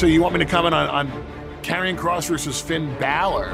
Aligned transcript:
So 0.00 0.06
you 0.06 0.22
want 0.22 0.32
me 0.32 0.38
to 0.38 0.46
comment 0.46 0.74
on, 0.74 0.88
on 0.88 1.24
Karrion 1.60 1.94
Kross 1.94 2.26
versus 2.26 2.58
Finn 2.58 2.98
Balor? 2.98 3.50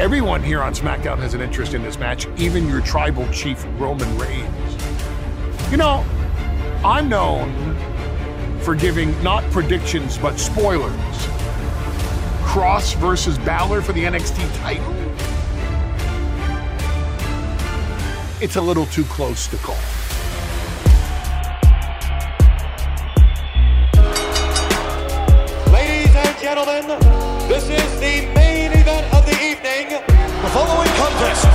Everyone 0.00 0.42
here 0.42 0.60
on 0.60 0.74
SmackDown 0.74 1.18
has 1.18 1.32
an 1.32 1.40
interest 1.40 1.74
in 1.74 1.82
this 1.84 1.96
match, 1.96 2.26
even 2.36 2.68
your 2.68 2.80
tribal 2.80 3.24
chief 3.30 3.64
Roman 3.78 4.18
Reigns. 4.18 5.70
You 5.70 5.76
know, 5.76 6.04
I'm 6.84 7.08
known 7.08 7.76
for 8.62 8.74
giving 8.74 9.10
not 9.22 9.44
predictions 9.52 10.18
but 10.18 10.40
spoilers. 10.40 10.90
Kross 12.42 12.96
versus 12.96 13.38
Balor 13.38 13.82
for 13.82 13.92
the 13.92 14.02
NXT 14.02 14.58
title? 14.58 14.92
It's 18.42 18.56
a 18.56 18.60
little 18.60 18.86
too 18.86 19.04
close 19.04 19.46
to 19.46 19.56
call. 19.58 19.99
Gentlemen, 26.64 26.98
this 27.48 27.64
is 27.70 28.00
the 28.00 28.26
main 28.34 28.70
event 28.72 29.06
of 29.14 29.24
the 29.24 29.32
evening. 29.32 29.88
The 30.42 30.48
following 30.52 30.90
contest, 30.90 31.46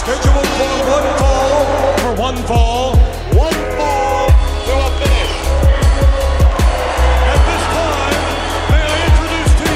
scheduled 0.00 0.46
for 0.56 0.68
one 0.88 1.08
fall, 1.18 1.64
for 1.98 2.14
one 2.20 2.36
fall, 2.46 2.96
one 3.36 3.52
fall 3.76 4.28
to 4.64 4.72
a 4.72 4.90
finish. 5.00 5.32
At 7.32 7.40
this 7.50 7.64
time, 7.76 8.22
may 8.70 8.82
I 8.88 8.96
introduce 9.10 9.52
to 9.60 9.66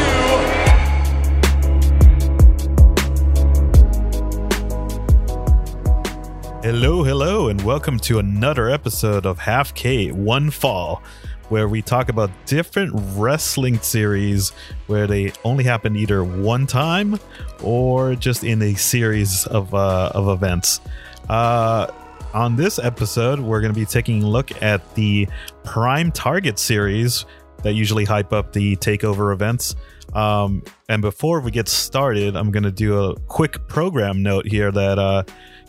you 6.63 6.73
Hello, 6.73 6.95
hello, 7.05 7.49
and 7.49 7.61
welcome 7.63 7.99
to 8.01 8.19
another 8.19 8.71
episode 8.71 9.27
of 9.27 9.41
Half 9.41 9.75
K 9.75 10.13
One 10.13 10.51
Fall, 10.51 11.03
where 11.49 11.69
we 11.69 11.83
talk 11.83 12.09
about 12.09 12.31
different 12.47 12.93
wrestling 13.17 13.79
series 13.79 14.51
where 14.87 15.07
they 15.07 15.33
only 15.45 15.65
happen 15.65 15.97
either 15.97 16.25
one 16.25 16.67
time 16.67 17.19
or 17.63 18.15
just 18.15 18.45
in 18.45 18.63
a 18.63 18.75
series 18.75 19.47
of 19.47 19.75
uh, 19.75 20.11
of 20.15 20.29
events. 20.29 20.81
Uh, 21.29 21.87
on 22.35 22.57
this 22.57 22.79
episode, 22.79 23.41
we're 23.41 23.61
going 23.61 23.73
to 23.73 23.79
be 23.79 23.87
taking 23.87 24.23
a 24.23 24.27
look 24.27 24.63
at 24.63 24.95
the 24.95 25.29
Prime 25.65 26.13
Target 26.13 26.59
series 26.59 27.25
that 27.63 27.73
usually 27.73 28.05
hype 28.05 28.33
up 28.33 28.53
the 28.53 28.77
takeover 28.77 29.33
events. 29.33 29.75
Um, 30.15 30.63
and 30.89 31.03
before 31.03 31.41
we 31.41 31.51
get 31.51 31.69
started, 31.69 32.37
I'm 32.37 32.51
going 32.51 32.63
to 32.63 32.73
do 32.73 32.99
a 33.03 33.19
quick 33.21 33.67
program 33.69 34.23
note 34.23 34.47
here 34.47 34.71
that, 34.71 34.99
uh, 34.99 35.25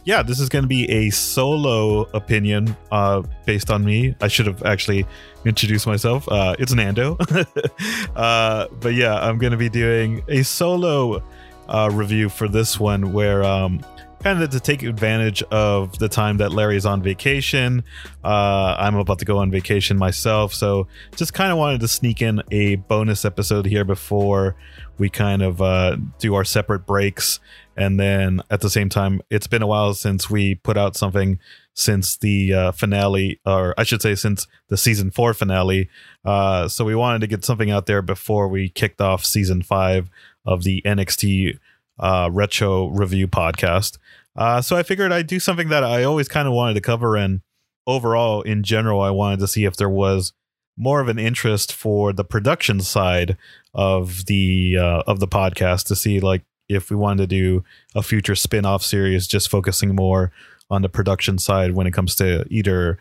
yeah, 0.06 0.24
this 0.24 0.40
is 0.40 0.50
going 0.50 0.64
to 0.64 0.68
be 0.68 0.90
a 0.90 1.10
solo 1.10 2.02
opinion 2.14 2.76
uh, 2.92 3.22
based 3.46 3.70
on 3.70 3.84
me. 3.84 4.16
I 4.22 4.28
should 4.28 4.48
have 4.48 4.64
actually 4.64 5.06
introduced 5.46 5.86
myself. 5.86 6.28
Uh, 6.30 6.56
it's 6.58 6.74
Nando. 6.74 7.18
uh, 8.16 8.68
but 8.80 8.94
yeah, 8.94 9.16
I'm 9.16 9.38
going 9.38 9.52
to 9.52 9.58
be 9.58 9.70
doing 9.70 10.24
a 10.28 10.44
solo 10.44 11.22
uh, 11.68 11.90
review 11.92 12.30
for 12.30 12.48
this 12.48 12.80
one 12.80 13.14
where 13.14 13.44
um, 13.44 13.82
kind 14.24 14.42
of 14.42 14.50
to 14.50 14.60
take 14.60 14.84
advantage 14.84 15.42
of 15.44 15.98
the 16.00 16.10
time 16.10 16.38
that 16.38 16.52
Larry's 16.52 16.86
on 16.86 17.02
vacation. 17.02 17.84
Uh, 18.24 18.76
I'm 18.78 18.96
about 18.96 19.20
to 19.20 19.26
go 19.26 19.38
on 19.38 19.50
vacation 19.50 19.98
myself, 19.98 20.54
so 20.54 20.88
just 21.16 21.34
kind 21.34 21.52
of 21.52 21.58
wanted 21.58 21.82
to 21.82 21.88
sneak 21.88 22.22
in 22.22 22.42
a 22.52 22.76
bonus 22.76 23.24
episode 23.24 23.66
here 23.66 23.86
before 23.86 24.56
we 24.98 25.10
kind 25.10 25.42
of 25.42 25.62
uh, 25.62 25.98
do 26.20 26.36
our 26.36 26.44
separate 26.44 26.86
breaks. 26.86 27.40
And 27.78 27.98
then 27.98 28.42
at 28.50 28.60
the 28.60 28.70
same 28.70 28.90
time, 28.90 29.22
it's 29.30 29.48
been 29.48 29.62
a 29.62 29.68
while 29.68 29.94
since 29.94 30.30
we 30.30 30.56
put 30.56 30.76
out 30.78 30.98
something 30.98 31.40
since 31.74 32.18
the 32.18 32.54
uh, 32.54 32.72
finale, 32.74 33.40
or 33.46 33.74
I 33.78 33.84
should 33.84 34.02
say, 34.02 34.16
since 34.16 34.48
the 34.68 34.76
season 34.76 35.12
four 35.12 35.34
finale. 35.34 35.90
Uh, 36.26 36.68
so 36.68 36.84
we 36.84 36.94
wanted 36.94 37.22
to 37.22 37.28
get 37.28 37.46
something 37.46 37.72
out 37.72 37.86
there 37.86 38.02
before 38.02 38.50
we 38.50 38.68
kicked 38.68 39.00
off 39.00 39.24
season 39.24 39.62
five 39.62 40.10
of 40.46 40.64
the 40.64 40.82
NXT 40.86 41.58
uh, 42.00 42.30
retro 42.32 42.88
review 42.88 43.28
podcast. 43.28 43.98
Uh, 44.40 44.62
so 44.62 44.78
I 44.78 44.84
figured 44.84 45.12
I'd 45.12 45.28
do 45.28 45.38
something 45.38 45.68
that 45.68 45.84
I 45.84 46.04
always 46.04 46.30
kind 46.30 46.48
of 46.48 46.54
wanted 46.54 46.76
to 46.76 46.82
cover. 46.82 47.18
And 47.18 47.42
overall, 47.86 48.42
in 48.42 48.64
general, 48.64 49.02
I 49.02 49.10
wanted 49.10 49.40
to 49.40 49.48
see 49.50 49.66
if 49.66 49.76
there 49.76 49.90
was 49.90 50.32
more 50.78 51.02
of 51.02 51.10
an 51.10 51.20
interest 51.20 51.74
for 51.74 52.14
the 52.14 52.24
production 52.24 52.80
side 52.80 53.36
of 53.74 54.28
the 54.28 54.78
uh, 54.80 55.04
of 55.06 55.20
the 55.20 55.28
podcast 55.28 55.88
to 55.88 55.96
see 55.96 56.22
like 56.22 56.44
if 56.70 56.90
we 56.90 56.96
wanted 56.96 57.24
to 57.24 57.36
do 57.36 57.66
a 57.94 58.02
future 58.02 58.36
spin-off 58.36 58.82
series 58.82 59.28
just 59.28 59.50
focusing 59.50 59.94
more 59.94 60.32
on 60.70 60.84
the 60.84 60.90
production 60.90 61.38
side 61.38 61.74
when 61.74 61.86
it 61.86 61.92
comes 61.92 62.16
to 62.16 62.46
either 62.50 62.98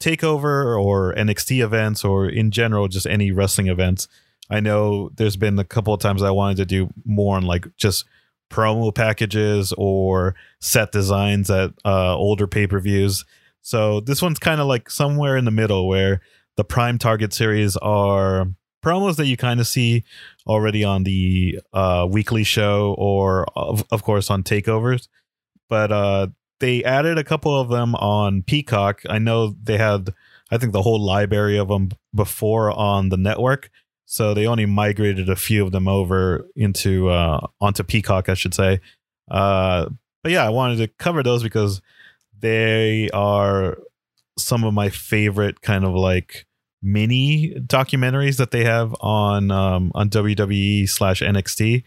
takeover 0.00 0.76
or 0.82 1.14
NXT 1.14 1.62
events 1.62 2.04
or 2.04 2.28
in 2.28 2.50
general 2.50 2.88
just 2.88 3.06
any 3.06 3.30
wrestling 3.30 3.68
events. 3.68 4.08
I 4.50 4.58
know 4.58 5.10
there's 5.14 5.36
been 5.36 5.56
a 5.60 5.64
couple 5.64 5.94
of 5.94 6.00
times 6.00 6.20
I 6.20 6.32
wanted 6.32 6.56
to 6.56 6.66
do 6.66 6.92
more 7.04 7.36
on 7.36 7.44
like 7.44 7.68
just 7.76 8.06
promo 8.50 8.94
packages 8.94 9.72
or 9.78 10.34
set 10.60 10.92
designs 10.92 11.50
at 11.50 11.72
uh, 11.84 12.16
older 12.16 12.46
pay-per-views. 12.46 13.24
So 13.62 14.00
this 14.00 14.20
one's 14.20 14.38
kind 14.38 14.60
of 14.60 14.66
like 14.66 14.90
somewhere 14.90 15.36
in 15.36 15.44
the 15.44 15.50
middle 15.50 15.86
where 15.86 16.20
the 16.56 16.64
prime 16.64 16.98
target 16.98 17.32
series 17.32 17.76
are 17.78 18.46
promos 18.84 19.16
that 19.16 19.26
you 19.26 19.36
kind 19.36 19.60
of 19.60 19.66
see 19.66 20.04
already 20.46 20.84
on 20.84 21.04
the 21.04 21.60
uh, 21.72 22.06
weekly 22.10 22.44
show 22.44 22.94
or 22.98 23.46
of, 23.56 23.84
of 23.90 24.02
course 24.02 24.30
on 24.30 24.42
takeovers. 24.42 25.08
But 25.68 25.92
uh, 25.92 26.28
they 26.58 26.82
added 26.82 27.18
a 27.18 27.24
couple 27.24 27.58
of 27.58 27.68
them 27.68 27.94
on 27.94 28.42
peacock. 28.42 29.02
I 29.08 29.18
know 29.18 29.54
they 29.62 29.78
had 29.78 30.12
i 30.50 30.58
think 30.58 30.72
the 30.72 30.82
whole 30.82 31.00
library 31.00 31.56
of 31.56 31.68
them 31.68 31.90
before 32.14 32.70
on 32.70 33.08
the 33.08 33.16
network 33.16 33.70
so 34.10 34.34
they 34.34 34.46
only 34.46 34.66
migrated 34.66 35.28
a 35.28 35.36
few 35.36 35.64
of 35.64 35.72
them 35.72 35.86
over 35.86 36.46
into 36.56 37.08
uh, 37.08 37.46
onto 37.60 37.82
peacock 37.82 38.28
i 38.28 38.34
should 38.34 38.54
say 38.54 38.80
uh, 39.30 39.86
but 40.22 40.32
yeah 40.32 40.44
i 40.44 40.50
wanted 40.50 40.76
to 40.76 40.88
cover 40.98 41.22
those 41.22 41.42
because 41.42 41.80
they 42.40 43.08
are 43.10 43.78
some 44.38 44.64
of 44.64 44.74
my 44.74 44.88
favorite 44.88 45.60
kind 45.60 45.84
of 45.84 45.94
like 45.94 46.46
mini 46.82 47.54
documentaries 47.66 48.36
that 48.38 48.50
they 48.50 48.64
have 48.64 48.94
on 49.00 49.50
um, 49.50 49.92
on 49.94 50.10
WWE 50.10 50.88
slash 50.88 51.20
NXT, 51.20 51.84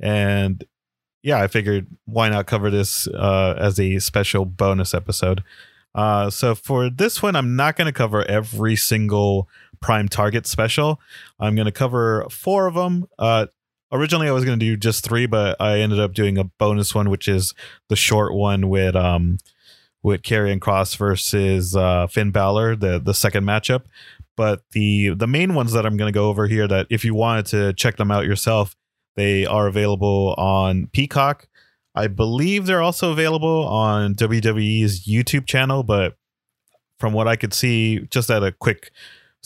and 0.00 0.64
yeah, 1.22 1.40
I 1.40 1.48
figured 1.48 1.86
why 2.04 2.28
not 2.28 2.46
cover 2.46 2.70
this 2.70 3.08
uh, 3.08 3.54
as 3.58 3.78
a 3.80 3.98
special 3.98 4.44
bonus 4.44 4.94
episode. 4.94 5.42
Uh, 5.94 6.28
so 6.28 6.54
for 6.54 6.90
this 6.90 7.22
one, 7.22 7.34
I'm 7.34 7.56
not 7.56 7.76
going 7.76 7.86
to 7.86 7.92
cover 7.92 8.22
every 8.24 8.76
single 8.76 9.48
Prime 9.80 10.08
Target 10.08 10.46
special. 10.46 11.00
I'm 11.38 11.54
going 11.54 11.66
to 11.66 11.72
cover 11.72 12.26
four 12.30 12.66
of 12.66 12.74
them. 12.74 13.06
Uh, 13.18 13.46
originally, 13.92 14.28
I 14.28 14.32
was 14.32 14.44
going 14.44 14.58
to 14.58 14.64
do 14.64 14.76
just 14.76 15.04
three, 15.04 15.26
but 15.26 15.56
I 15.60 15.80
ended 15.80 16.00
up 16.00 16.14
doing 16.14 16.38
a 16.38 16.44
bonus 16.44 16.94
one, 16.94 17.10
which 17.10 17.28
is 17.28 17.54
the 17.88 17.96
short 17.96 18.34
one 18.34 18.68
with 18.68 18.96
um 18.96 19.38
with 20.02 20.22
Karrion 20.22 20.60
Kross 20.60 20.96
versus 20.96 21.74
uh, 21.74 22.06
Finn 22.06 22.30
Balor, 22.30 22.76
the 22.76 23.00
the 23.00 23.14
second 23.14 23.44
matchup 23.44 23.82
but 24.36 24.62
the 24.72 25.10
the 25.10 25.26
main 25.26 25.54
ones 25.54 25.72
that 25.72 25.86
I'm 25.86 25.96
going 25.96 26.12
to 26.12 26.16
go 26.16 26.28
over 26.28 26.46
here 26.46 26.68
that 26.68 26.86
if 26.90 27.04
you 27.04 27.14
wanted 27.14 27.46
to 27.46 27.72
check 27.72 27.96
them 27.96 28.10
out 28.10 28.26
yourself, 28.26 28.76
they 29.16 29.46
are 29.46 29.66
available 29.66 30.34
on 30.36 30.88
Peacock. 30.92 31.48
I 31.94 32.06
believe 32.08 32.66
they're 32.66 32.82
also 32.82 33.10
available 33.10 33.66
on 33.66 34.14
WWE's 34.14 35.06
YouTube 35.06 35.46
channel, 35.46 35.82
but 35.82 36.16
from 37.00 37.14
what 37.14 37.26
I 37.26 37.36
could 37.36 37.54
see, 37.54 38.00
just 38.10 38.30
at 38.30 38.42
a 38.44 38.52
quick 38.52 38.90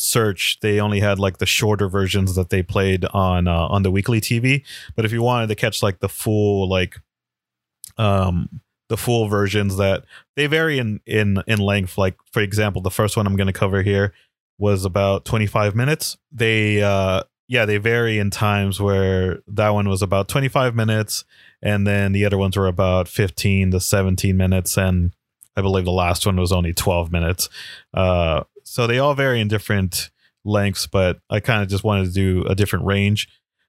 search, 0.00 0.58
they 0.60 0.80
only 0.80 1.00
had 1.00 1.18
like 1.18 1.38
the 1.38 1.46
shorter 1.46 1.88
versions 1.88 2.34
that 2.34 2.50
they 2.50 2.62
played 2.62 3.04
on 3.06 3.46
uh, 3.46 3.66
on 3.68 3.82
the 3.82 3.90
weekly 3.90 4.20
TV. 4.20 4.64
But 4.96 5.04
if 5.04 5.12
you 5.12 5.22
wanted 5.22 5.48
to 5.48 5.54
catch 5.54 5.82
like 5.82 6.00
the 6.00 6.08
full 6.08 6.68
like 6.68 6.96
um 7.98 8.60
the 8.88 8.96
full 8.96 9.28
versions 9.28 9.76
that 9.76 10.04
they 10.36 10.46
vary 10.46 10.78
in 10.78 11.00
in 11.06 11.42
in 11.46 11.58
length, 11.58 11.96
like 11.96 12.16
for 12.32 12.42
example, 12.42 12.82
the 12.82 12.90
first 12.90 13.16
one 13.16 13.26
I'm 13.26 13.36
going 13.36 13.46
to 13.46 13.52
cover 13.52 13.82
here 13.82 14.12
was 14.58 14.84
about 14.84 15.24
25 15.24 15.74
minutes. 15.74 16.18
They 16.30 16.82
uh 16.82 17.22
yeah, 17.48 17.64
they 17.64 17.78
vary 17.78 18.18
in 18.18 18.30
times 18.30 18.80
where 18.80 19.40
that 19.48 19.70
one 19.70 19.88
was 19.88 20.02
about 20.02 20.28
25 20.28 20.74
minutes 20.74 21.24
and 21.62 21.86
then 21.86 22.12
the 22.12 22.24
other 22.24 22.38
ones 22.38 22.56
were 22.56 22.68
about 22.68 23.08
15 23.08 23.72
to 23.72 23.80
17 23.80 24.36
minutes 24.36 24.76
and 24.76 25.14
I 25.56 25.62
believe 25.62 25.84
the 25.84 25.90
last 25.90 26.26
one 26.26 26.36
was 26.36 26.52
only 26.52 26.72
12 26.72 27.10
minutes. 27.10 27.48
Uh 27.94 28.44
so 28.70 28.86
they 28.86 29.00
all 29.00 29.14
vary 29.14 29.40
in 29.40 29.48
different 29.48 30.10
lengths, 30.44 30.86
but 30.86 31.18
I 31.28 31.40
kind 31.40 31.60
of 31.60 31.68
just 31.68 31.82
wanted 31.82 32.04
to 32.04 32.12
do 32.12 32.44
a 32.44 32.54
different 32.54 32.84
range. 32.84 33.26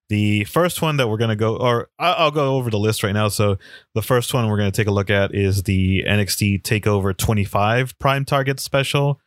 The 0.09 0.43
first 0.43 0.83
one 0.83 0.97
that 0.97 1.09
we're 1.09 1.17
going 1.17 1.31
to 1.31 1.35
go, 1.35 1.55
or 1.55 1.89
I'll 1.97 2.29
go 2.29 2.55
over 2.57 2.69
the 2.69 2.77
list 2.77 3.01
right 3.01 3.11
now. 3.11 3.27
So 3.27 3.57
the 3.95 4.03
first 4.03 4.31
one 4.31 4.47
we're 4.47 4.59
going 4.59 4.71
to 4.71 4.75
take 4.75 4.85
a 4.85 4.91
look 4.91 5.09
at 5.09 5.33
is 5.33 5.63
the 5.63 6.03
NXT 6.07 6.61
Takeover 6.61 7.17
25 7.17 7.97
Prime 7.97 8.25
Target 8.25 8.59
Special. 8.59 9.19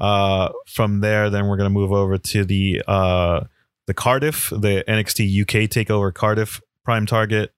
Uh, 0.00 0.48
from 0.66 0.98
there, 0.98 1.30
then 1.30 1.46
we're 1.46 1.56
going 1.56 1.70
to 1.70 1.78
move 1.78 1.92
over 1.92 2.18
to 2.18 2.44
the 2.44 2.82
uh, 2.88 3.44
the 3.86 3.94
Cardiff, 3.94 4.50
the 4.50 4.82
NXT 4.88 5.42
UK 5.42 5.70
Takeover 5.70 6.12
Cardiff 6.12 6.60
Prime 6.84 7.06
Target, 7.06 7.54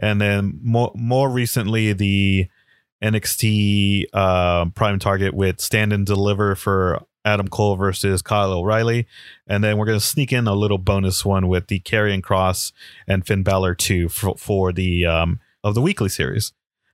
and 0.00 0.20
then 0.20 0.58
more 0.64 0.90
more 0.96 1.30
recently 1.30 1.92
the 1.92 2.48
NXT 3.04 4.06
uh, 4.14 4.64
Prime 4.70 4.98
Target 4.98 5.34
with 5.34 5.60
Stand 5.60 5.92
and 5.92 6.06
Deliver 6.06 6.54
for 6.54 7.04
Adam 7.24 7.48
Cole 7.48 7.76
versus 7.76 8.22
Kyle 8.22 8.52
O'Reilly, 8.52 9.06
and 9.46 9.62
then 9.62 9.76
we're 9.76 9.86
going 9.86 9.98
to 9.98 10.04
sneak 10.04 10.32
in 10.32 10.46
a 10.46 10.54
little 10.54 10.78
bonus 10.78 11.24
one 11.24 11.48
with 11.48 11.66
the 11.66 11.80
Karrion 11.80 12.22
Kross 12.22 12.72
and 13.06 13.26
Finn 13.26 13.42
Balor 13.42 13.74
two 13.74 14.08
for, 14.08 14.36
for 14.36 14.72
the 14.72 15.06
um, 15.06 15.40
of 15.62 15.74
the 15.74 15.82
weekly 15.82 16.08
series. 16.08 16.52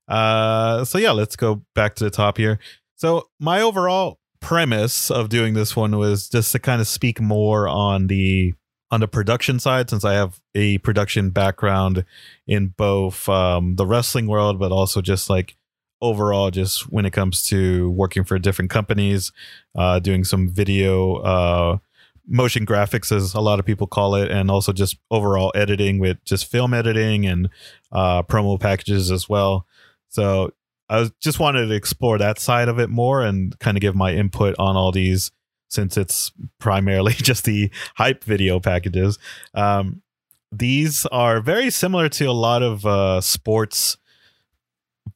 Uh, 0.09 0.85
so 0.85 0.99
yeah, 0.99 1.13
let's 1.13 1.37
go 1.37 1.63
back 1.75 1.95
to 1.97 2.05
the 2.05 2.11
top 2.11 2.37
here. 2.37 2.59
So 2.97 3.29
my 3.39 3.61
overall 3.61 4.19
premise 4.41 5.11
of 5.11 5.29
doing 5.29 5.55
this 5.55 5.77
one 5.77 5.97
was 5.97 6.29
just 6.29 6.53
to 6.53 6.59
kind 6.59 6.81
of 6.81 6.89
speak 6.89 7.21
more 7.21 7.69
on 7.69 8.09
the 8.09 8.55
on 8.91 9.01
the 9.01 9.09
production 9.09 9.61
side 9.61 9.89
since 9.89 10.05
I 10.05 10.15
have 10.15 10.41
a 10.55 10.79
production 10.79 11.31
background 11.31 12.05
in 12.47 12.69
both 12.77 13.29
um, 13.29 13.77
the 13.77 13.87
wrestling 13.87 14.27
world, 14.27 14.59
but 14.59 14.73
also 14.73 15.01
just 15.01 15.31
like 15.31 15.57
overall, 16.01 16.51
just 16.51 16.91
when 16.91 17.07
it 17.07 17.13
comes 17.13 17.43
to 17.45 17.91
working 17.91 18.25
for 18.25 18.39
different 18.39 18.71
companies, 18.71 19.33
uh, 19.75 19.99
doing 19.99 20.25
some 20.25 20.49
video, 20.49 21.17
uh, 21.17 21.79
motion 22.27 22.65
graphics, 22.65 23.15
as 23.15 23.35
a 23.35 23.41
lot 23.41 23.59
of 23.59 23.67
people 23.67 23.87
call 23.87 24.15
it, 24.15 24.31
and 24.31 24.51
also 24.51 24.73
just 24.73 24.99
overall 25.11 25.53
editing 25.55 25.99
with 25.99 26.23
just 26.25 26.51
film 26.51 26.73
editing 26.75 27.27
and 27.27 27.49
uh, 27.93 28.23
promo 28.23 28.59
packages 28.59 29.11
as 29.11 29.29
well. 29.29 29.67
So 30.09 30.53
I 30.89 31.01
was 31.01 31.13
just 31.21 31.39
wanted 31.39 31.67
to 31.67 31.75
explore 31.75 32.19
that 32.19 32.39
side 32.39 32.69
of 32.69 32.79
it 32.79 32.91
more 32.91 33.23
and 33.23 33.57
kind 33.61 33.77
of 33.77 33.81
give 33.81 33.95
my 33.95 34.13
input 34.13 34.57
on 34.59 34.77
all 34.77 34.93
these 34.93 35.31
since 35.69 35.97
it's 35.97 36.33
primarily 36.59 37.13
just 37.17 37.45
the 37.45 37.71
hype 37.97 38.25
video 38.25 38.61
packages. 38.61 39.19
Um, 39.55 40.03
these 40.53 41.07
are 41.07 41.41
very 41.41 41.71
similar 41.71 42.09
to 42.09 42.25
a 42.25 42.33
lot 42.33 42.63
of 42.63 42.85
uh, 42.85 43.21
sports 43.21 43.97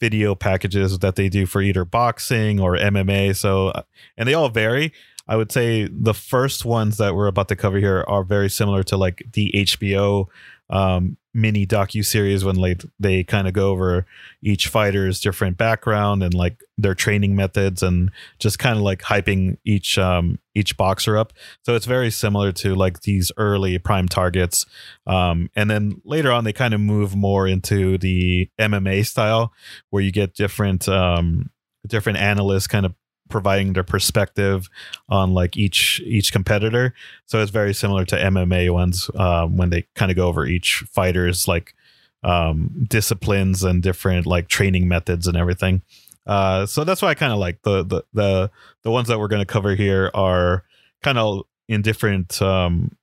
video 0.01 0.35
packages 0.35 0.99
that 0.99 1.17
they 1.17 1.29
do 1.29 1.47
for 1.47 1.63
either 1.63 1.85
boxing 1.85 2.61
or 2.61 2.77
MMA. 2.77 3.37
So, 3.37 3.69
uh, 3.69 3.83
and 4.17 4.29
they 4.29 4.35
all 4.35 4.49
vary. 4.49 4.93
I 5.27 5.37
would 5.37 5.51
say 5.51 5.89
the 5.91 6.15
first 6.15 6.65
ones 6.65 6.99
that 6.99 7.15
we're 7.15 7.27
about 7.27 7.49
to 7.49 7.57
cover 7.57 7.79
here 7.79 8.05
are 8.07 8.25
very 8.25 8.51
similar 8.51 8.83
to 8.85 8.97
like 8.97 9.27
the 9.33 9.51
HBO 9.55 10.27
um, 10.71 11.17
mini 11.35 11.67
docu 11.67 12.05
series 12.05 12.45
when 12.45 12.55
like 12.55 12.85
they 13.01 13.25
kind 13.25 13.49
of 13.49 13.53
go 13.53 13.71
over 13.71 14.07
each 14.41 14.69
fighter's 14.69 15.21
different 15.21 15.59
background 15.59 16.23
and 16.23 16.33
like 16.33 16.61
their 16.79 16.95
training 16.95 17.35
methods 17.35 17.83
and 17.83 18.11
just 18.39 18.59
kind 18.59 18.77
of 18.77 18.83
like 18.83 19.03
hyping 19.03 19.57
each 19.65 19.99
um 19.99 20.39
each 20.55 20.77
boxer 20.77 21.19
up. 21.19 21.33
So 21.63 21.75
it's 21.75 21.87
very 21.87 22.11
similar 22.11 22.53
to 22.53 22.77
like 22.77 23.01
these 23.01 23.33
early 23.37 23.77
prime 23.79 24.09
targets. 24.09 24.65
Um 25.07 25.51
and 25.57 25.69
then 25.69 26.01
later 26.05 26.31
on 26.31 26.45
they 26.45 26.53
kind 26.53 26.73
of 26.73 26.81
move 26.81 27.17
more 27.17 27.49
into 27.49 27.99
the 27.99 28.49
MMA 28.59 29.05
style 29.05 29.53
where 29.91 30.03
you 30.03 30.13
get 30.13 30.35
different 30.35 30.89
um 30.89 31.51
different 31.87 32.19
analysts 32.19 32.67
kind 32.67 32.87
of 32.87 32.95
providing 33.29 33.73
their 33.73 33.85
perspective 33.85 34.69
on 35.09 35.35
like 35.35 35.57
each 35.57 36.01
each 36.05 36.33
competitor. 36.33 36.95
So 37.27 37.41
it's 37.41 37.51
very 37.51 37.75
similar 37.75 38.05
to 38.07 38.17
MMA 38.17 38.73
ones 38.73 39.11
um, 39.15 39.57
when 39.57 39.71
they 39.71 39.87
kind 39.95 40.11
of 40.11 40.17
go 40.17 40.29
over 40.29 40.47
each 40.47 40.85
fighter's 40.91 41.49
like 41.49 41.75
um, 42.23 42.87
disciplines 42.89 43.63
and 43.63 43.83
different 43.83 44.27
like 44.27 44.49
training 44.49 44.89
methods 44.89 45.27
and 45.27 45.37
everything. 45.37 45.83
Uh, 46.27 46.65
so 46.67 46.85
that's 46.85 47.03
why 47.03 47.09
I 47.09 47.15
kind 47.15 47.33
of 47.33 47.39
like 47.39 47.63
the 47.63 47.85
the 47.85 48.03
the 48.13 48.51
the 48.83 48.91
ones 48.91 49.09
that 49.09 49.19
we're 49.19 49.29
going 49.29 49.43
to 49.43 49.47
cover 49.47 49.75
here 49.75 50.11
are 50.15 50.65
kind 51.03 51.19
of 51.19 51.43
in 51.69 51.83
different 51.83 52.41
um, 52.41 52.97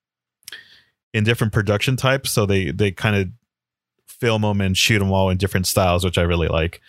in 1.14 1.24
different 1.24 1.54
production 1.54 1.96
types. 1.96 2.32
So 2.32 2.46
they 2.46 2.72
they 2.72 2.92
kind 2.92 3.16
of 3.16 3.30
film 4.08 4.42
them 4.44 4.62
and 4.62 4.78
shoot 4.78 5.00
them 5.00 5.12
all 5.12 5.30
in 5.30 5.38
different 5.38 5.68
styles, 5.68 6.04
which 6.04 6.18
I 6.18 6.24
really 6.24 6.48
like. 6.48 6.82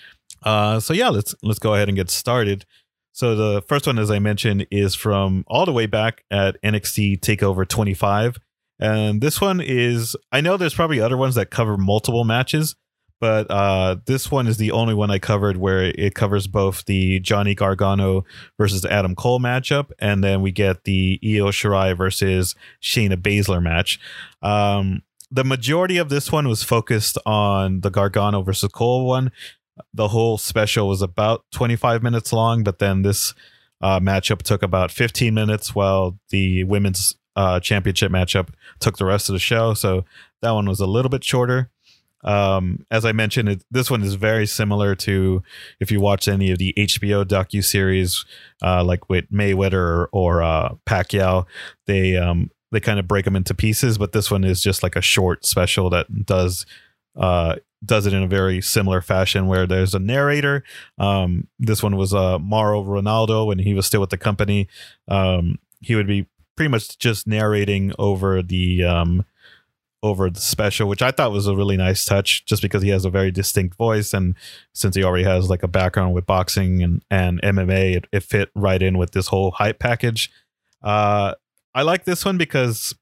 Uh, 0.42 0.80
so 0.80 0.94
yeah, 0.94 1.08
let's 1.08 1.34
let's 1.42 1.58
go 1.58 1.74
ahead 1.74 1.88
and 1.88 1.96
get 1.96 2.10
started. 2.10 2.64
So 3.12 3.36
the 3.36 3.62
first 3.62 3.86
one, 3.86 3.98
as 3.98 4.10
I 4.10 4.18
mentioned, 4.18 4.66
is 4.70 4.94
from 4.94 5.44
all 5.46 5.66
the 5.66 5.72
way 5.72 5.86
back 5.86 6.24
at 6.30 6.60
NXT 6.62 7.20
Takeover 7.20 7.68
25, 7.68 8.38
and 8.78 9.20
this 9.20 9.40
one 9.40 9.60
is 9.60 10.16
I 10.32 10.40
know 10.40 10.56
there's 10.56 10.74
probably 10.74 11.00
other 11.00 11.16
ones 11.16 11.34
that 11.36 11.50
cover 11.50 11.76
multiple 11.76 12.24
matches, 12.24 12.74
but 13.20 13.48
uh, 13.48 13.96
this 14.06 14.32
one 14.32 14.48
is 14.48 14.56
the 14.56 14.72
only 14.72 14.94
one 14.94 15.10
I 15.10 15.20
covered 15.20 15.56
where 15.56 15.84
it 15.84 16.16
covers 16.16 16.48
both 16.48 16.86
the 16.86 17.20
Johnny 17.20 17.54
Gargano 17.54 18.24
versus 18.58 18.84
Adam 18.84 19.14
Cole 19.14 19.38
matchup, 19.38 19.92
and 20.00 20.24
then 20.24 20.42
we 20.42 20.50
get 20.50 20.82
the 20.82 21.20
Io 21.22 21.52
Shirai 21.52 21.96
versus 21.96 22.56
Shayna 22.82 23.14
Baszler 23.14 23.62
match. 23.62 24.00
Um, 24.42 25.02
the 25.30 25.44
majority 25.44 25.98
of 25.98 26.08
this 26.08 26.32
one 26.32 26.48
was 26.48 26.64
focused 26.64 27.16
on 27.24 27.82
the 27.82 27.90
Gargano 27.90 28.42
versus 28.42 28.72
Cole 28.72 29.06
one, 29.06 29.30
the 29.94 30.08
whole 30.08 30.38
special 30.38 30.88
was 30.88 31.02
about 31.02 31.44
25 31.52 32.02
minutes 32.02 32.32
long, 32.32 32.62
but 32.62 32.78
then 32.78 33.02
this 33.02 33.34
uh, 33.80 34.00
matchup 34.00 34.42
took 34.42 34.62
about 34.62 34.90
15 34.90 35.34
minutes, 35.34 35.74
while 35.74 36.18
the 36.30 36.64
women's 36.64 37.16
uh, 37.36 37.60
championship 37.60 38.12
matchup 38.12 38.48
took 38.78 38.98
the 38.98 39.04
rest 39.04 39.28
of 39.28 39.32
the 39.32 39.38
show. 39.38 39.74
So 39.74 40.04
that 40.42 40.52
one 40.52 40.68
was 40.68 40.80
a 40.80 40.86
little 40.86 41.08
bit 41.08 41.24
shorter. 41.24 41.70
Um, 42.24 42.86
as 42.90 43.04
I 43.04 43.12
mentioned, 43.12 43.48
it, 43.48 43.64
this 43.70 43.90
one 43.90 44.02
is 44.02 44.14
very 44.14 44.46
similar 44.46 44.94
to 44.96 45.42
if 45.80 45.90
you 45.90 46.00
watch 46.00 46.28
any 46.28 46.52
of 46.52 46.58
the 46.58 46.72
HBO 46.78 47.24
docu 47.24 47.64
series, 47.64 48.24
uh, 48.62 48.84
like 48.84 49.08
with 49.08 49.30
Mayweather 49.32 49.72
or, 49.72 50.08
or 50.12 50.42
uh, 50.42 50.74
Pacquiao. 50.86 51.46
They 51.86 52.16
um, 52.16 52.50
they 52.70 52.80
kind 52.80 53.00
of 53.00 53.08
break 53.08 53.24
them 53.24 53.34
into 53.34 53.54
pieces, 53.54 53.98
but 53.98 54.12
this 54.12 54.30
one 54.30 54.44
is 54.44 54.62
just 54.62 54.82
like 54.82 54.94
a 54.94 55.02
short 55.02 55.44
special 55.44 55.90
that 55.90 56.24
does 56.24 56.64
uh, 57.16 57.56
does 57.84 58.06
it 58.06 58.12
in 58.12 58.22
a 58.22 58.28
very 58.28 58.60
similar 58.60 59.00
fashion 59.00 59.46
where 59.46 59.66
there's 59.66 59.94
a 59.94 59.98
narrator. 59.98 60.62
Um, 60.98 61.48
this 61.58 61.82
one 61.82 61.96
was 61.96 62.14
uh, 62.14 62.38
Mauro 62.38 62.82
Ranallo 62.82 63.46
when 63.46 63.58
he 63.58 63.74
was 63.74 63.86
still 63.86 64.00
with 64.00 64.10
the 64.10 64.18
company. 64.18 64.68
Um, 65.08 65.58
he 65.80 65.94
would 65.94 66.06
be 66.06 66.26
pretty 66.56 66.70
much 66.70 66.98
just 66.98 67.26
narrating 67.26 67.92
over 67.98 68.42
the 68.42 68.84
um, 68.84 69.24
over 70.02 70.30
the 70.30 70.40
special, 70.40 70.88
which 70.88 71.02
I 71.02 71.10
thought 71.10 71.32
was 71.32 71.46
a 71.46 71.56
really 71.56 71.76
nice 71.76 72.04
touch, 72.04 72.44
just 72.44 72.62
because 72.62 72.82
he 72.82 72.88
has 72.90 73.04
a 73.04 73.10
very 73.10 73.30
distinct 73.30 73.76
voice, 73.76 74.12
and 74.12 74.34
since 74.72 74.96
he 74.96 75.04
already 75.04 75.24
has 75.24 75.48
like 75.48 75.62
a 75.62 75.68
background 75.68 76.14
with 76.14 76.26
boxing 76.26 76.82
and 76.82 77.02
and 77.10 77.40
MMA, 77.42 77.96
it, 77.96 78.06
it 78.12 78.22
fit 78.22 78.50
right 78.54 78.82
in 78.82 78.98
with 78.98 79.12
this 79.12 79.28
whole 79.28 79.52
hype 79.52 79.78
package. 79.78 80.30
Uh, 80.82 81.34
I 81.74 81.82
like 81.82 82.04
this 82.04 82.24
one 82.24 82.38
because 82.38 82.94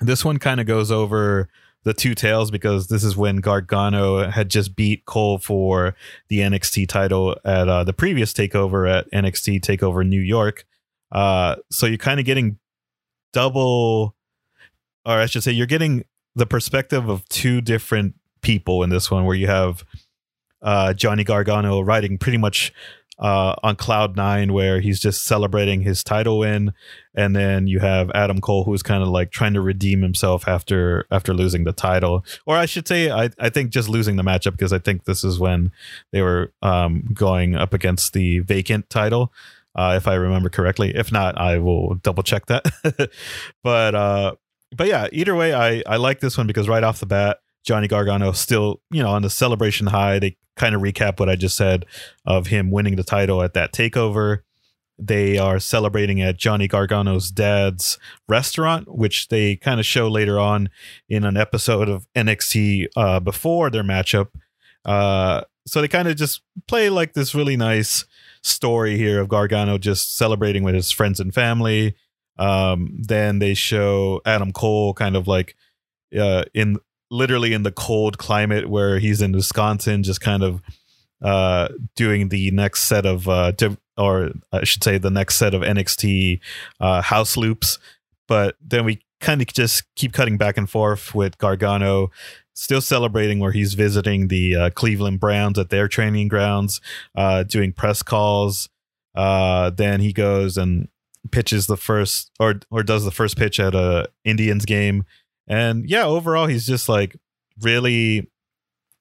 this 0.00 0.24
one 0.24 0.38
kind 0.38 0.60
of 0.60 0.66
goes 0.66 0.90
over 0.90 1.48
the 1.86 1.94
two 1.94 2.16
tails 2.16 2.50
because 2.50 2.88
this 2.88 3.04
is 3.04 3.16
when 3.16 3.36
Gargano 3.36 4.28
had 4.28 4.50
just 4.50 4.74
beat 4.74 5.04
Cole 5.04 5.38
for 5.38 5.94
the 6.26 6.40
NXT 6.40 6.88
title 6.88 7.36
at 7.44 7.68
uh, 7.68 7.84
the 7.84 7.92
previous 7.92 8.32
takeover 8.32 8.90
at 8.92 9.08
NXT 9.12 9.60
Takeover 9.60 10.04
New 10.04 10.20
York. 10.20 10.66
Uh, 11.12 11.54
so 11.70 11.86
you're 11.86 11.96
kind 11.96 12.18
of 12.18 12.26
getting 12.26 12.58
double, 13.32 14.16
or 15.04 15.12
I 15.12 15.26
should 15.26 15.44
say, 15.44 15.52
you're 15.52 15.66
getting 15.66 16.04
the 16.34 16.44
perspective 16.44 17.08
of 17.08 17.26
two 17.28 17.60
different 17.60 18.16
people 18.42 18.82
in 18.82 18.90
this 18.90 19.08
one, 19.08 19.24
where 19.24 19.36
you 19.36 19.46
have 19.46 19.84
uh, 20.62 20.92
Johnny 20.92 21.22
Gargano 21.22 21.80
riding 21.80 22.18
pretty 22.18 22.38
much 22.38 22.72
uh, 23.18 23.54
on 23.62 23.76
cloud 23.76 24.16
nine 24.16 24.52
where 24.52 24.80
he's 24.80 25.00
just 25.00 25.24
celebrating 25.24 25.82
his 25.82 26.04
title 26.04 26.38
win. 26.38 26.72
And 27.14 27.34
then 27.34 27.66
you 27.66 27.78
have 27.80 28.10
adam 28.14 28.40
cole 28.40 28.64
who's 28.64 28.82
kind 28.82 29.02
of 29.02 29.08
like 29.08 29.30
trying 29.30 29.54
to 29.54 29.60
redeem 29.60 30.02
himself 30.02 30.46
after 30.46 31.06
after 31.10 31.32
losing 31.32 31.64
the 31.64 31.72
title. 31.72 32.24
Or 32.44 32.56
i 32.56 32.66
should 32.66 32.86
say 32.86 33.10
i, 33.10 33.30
I 33.38 33.48
think 33.48 33.70
just 33.70 33.88
losing 33.88 34.16
the 34.16 34.22
matchup 34.22 34.52
because 34.52 34.72
i 34.72 34.78
think 34.78 35.04
this 35.04 35.24
is 35.24 35.38
when 35.38 35.72
they 36.12 36.20
were 36.20 36.52
um, 36.62 37.08
going 37.14 37.54
up 37.54 37.72
against 37.72 38.12
the 38.12 38.40
vacant 38.40 38.90
title 38.90 39.32
uh, 39.74 39.94
if 39.96 40.06
i 40.06 40.14
remember 40.14 40.50
correctly. 40.50 40.94
If 40.94 41.10
not 41.10 41.38
i 41.38 41.58
will 41.58 41.94
double 41.96 42.22
check 42.22 42.46
that. 42.46 42.66
But 43.62 43.94
uh 43.94 44.34
but 44.76 44.88
yeah 44.88 45.06
either 45.12 45.34
way 45.34 45.54
i 45.54 45.82
i 45.86 45.96
like 45.96 46.20
this 46.20 46.36
one 46.36 46.46
because 46.46 46.68
right 46.68 46.82
off 46.82 47.00
the 47.00 47.06
bat 47.06 47.38
Johnny 47.66 47.88
Gargano 47.88 48.30
still, 48.30 48.80
you 48.92 49.02
know, 49.02 49.10
on 49.10 49.22
the 49.22 49.30
celebration 49.30 49.88
high. 49.88 50.20
They 50.20 50.36
kind 50.56 50.74
of 50.74 50.82
recap 50.82 51.20
what 51.20 51.28
I 51.28 51.36
just 51.36 51.56
said 51.56 51.86
of 52.24 52.48
him 52.48 52.70
winning 52.70 52.96
the 52.96 53.04
title 53.04 53.42
at 53.42 53.54
that 53.54 53.72
takeover. 53.72 54.40
They 54.98 55.36
are 55.36 55.60
celebrating 55.60 56.22
at 56.22 56.38
Johnny 56.38 56.68
Gargano's 56.68 57.30
dad's 57.30 57.98
restaurant, 58.28 58.94
which 58.96 59.28
they 59.28 59.56
kind 59.56 59.78
of 59.78 59.84
show 59.84 60.08
later 60.08 60.38
on 60.38 60.70
in 61.08 61.24
an 61.24 61.36
episode 61.36 61.88
of 61.88 62.06
NXT 62.14 62.86
uh, 62.96 63.20
before 63.20 63.68
their 63.70 63.84
matchup. 63.84 64.28
Uh, 64.86 65.42
so 65.66 65.80
they 65.80 65.88
kind 65.88 66.08
of 66.08 66.16
just 66.16 66.40
play 66.66 66.88
like 66.88 67.12
this 67.12 67.34
really 67.34 67.56
nice 67.56 68.06
story 68.42 68.96
here 68.96 69.20
of 69.20 69.28
Gargano 69.28 69.76
just 69.76 70.16
celebrating 70.16 70.62
with 70.62 70.74
his 70.74 70.90
friends 70.90 71.20
and 71.20 71.34
family. 71.34 71.94
Um, 72.38 72.96
then 72.98 73.38
they 73.38 73.54
show 73.54 74.20
Adam 74.24 74.52
Cole 74.52 74.94
kind 74.94 75.16
of 75.16 75.26
like 75.26 75.56
uh, 76.18 76.44
in 76.54 76.78
literally 77.10 77.52
in 77.52 77.62
the 77.62 77.72
cold 77.72 78.18
climate 78.18 78.68
where 78.68 78.98
he's 78.98 79.20
in 79.20 79.32
Wisconsin, 79.32 80.02
just 80.02 80.20
kind 80.20 80.42
of 80.42 80.62
uh, 81.22 81.68
doing 81.94 82.28
the 82.28 82.50
next 82.50 82.82
set 82.82 83.06
of, 83.06 83.28
uh, 83.28 83.52
or 83.96 84.30
I 84.52 84.64
should 84.64 84.84
say, 84.84 84.98
the 84.98 85.10
next 85.10 85.36
set 85.36 85.54
of 85.54 85.62
NXT 85.62 86.40
uh, 86.80 87.02
house 87.02 87.36
loops. 87.36 87.78
But 88.28 88.56
then 88.60 88.84
we 88.84 89.00
kind 89.20 89.40
of 89.40 89.46
just 89.48 89.84
keep 89.94 90.12
cutting 90.12 90.36
back 90.36 90.56
and 90.56 90.68
forth 90.68 91.14
with 91.14 91.38
Gargano 91.38 92.10
still 92.56 92.80
celebrating 92.80 93.38
where 93.38 93.52
he's 93.52 93.74
visiting 93.74 94.28
the 94.28 94.56
uh, 94.56 94.70
Cleveland 94.70 95.20
Browns 95.20 95.58
at 95.58 95.68
their 95.68 95.86
training 95.88 96.28
grounds, 96.28 96.80
uh, 97.14 97.42
doing 97.44 97.72
press 97.72 98.02
calls. 98.02 98.68
Uh, 99.14 99.70
then 99.70 100.00
he 100.00 100.12
goes 100.12 100.56
and 100.56 100.88
pitches 101.30 101.66
the 101.66 101.76
first 101.76 102.30
or 102.38 102.60
or 102.70 102.82
does 102.82 103.04
the 103.04 103.10
first 103.10 103.36
pitch 103.36 103.60
at 103.60 103.74
a 103.74 104.08
Indians 104.24 104.64
game, 104.64 105.04
and 105.46 105.88
yeah, 105.88 106.04
overall 106.04 106.46
he's 106.46 106.66
just 106.66 106.88
like 106.88 107.16
really 107.60 108.30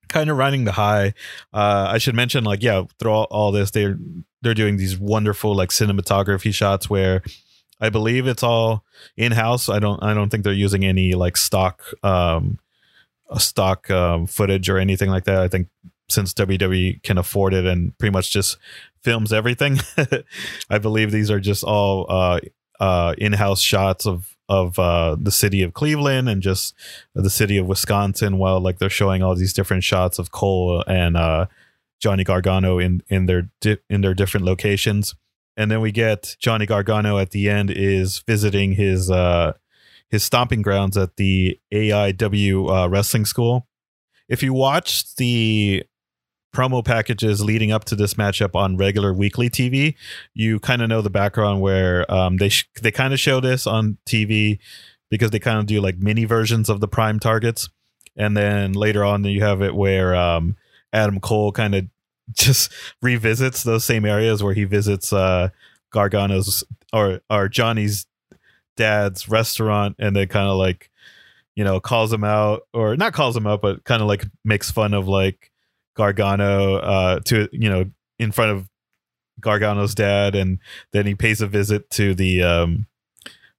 kind 0.08 0.30
of 0.30 0.38
running 0.38 0.66
the 0.66 0.72
high. 0.72 1.14
Uh, 1.54 1.88
I 1.90 1.98
should 1.98 2.16
mention 2.16 2.44
like 2.44 2.64
yeah, 2.64 2.84
through 3.00 3.12
all, 3.12 3.28
all 3.32 3.52
this 3.52 3.72
they're 3.72 3.98
they're 4.42 4.54
doing 4.54 4.78
these 4.78 4.98
wonderful 4.98 5.56
like 5.56 5.70
cinematography 5.70 6.54
shots 6.54 6.90
where 6.90 7.22
I 7.82 7.90
believe 7.90 8.28
it's 8.28 8.44
all 8.44 8.86
in 9.18 9.32
house. 9.32 9.70
I 9.70 9.80
don't 9.80 10.02
I 10.04 10.14
don't 10.14 10.30
think 10.30 10.44
they're 10.44 10.54
using 10.54 10.86
any 10.86 11.14
like 11.14 11.38
stock 11.38 11.84
um 12.04 12.60
stock 13.38 13.90
um, 13.90 14.28
footage 14.28 14.70
or 14.70 14.78
anything 14.78 15.10
like 15.10 15.26
that. 15.26 15.40
I 15.40 15.48
think 15.48 15.68
since 16.10 16.34
WWE 16.34 17.02
can 17.04 17.18
afford 17.18 17.54
it 17.54 17.66
and 17.66 17.98
pretty 17.98 18.14
much 18.14 18.32
just 18.32 18.58
films 19.04 19.34
everything, 19.34 19.80
I 20.70 20.78
believe 20.78 21.12
these 21.12 21.32
are 21.32 21.40
just 21.40 21.64
all 21.64 22.06
uh, 22.10 22.40
uh, 22.80 23.16
in-house 23.18 23.62
shots 23.62 24.06
of 24.06 24.35
of 24.48 24.78
uh, 24.78 25.16
the 25.20 25.32
city 25.32 25.62
of 25.64 25.74
Cleveland 25.74 26.30
and 26.30 26.42
just 26.42 26.74
the 27.14 27.30
city 27.30 27.58
of 27.58 27.68
Wisconsin. 27.68 28.38
While 28.38 28.60
like 28.60 28.80
they're 28.80 28.90
showing 28.90 29.24
all 29.24 29.36
these 29.36 29.54
different 29.54 29.84
shots 29.84 30.20
of 30.20 30.32
Cole 30.32 30.84
and 30.88 31.18
uh, 31.18 31.48
Johnny 32.00 32.24
Gargano 32.24 32.80
in 32.80 33.02
in 33.08 33.26
their 33.26 33.50
di- 33.62 33.78
in 33.90 34.02
their 34.02 34.14
different 34.14 34.46
locations, 34.46 35.16
and 35.58 35.72
then 35.72 35.82
we 35.82 35.92
get 35.92 36.36
Johnny 36.40 36.66
Gargano 36.66 37.18
at 37.18 37.32
the 37.32 37.50
end 37.50 37.72
is 37.72 38.20
visiting 38.20 38.74
his 38.74 39.10
uh, 39.10 39.54
his 40.10 40.24
stomping 40.24 40.62
grounds 40.62 40.98
at 40.98 41.18
the 41.18 41.60
AIW 41.74 42.70
uh, 42.86 42.90
wrestling 42.90 43.26
school. 43.26 43.68
If 44.28 44.42
you 44.42 44.54
watch 44.54 45.16
the 45.16 45.84
promo 46.56 46.84
packages 46.84 47.44
leading 47.44 47.72
up 47.72 47.84
to 47.86 47.96
this 47.96 48.14
matchup 48.14 48.56
on 48.56 48.78
regular 48.78 49.14
weekly 49.14 49.50
TV, 49.50 49.96
you 50.34 50.60
kind 50.60 50.82
of 50.82 50.90
know 50.90 51.02
the 51.02 51.10
background 51.10 51.62
where 51.62 52.10
um, 52.12 52.38
they 52.38 52.50
sh- 52.50 52.70
they 52.82 52.92
kind 52.92 53.14
of 53.14 53.20
show 53.20 53.40
this 53.40 53.68
on 53.68 53.98
TV 54.08 54.60
because 55.10 55.32
they 55.32 55.40
kind 55.40 55.60
of 55.60 55.66
do 55.66 55.82
like 55.82 55.98
mini 55.98 56.26
versions 56.26 56.70
of 56.70 56.80
the 56.80 56.88
prime 56.88 57.20
targets, 57.20 57.70
and 58.16 58.38
then 58.38 58.72
later 58.74 59.04
on 59.04 59.24
you 59.26 59.42
have 59.42 59.62
it 59.62 59.76
where 59.76 60.16
um, 60.16 60.56
Adam 60.94 61.20
Cole 61.20 61.52
kind 61.52 61.76
of 61.76 61.86
just 62.32 62.72
revisits 63.02 63.64
those 63.64 63.84
same 63.84 64.06
areas 64.06 64.42
where 64.42 64.54
he 64.54 64.64
visits 64.64 65.12
uh, 65.12 65.50
Gargano's 65.94 66.64
or 66.94 67.20
or 67.30 67.50
Johnny's 67.50 68.08
dad's 68.76 69.30
restaurant 69.30 69.96
and 70.00 70.16
they 70.16 70.26
kind 70.26 70.48
of 70.48 70.58
like 70.58 70.90
you 71.56 71.64
know 71.64 71.80
calls 71.80 72.12
him 72.12 72.24
out 72.24 72.64
or 72.74 72.96
not 72.98 73.14
calls 73.14 73.36
him 73.36 73.48
out 73.48 73.62
but 73.62 73.84
kind 73.86 74.02
of 74.02 74.08
like 74.08 74.26
makes 74.44 74.70
fun 74.70 74.94
of 74.94 75.08
like 75.08 75.52
gargano 75.96 76.76
uh 76.76 77.20
to 77.22 77.48
you 77.52 77.70
know 77.70 77.86
in 78.20 78.32
front 78.32 78.52
of 78.52 78.70
gargano's 79.40 79.96
dad 79.96 80.36
and 80.36 80.60
then 80.92 81.06
he 81.06 81.16
pays 81.16 81.42
a 81.42 81.48
visit 81.48 81.90
to 81.90 82.14
the 82.14 82.42
um 82.42 82.88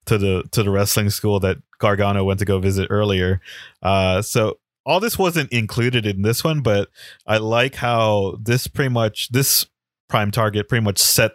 to 0.05 0.16
the 0.19 0.45
to 0.52 0.62
the 0.62 0.71
wrestling 0.71 1.11
school 1.11 1.40
that 1.40 1.59
gargano 1.78 2.25
went 2.25 2.38
to 2.38 2.45
go 2.45 2.59
visit 2.59 2.87
earlier 2.90 3.40
uh 3.83 4.23
so 4.23 4.59
all 4.85 5.00
this 5.00 5.19
wasn't 5.19 5.50
included 5.52 6.07
in 6.07 6.23
this 6.23 6.45
one 6.45 6.61
but 6.61 6.88
i 7.26 7.37
like 7.37 7.76
how 7.76 8.38
this 8.40 8.66
pretty 8.66 8.90
much 8.90 9.28
this 9.31 9.66
prime 10.09 10.31
target 10.31 10.69
pretty 10.69 10.85
much 10.85 10.99
set 10.99 11.33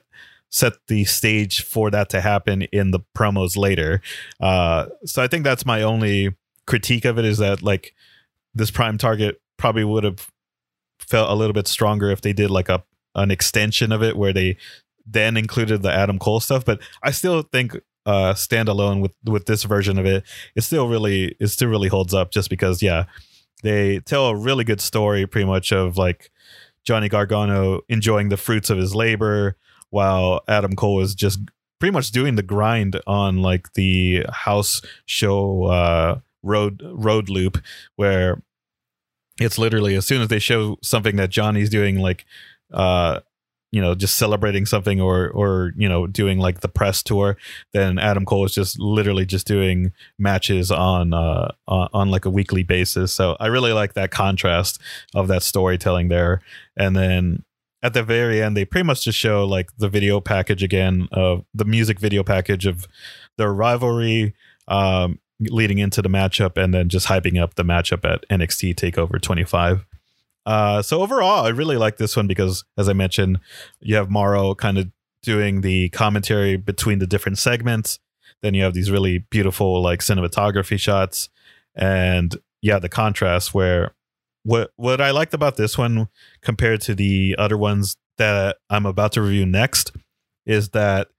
set 0.51 0.73
the 0.87 1.05
stage 1.05 1.63
for 1.63 1.89
that 1.89 2.09
to 2.09 2.21
happen 2.21 2.63
in 2.73 2.91
the 2.91 2.99
promos 3.17 3.57
later. 3.57 4.01
Uh, 4.39 4.87
so 5.05 5.23
I 5.23 5.27
think 5.27 5.43
that's 5.43 5.65
my 5.65 5.81
only 5.81 6.35
critique 6.67 7.05
of 7.05 7.17
it 7.17 7.25
is 7.25 7.39
that 7.39 7.63
like 7.63 7.95
this 8.53 8.69
prime 8.69 8.97
target 8.97 9.41
probably 9.57 9.85
would 9.85 10.03
have 10.03 10.29
felt 11.11 11.29
a 11.29 11.35
little 11.35 11.53
bit 11.53 11.67
stronger 11.67 12.09
if 12.09 12.21
they 12.21 12.33
did 12.33 12.49
like 12.49 12.69
a 12.69 12.83
an 13.13 13.29
extension 13.29 13.91
of 13.91 14.01
it 14.01 14.17
where 14.17 14.31
they 14.31 14.57
then 15.05 15.35
included 15.35 15.81
the 15.81 15.91
Adam 15.91 16.17
Cole 16.17 16.39
stuff. 16.39 16.63
But 16.63 16.79
I 17.03 17.11
still 17.11 17.43
think 17.43 17.75
uh 18.05 18.33
standalone 18.33 19.01
with 19.01 19.11
with 19.25 19.45
this 19.45 19.63
version 19.63 19.99
of 19.99 20.05
it, 20.05 20.23
it 20.55 20.61
still 20.61 20.87
really 20.87 21.35
it 21.39 21.47
still 21.47 21.69
really 21.69 21.89
holds 21.89 22.13
up 22.13 22.31
just 22.31 22.49
because 22.49 22.81
yeah, 22.81 23.05
they 23.61 23.99
tell 23.99 24.27
a 24.27 24.35
really 24.35 24.63
good 24.63 24.81
story 24.81 25.27
pretty 25.27 25.45
much 25.45 25.71
of 25.71 25.97
like 25.97 26.31
Johnny 26.83 27.09
Gargano 27.09 27.81
enjoying 27.89 28.29
the 28.29 28.37
fruits 28.37 28.69
of 28.69 28.77
his 28.77 28.95
labor 28.95 29.57
while 29.89 30.41
Adam 30.47 30.75
Cole 30.75 31.01
is 31.01 31.13
just 31.13 31.39
pretty 31.79 31.91
much 31.91 32.11
doing 32.11 32.35
the 32.35 32.43
grind 32.43 32.99
on 33.05 33.41
like 33.41 33.73
the 33.73 34.25
house 34.31 34.81
show 35.05 35.65
uh, 35.65 36.19
road 36.41 36.81
road 36.93 37.29
loop 37.29 37.61
where 37.97 38.41
it's 39.41 39.57
literally 39.57 39.95
as 39.95 40.05
soon 40.05 40.21
as 40.21 40.27
they 40.27 40.39
show 40.39 40.77
something 40.81 41.15
that 41.15 41.29
Johnny's 41.29 41.69
doing 41.69 41.99
like 41.99 42.25
uh 42.73 43.19
you 43.71 43.81
know 43.81 43.95
just 43.95 44.17
celebrating 44.17 44.65
something 44.65 44.99
or 45.01 45.29
or 45.29 45.73
you 45.77 45.87
know 45.87 46.05
doing 46.07 46.39
like 46.39 46.59
the 46.59 46.67
press 46.67 47.01
tour 47.01 47.37
then 47.73 47.97
Adam 47.97 48.25
Cole 48.25 48.45
is 48.45 48.53
just 48.53 48.79
literally 48.79 49.25
just 49.25 49.47
doing 49.47 49.93
matches 50.19 50.71
on 50.71 51.13
uh 51.13 51.51
on, 51.67 51.89
on 51.93 52.11
like 52.11 52.25
a 52.25 52.29
weekly 52.29 52.63
basis. 52.63 53.13
So 53.13 53.37
I 53.39 53.47
really 53.47 53.73
like 53.73 53.93
that 53.93 54.11
contrast 54.11 54.79
of 55.15 55.27
that 55.29 55.43
storytelling 55.43 56.09
there. 56.09 56.41
And 56.77 56.95
then 56.95 57.43
at 57.83 57.93
the 57.93 58.03
very 58.03 58.41
end 58.41 58.55
they 58.55 58.65
pretty 58.65 58.85
much 58.85 59.03
just 59.03 59.17
show 59.17 59.45
like 59.45 59.75
the 59.77 59.89
video 59.89 60.19
package 60.19 60.63
again 60.63 61.07
of 61.11 61.45
the 61.53 61.65
music 61.65 61.99
video 61.99 62.23
package 62.23 62.65
of 62.65 62.87
their 63.37 63.53
rivalry. 63.53 64.35
Um, 64.67 65.19
leading 65.49 65.79
into 65.79 66.01
the 66.01 66.09
matchup 66.09 66.61
and 66.61 66.73
then 66.73 66.89
just 66.89 67.07
hyping 67.07 67.41
up 67.41 67.55
the 67.55 67.63
matchup 67.63 68.09
at 68.09 68.27
NXT 68.29 68.75
Takeover 68.75 69.19
25. 69.21 69.85
Uh, 70.45 70.81
so 70.81 71.01
overall, 71.01 71.45
I 71.45 71.49
really 71.49 71.77
like 71.77 71.97
this 71.97 72.15
one 72.15 72.27
because, 72.27 72.63
as 72.77 72.89
I 72.89 72.93
mentioned, 72.93 73.39
you 73.79 73.95
have 73.95 74.09
Mauro 74.09 74.55
kind 74.55 74.77
of 74.77 74.89
doing 75.21 75.61
the 75.61 75.89
commentary 75.89 76.57
between 76.57 76.99
the 76.99 77.07
different 77.07 77.37
segments. 77.37 77.99
Then 78.41 78.53
you 78.53 78.63
have 78.63 78.73
these 78.73 78.89
really 78.89 79.19
beautiful 79.19 79.81
like 79.81 79.99
cinematography 79.99 80.79
shots, 80.79 81.29
and 81.75 82.35
yeah, 82.61 82.79
the 82.79 82.89
contrast 82.89 83.53
where 83.53 83.93
what 84.43 84.71
what 84.77 84.99
I 84.99 85.11
liked 85.11 85.35
about 85.35 85.57
this 85.57 85.77
one 85.77 86.07
compared 86.41 86.81
to 86.81 86.95
the 86.95 87.35
other 87.37 87.57
ones 87.57 87.97
that 88.17 88.57
I'm 88.69 88.87
about 88.87 89.11
to 89.13 89.21
review 89.21 89.45
next 89.45 89.91
is 90.45 90.69
that 90.69 91.09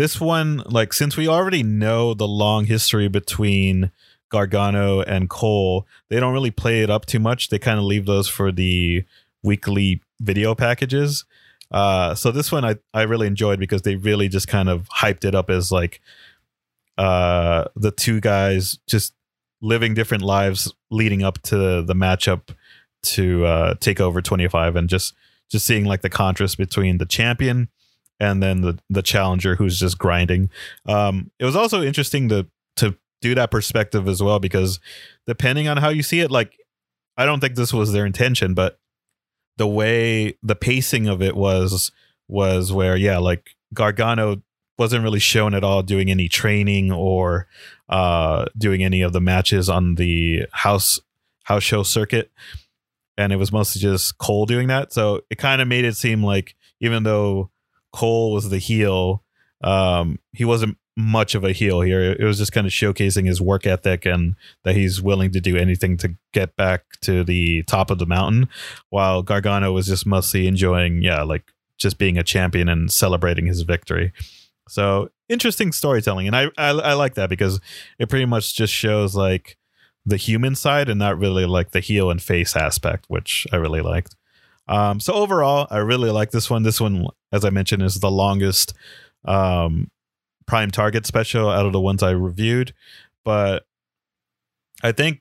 this 0.00 0.18
one, 0.18 0.62
like, 0.64 0.94
since 0.94 1.18
we 1.18 1.28
already 1.28 1.62
know 1.62 2.14
the 2.14 2.26
long 2.26 2.64
history 2.64 3.06
between 3.06 3.90
Gargano 4.30 5.02
and 5.02 5.28
Cole, 5.28 5.86
they 6.08 6.18
don't 6.18 6.32
really 6.32 6.50
play 6.50 6.82
it 6.82 6.88
up 6.88 7.04
too 7.04 7.18
much. 7.18 7.50
They 7.50 7.58
kind 7.58 7.78
of 7.78 7.84
leave 7.84 8.06
those 8.06 8.26
for 8.26 8.50
the 8.50 9.04
weekly 9.42 10.00
video 10.18 10.54
packages. 10.54 11.26
Uh, 11.70 12.14
so 12.14 12.30
this 12.30 12.50
one 12.50 12.64
I, 12.64 12.76
I 12.94 13.02
really 13.02 13.26
enjoyed 13.26 13.60
because 13.60 13.82
they 13.82 13.96
really 13.96 14.28
just 14.28 14.48
kind 14.48 14.70
of 14.70 14.88
hyped 14.88 15.26
it 15.26 15.34
up 15.34 15.50
as 15.50 15.70
like 15.70 16.00
uh, 16.96 17.64
the 17.76 17.90
two 17.90 18.22
guys 18.22 18.78
just 18.86 19.12
living 19.60 19.92
different 19.92 20.22
lives 20.22 20.72
leading 20.90 21.22
up 21.22 21.42
to 21.42 21.82
the 21.82 21.94
matchup 21.94 22.56
to 23.02 23.44
uh, 23.44 23.74
take 23.80 24.00
over 24.00 24.22
25 24.22 24.76
and 24.76 24.88
just 24.88 25.12
just 25.50 25.66
seeing 25.66 25.84
like 25.84 26.00
the 26.00 26.08
contrast 26.08 26.56
between 26.56 26.96
the 26.96 27.06
champion 27.06 27.68
and 28.20 28.42
then 28.42 28.60
the 28.60 28.78
the 28.88 29.02
challenger 29.02 29.56
who's 29.56 29.78
just 29.78 29.98
grinding. 29.98 30.50
Um, 30.86 31.30
it 31.38 31.44
was 31.44 31.56
also 31.56 31.82
interesting 31.82 32.28
to 32.28 32.46
to 32.76 32.96
do 33.20 33.34
that 33.34 33.50
perspective 33.50 34.06
as 34.06 34.22
well 34.22 34.38
because 34.38 34.78
depending 35.26 35.68
on 35.68 35.78
how 35.78 35.88
you 35.88 36.02
see 36.02 36.20
it, 36.20 36.30
like 36.30 36.56
I 37.16 37.26
don't 37.26 37.40
think 37.40 37.54
this 37.54 37.72
was 37.72 37.92
their 37.92 38.06
intention, 38.06 38.54
but 38.54 38.78
the 39.56 39.66
way 39.66 40.36
the 40.42 40.56
pacing 40.56 41.08
of 41.08 41.20
it 41.22 41.36
was 41.36 41.90
was 42.28 42.72
where 42.72 42.96
yeah, 42.96 43.18
like 43.18 43.50
Gargano 43.74 44.42
wasn't 44.78 45.02
really 45.02 45.18
shown 45.18 45.54
at 45.54 45.64
all 45.64 45.82
doing 45.82 46.10
any 46.10 46.28
training 46.28 46.90
or 46.90 47.46
uh 47.88 48.46
doing 48.56 48.82
any 48.82 49.02
of 49.02 49.12
the 49.12 49.20
matches 49.20 49.68
on 49.68 49.96
the 49.96 50.46
house 50.52 51.00
house 51.44 51.62
show 51.62 51.82
circuit 51.82 52.30
and 53.18 53.32
it 53.34 53.36
was 53.36 53.52
mostly 53.52 53.80
just 53.80 54.16
Cole 54.16 54.46
doing 54.46 54.68
that. 54.68 54.94
So 54.94 55.20
it 55.28 55.36
kind 55.36 55.60
of 55.60 55.68
made 55.68 55.84
it 55.84 55.96
seem 55.96 56.24
like 56.24 56.54
even 56.80 57.02
though 57.02 57.50
Cole 57.92 58.32
was 58.32 58.48
the 58.48 58.58
heel, 58.58 59.22
um, 59.62 60.18
he 60.32 60.44
wasn't 60.44 60.76
much 60.96 61.34
of 61.34 61.44
a 61.44 61.52
heel 61.52 61.80
here. 61.80 62.02
It 62.02 62.24
was 62.24 62.38
just 62.38 62.52
kind 62.52 62.66
of 62.66 62.72
showcasing 62.72 63.26
his 63.26 63.40
work 63.40 63.66
ethic 63.66 64.04
and 64.04 64.34
that 64.64 64.76
he's 64.76 65.00
willing 65.00 65.30
to 65.32 65.40
do 65.40 65.56
anything 65.56 65.96
to 65.98 66.14
get 66.32 66.56
back 66.56 66.84
to 67.02 67.24
the 67.24 67.62
top 67.62 67.90
of 67.90 67.98
the 67.98 68.06
mountain, 68.06 68.48
while 68.90 69.22
Gargano 69.22 69.72
was 69.72 69.86
just 69.86 70.04
mostly 70.06 70.46
enjoying, 70.46 71.02
yeah, 71.02 71.22
like 71.22 71.52
just 71.78 71.96
being 71.96 72.18
a 72.18 72.22
champion 72.22 72.68
and 72.68 72.92
celebrating 72.92 73.46
his 73.46 73.62
victory. 73.62 74.12
So 74.68 75.10
interesting 75.28 75.72
storytelling, 75.72 76.26
and 76.26 76.36
I, 76.36 76.50
I 76.56 76.70
I 76.70 76.92
like 76.92 77.14
that 77.14 77.30
because 77.30 77.60
it 77.98 78.08
pretty 78.08 78.26
much 78.26 78.54
just 78.54 78.72
shows 78.72 79.16
like 79.16 79.56
the 80.06 80.16
human 80.16 80.54
side 80.54 80.88
and 80.88 80.98
not 80.98 81.18
really 81.18 81.46
like 81.46 81.70
the 81.70 81.80
heel 81.80 82.10
and 82.10 82.22
face 82.22 82.54
aspect, 82.54 83.06
which 83.08 83.46
I 83.52 83.56
really 83.56 83.80
liked. 83.80 84.14
Um, 84.70 85.00
so 85.00 85.12
overall, 85.12 85.66
I 85.70 85.78
really 85.78 86.10
like 86.10 86.30
this 86.30 86.48
one. 86.48 86.62
This 86.62 86.80
one, 86.80 87.08
as 87.32 87.44
I 87.44 87.50
mentioned, 87.50 87.82
is 87.82 87.96
the 87.96 88.10
longest 88.10 88.72
um, 89.24 89.90
Prime 90.46 90.70
Target 90.70 91.04
special 91.04 91.50
out 91.50 91.66
of 91.66 91.72
the 91.72 91.80
ones 91.80 92.02
I 92.02 92.12
reviewed. 92.12 92.72
But 93.24 93.66
I 94.82 94.92
think 94.92 95.20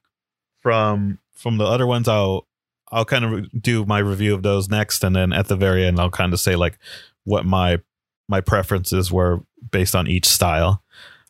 from 0.61 1.19
from 1.33 1.57
the 1.57 1.65
other 1.65 1.87
ones, 1.87 2.07
I'll 2.07 2.47
I'll 2.91 3.05
kind 3.05 3.25
of 3.25 3.61
do 3.61 3.85
my 3.85 3.99
review 3.99 4.35
of 4.35 4.43
those 4.43 4.69
next, 4.69 5.03
and 5.03 5.15
then 5.15 5.33
at 5.33 5.47
the 5.47 5.55
very 5.55 5.83
end, 5.83 5.99
I'll 5.99 6.11
kind 6.11 6.31
of 6.31 6.39
say 6.39 6.55
like 6.55 6.77
what 7.23 7.45
my 7.45 7.79
my 8.27 8.41
preferences 8.41 9.11
were 9.11 9.41
based 9.71 9.95
on 9.95 10.07
each 10.07 10.27
style. 10.27 10.83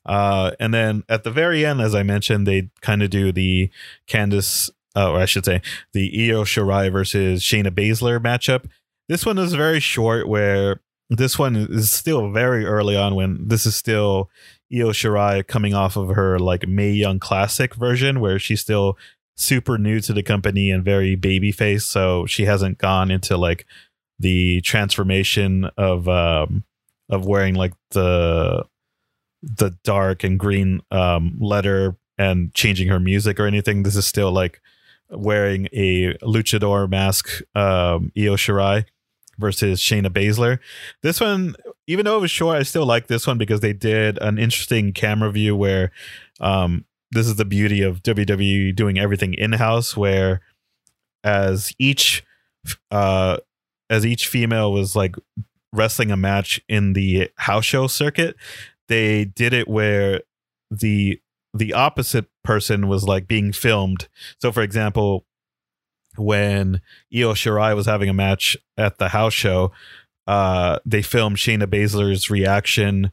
Uh, 0.05 0.51
and 0.59 0.73
then 0.73 1.03
at 1.07 1.23
the 1.23 1.31
very 1.31 1.65
end, 1.65 1.79
as 1.81 1.95
I 1.95 2.03
mentioned, 2.03 2.45
they 2.45 2.69
kind 2.81 3.01
of 3.01 3.09
do 3.09 3.31
the 3.31 3.69
Candice, 4.07 4.69
uh, 4.99 5.11
or 5.11 5.19
I 5.19 5.25
should 5.25 5.45
say, 5.45 5.61
the 5.93 6.29
Io 6.29 6.43
Shirai 6.43 6.91
versus 6.91 7.41
Shayna 7.41 7.71
Baszler 7.71 8.19
matchup. 8.19 8.65
This 9.07 9.25
one 9.25 9.37
is 9.37 9.53
very 9.53 9.79
short, 9.79 10.27
where 10.27 10.81
this 11.09 11.39
one 11.39 11.55
is 11.55 11.91
still 11.91 12.31
very 12.31 12.65
early 12.65 12.95
on 12.95 13.15
when 13.15 13.47
this 13.47 13.65
is 13.65 13.75
still 13.75 14.29
Io 14.73 14.89
Shirai 14.89 15.47
coming 15.47 15.73
off 15.73 15.95
of 15.95 16.09
her 16.09 16.37
like 16.37 16.67
Mae 16.67 16.91
Young 16.91 17.19
Classic 17.19 17.73
version, 17.75 18.19
where 18.19 18.37
she's 18.37 18.61
still 18.61 18.97
super 19.37 19.77
new 19.77 20.01
to 20.01 20.11
the 20.11 20.21
company 20.21 20.69
and 20.69 20.83
very 20.83 21.15
baby 21.15 21.51
face, 21.51 21.85
so 21.85 22.25
she 22.25 22.45
hasn't 22.45 22.77
gone 22.77 23.09
into 23.09 23.37
like 23.37 23.65
the 24.19 24.59
transformation 24.61 25.69
of 25.77 26.09
um 26.09 26.65
of 27.09 27.25
wearing 27.25 27.55
like 27.55 27.73
the 27.91 28.65
the 29.41 29.71
dark 29.85 30.25
and 30.25 30.37
green 30.37 30.81
um 30.91 31.37
letter 31.39 31.95
and 32.17 32.53
changing 32.53 32.89
her 32.89 32.99
music 32.99 33.39
or 33.39 33.47
anything. 33.47 33.83
This 33.83 33.95
is 33.95 34.05
still 34.05 34.31
like 34.31 34.61
wearing 35.11 35.67
a 35.73 36.13
luchador 36.21 36.89
mask, 36.89 37.41
um, 37.55 38.11
Io 38.17 38.35
Shirai 38.35 38.85
versus 39.37 39.79
Shayna 39.79 40.07
Baszler. 40.07 40.59
This 41.01 41.19
one, 41.19 41.55
even 41.87 42.05
though 42.05 42.17
it 42.17 42.21
was 42.21 42.31
short, 42.31 42.57
I 42.57 42.63
still 42.63 42.85
like 42.85 43.07
this 43.07 43.25
one 43.25 43.37
because 43.37 43.61
they 43.61 43.73
did 43.73 44.17
an 44.21 44.37
interesting 44.37 44.93
camera 44.93 45.31
view 45.31 45.55
where 45.55 45.91
um, 46.39 46.85
this 47.11 47.25
is 47.25 47.35
the 47.37 47.45
beauty 47.45 47.81
of 47.81 48.03
WWE 48.03 48.75
doing 48.75 48.99
everything 48.99 49.33
in 49.33 49.53
house, 49.53 49.97
where 49.97 50.41
as 51.23 51.73
each 51.79 52.23
uh, 52.91 53.37
as 53.89 54.05
each 54.05 54.27
female 54.27 54.71
was 54.71 54.95
like 54.95 55.15
wrestling 55.73 56.11
a 56.11 56.17
match 56.17 56.61
in 56.67 56.93
the 56.93 57.29
house 57.37 57.65
show 57.65 57.87
circuit, 57.87 58.35
they 58.87 59.25
did 59.25 59.53
it 59.53 59.67
where 59.67 60.21
the 60.69 61.19
the 61.53 61.73
opposite 61.73 62.27
person 62.49 62.87
was 62.87 63.03
like 63.03 63.27
being 63.27 63.51
filmed. 63.51 64.07
So, 64.39 64.51
for 64.51 64.63
example, 64.63 65.23
when 66.17 66.81
Io 67.13 67.33
Shirai 67.33 67.75
was 67.75 67.85
having 67.85 68.09
a 68.09 68.13
match 68.13 68.57
at 68.75 68.97
the 68.97 69.09
house 69.09 69.35
show, 69.35 69.71
uh, 70.25 70.79
they 70.83 71.03
filmed 71.03 71.37
Shayna 71.37 71.67
Baszler's 71.67 72.31
reaction 72.31 73.11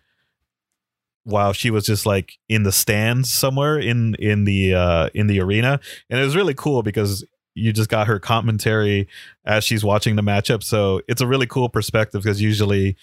while 1.24 1.52
she 1.52 1.70
was 1.70 1.84
just 1.84 2.06
like 2.06 2.38
in 2.48 2.62
the 2.62 2.72
stands 2.72 3.30
somewhere 3.30 3.78
in 3.78 4.14
in 4.14 4.44
the 4.44 4.72
uh, 4.72 5.10
in 5.12 5.26
the 5.26 5.40
arena, 5.40 5.80
and 6.08 6.18
it 6.18 6.24
was 6.24 6.34
really 6.34 6.54
cool 6.54 6.82
because 6.82 7.22
you 7.54 7.74
just 7.74 7.90
got 7.90 8.06
her 8.06 8.18
commentary 8.18 9.06
as 9.44 9.64
she's 9.64 9.84
watching 9.84 10.16
the 10.16 10.22
matchup. 10.22 10.62
So 10.62 11.02
it's 11.08 11.20
a 11.20 11.26
really 11.26 11.46
cool 11.46 11.68
perspective 11.68 12.22
because 12.22 12.40
usually 12.40 12.96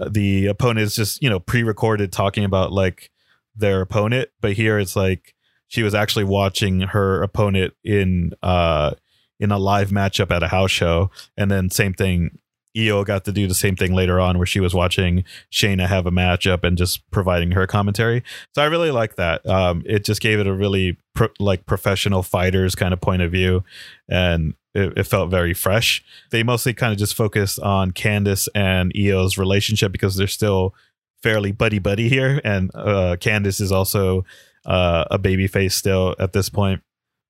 uh, 0.00 0.08
the 0.10 0.46
opponent 0.46 0.80
is 0.80 0.94
just 0.94 1.22
you 1.22 1.28
know 1.28 1.40
pre-recorded 1.40 2.10
talking 2.10 2.44
about 2.44 2.72
like 2.72 3.10
their 3.54 3.82
opponent, 3.82 4.30
but 4.40 4.54
here 4.54 4.78
it's 4.78 4.96
like 4.96 5.33
she 5.68 5.82
was 5.82 5.94
actually 5.94 6.24
watching 6.24 6.80
her 6.80 7.22
opponent 7.22 7.74
in 7.82 8.32
uh 8.42 8.92
in 9.40 9.50
a 9.50 9.58
live 9.58 9.90
matchup 9.90 10.30
at 10.30 10.42
a 10.42 10.48
house 10.48 10.70
show, 10.70 11.10
and 11.36 11.50
then 11.50 11.70
same 11.70 11.94
thing. 11.94 12.38
Io 12.76 13.04
got 13.04 13.24
to 13.24 13.30
do 13.30 13.46
the 13.46 13.54
same 13.54 13.76
thing 13.76 13.92
later 13.94 14.18
on, 14.18 14.36
where 14.36 14.46
she 14.46 14.58
was 14.58 14.74
watching 14.74 15.22
Shayna 15.52 15.86
have 15.86 16.06
a 16.06 16.10
matchup 16.10 16.64
and 16.64 16.76
just 16.76 17.08
providing 17.12 17.52
her 17.52 17.68
commentary. 17.68 18.24
So 18.52 18.62
I 18.62 18.66
really 18.66 18.90
like 18.90 19.14
that. 19.14 19.46
Um, 19.46 19.84
it 19.86 20.04
just 20.04 20.20
gave 20.20 20.40
it 20.40 20.48
a 20.48 20.52
really 20.52 20.96
pro- 21.14 21.28
like 21.38 21.66
professional 21.66 22.24
fighters 22.24 22.74
kind 22.74 22.92
of 22.92 23.00
point 23.00 23.22
of 23.22 23.30
view, 23.30 23.62
and 24.08 24.54
it, 24.74 24.98
it 24.98 25.04
felt 25.04 25.30
very 25.30 25.54
fresh. 25.54 26.02
They 26.32 26.42
mostly 26.42 26.74
kind 26.74 26.92
of 26.92 26.98
just 26.98 27.14
focused 27.14 27.60
on 27.60 27.92
Candice 27.92 28.48
and 28.56 28.92
Io's 28.96 29.38
relationship 29.38 29.92
because 29.92 30.16
they're 30.16 30.26
still 30.26 30.74
fairly 31.22 31.52
buddy 31.52 31.78
buddy 31.78 32.08
here, 32.08 32.40
and 32.44 32.72
uh, 32.74 33.16
Candice 33.20 33.60
is 33.60 33.70
also 33.70 34.24
uh, 34.64 35.04
a 35.10 35.18
baby 35.18 35.46
face 35.46 35.74
still 35.74 36.14
at 36.18 36.32
this 36.32 36.48
point. 36.48 36.82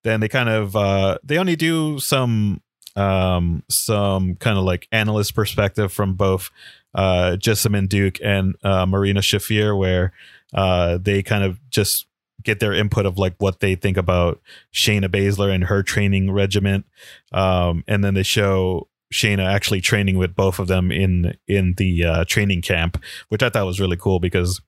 Then 0.02 0.20
they 0.20 0.28
kind 0.28 0.48
of 0.48 0.76
uh, 0.76 1.18
they 1.22 1.38
only 1.38 1.56
do 1.56 1.98
some 1.98 2.60
um, 2.96 3.62
some 3.68 4.36
kind 4.36 4.58
of 4.58 4.64
like 4.64 4.86
analyst 4.92 5.34
perspective 5.34 5.92
from 5.92 6.14
both 6.14 6.50
uh, 6.94 7.36
Jessamyn 7.38 7.88
Duke 7.88 8.18
and 8.22 8.54
uh, 8.62 8.86
Marina 8.86 9.20
Shafir, 9.20 9.76
where 9.76 10.12
uh, 10.52 10.98
they 11.00 11.22
kind 11.22 11.44
of 11.44 11.58
just 11.70 12.06
get 12.42 12.60
their 12.60 12.74
input 12.74 13.06
of 13.06 13.18
like 13.18 13.34
what 13.38 13.60
they 13.60 13.74
think 13.74 13.96
about 13.96 14.40
Shayna 14.72 15.08
Baszler 15.08 15.52
and 15.52 15.64
her 15.64 15.82
training 15.82 16.30
regiment, 16.30 16.86
um, 17.32 17.82
and 17.88 18.04
then 18.04 18.14
they 18.14 18.22
show 18.22 18.88
Shayna 19.12 19.46
actually 19.46 19.80
training 19.80 20.18
with 20.18 20.36
both 20.36 20.58
of 20.58 20.68
them 20.68 20.92
in 20.92 21.36
in 21.48 21.74
the 21.76 22.04
uh, 22.04 22.24
training 22.26 22.62
camp, 22.62 23.02
which 23.28 23.42
I 23.42 23.48
thought 23.48 23.66
was 23.66 23.80
really 23.80 23.96
cool 23.96 24.20
because 24.20 24.60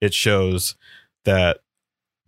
it 0.00 0.14
shows 0.14 0.76
that 1.24 1.58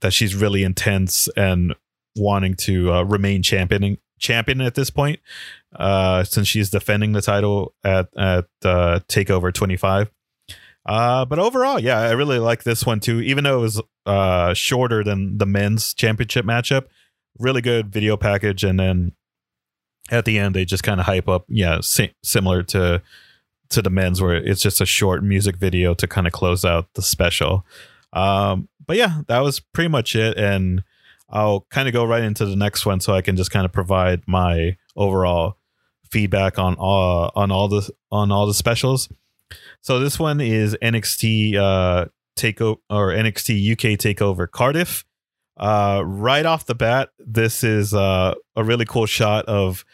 that 0.01 0.13
she's 0.13 0.35
really 0.35 0.63
intense 0.63 1.29
and 1.37 1.75
wanting 2.17 2.55
to 2.55 2.93
uh, 2.93 3.03
remain 3.03 3.43
championing 3.43 3.99
champion 4.19 4.61
at 4.61 4.75
this 4.75 4.91
point, 4.91 5.21
uh, 5.77 6.25
since 6.25 6.47
she's 6.47 6.71
defending 6.71 7.13
the 7.13 7.23
title 7.23 7.75
at 7.85 8.09
at 8.17 8.47
uh, 8.65 9.01
Takeover 9.09 9.53
25. 9.53 10.11
Uh, 10.87 11.25
but 11.25 11.39
overall, 11.39 11.79
yeah, 11.79 12.01
I 12.01 12.13
really 12.13 12.39
like 12.39 12.63
this 12.65 12.85
one 12.87 13.01
too. 13.01 13.21
Even 13.21 13.45
though 13.45 13.59
it 13.59 13.63
was 13.63 13.83
uh, 14.07 14.55
shorter 14.55 15.05
than 15.05 15.39
the 15.39 15.47
men's 15.47 15.95
championship 15.95 16.45
matchup, 16.45 16.87
really 17.39 17.61
good 17.61 17.93
video 17.93 18.17
package. 18.17 18.65
And 18.65 18.81
then 18.81 19.13
at 20.11 20.25
the 20.25 20.39
end, 20.39 20.55
they 20.55 20.65
just 20.65 20.83
kind 20.83 20.99
of 20.99 21.07
hype 21.07 21.29
up, 21.29 21.45
yeah, 21.49 21.79
si- 21.83 22.15
similar 22.23 22.63
to 22.65 23.03
to 23.71 23.83
the 23.83 23.91
men's, 23.91 24.21
where 24.21 24.35
it's 24.35 24.61
just 24.61 24.81
a 24.81 24.87
short 24.87 25.23
music 25.23 25.57
video 25.57 25.95
to 25.95 26.09
kind 26.09 26.27
of 26.27 26.33
close 26.33 26.65
out 26.65 26.89
the 26.95 27.03
special. 27.03 27.65
Um, 28.13 28.69
but 28.91 28.97
yeah, 28.97 29.21
that 29.29 29.39
was 29.39 29.61
pretty 29.61 29.87
much 29.87 30.17
it. 30.17 30.37
And 30.37 30.83
I'll 31.29 31.65
kind 31.71 31.87
of 31.87 31.95
go 31.95 32.05
right 32.05 32.25
into 32.25 32.45
the 32.45 32.57
next 32.57 32.85
one 32.85 32.99
so 32.99 33.15
I 33.15 33.23
can 33.23 33.37
just 33.37 33.53
kind 33.53 33.65
of 33.65 33.71
provide 33.71 34.25
my 34.27 34.79
overall 34.97 35.59
feedback 36.11 36.59
on 36.59 36.75
all 36.75 37.31
on 37.37 37.53
all 37.53 37.69
the 37.69 37.89
on 38.11 38.33
all 38.33 38.49
the 38.49 38.53
specials. 38.53 39.09
So 39.81 40.01
this 40.01 40.19
one 40.19 40.41
is 40.41 40.77
NXT 40.83 41.55
uh 41.55 42.07
takeover 42.37 42.79
or 42.91 43.11
NXT 43.11 43.75
UK 43.75 43.97
takeover 43.97 44.51
Cardiff. 44.51 45.05
Uh 45.57 46.03
right 46.05 46.45
off 46.45 46.67
the 46.67 46.75
bat, 46.75 47.11
this 47.21 47.63
is 47.63 47.95
uh 47.95 48.35
a 48.57 48.65
really 48.65 48.87
cool 48.87 49.07
shot 49.07 49.45
of 49.45 49.85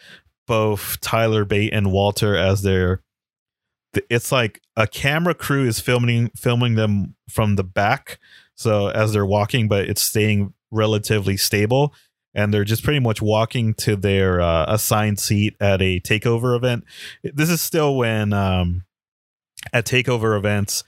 both 0.47 0.99
Tyler 1.01 1.45
Bate 1.45 1.71
and 1.71 1.91
Walter 1.91 2.35
as 2.35 2.63
they're 2.63 3.03
it's 4.09 4.31
like 4.31 4.59
a 4.75 4.87
camera 4.87 5.35
crew 5.35 5.67
is 5.67 5.79
filming 5.79 6.31
filming 6.35 6.73
them 6.73 7.13
from 7.29 7.57
the 7.57 7.63
back 7.63 8.17
so 8.57 8.87
as 8.89 9.13
they're 9.13 9.25
walking 9.25 9.69
but 9.69 9.89
it's 9.89 10.01
staying 10.01 10.53
relatively 10.71 11.37
stable 11.37 11.93
and 12.37 12.53
they're 12.53 12.63
just 12.63 12.83
pretty 12.83 12.99
much 12.99 13.21
walking 13.21 13.73
to 13.73 13.95
their 13.95 14.39
uh, 14.39 14.65
assigned 14.67 15.19
seat 15.19 15.55
at 15.59 15.81
a 15.81 15.99
takeover 15.99 16.55
event. 16.55 16.83
This 17.23 17.49
is 17.49 17.61
still 17.61 17.97
when 17.97 18.31
um, 18.31 18.83
at 19.73 19.85
takeover 19.87 20.37
events 20.37 20.83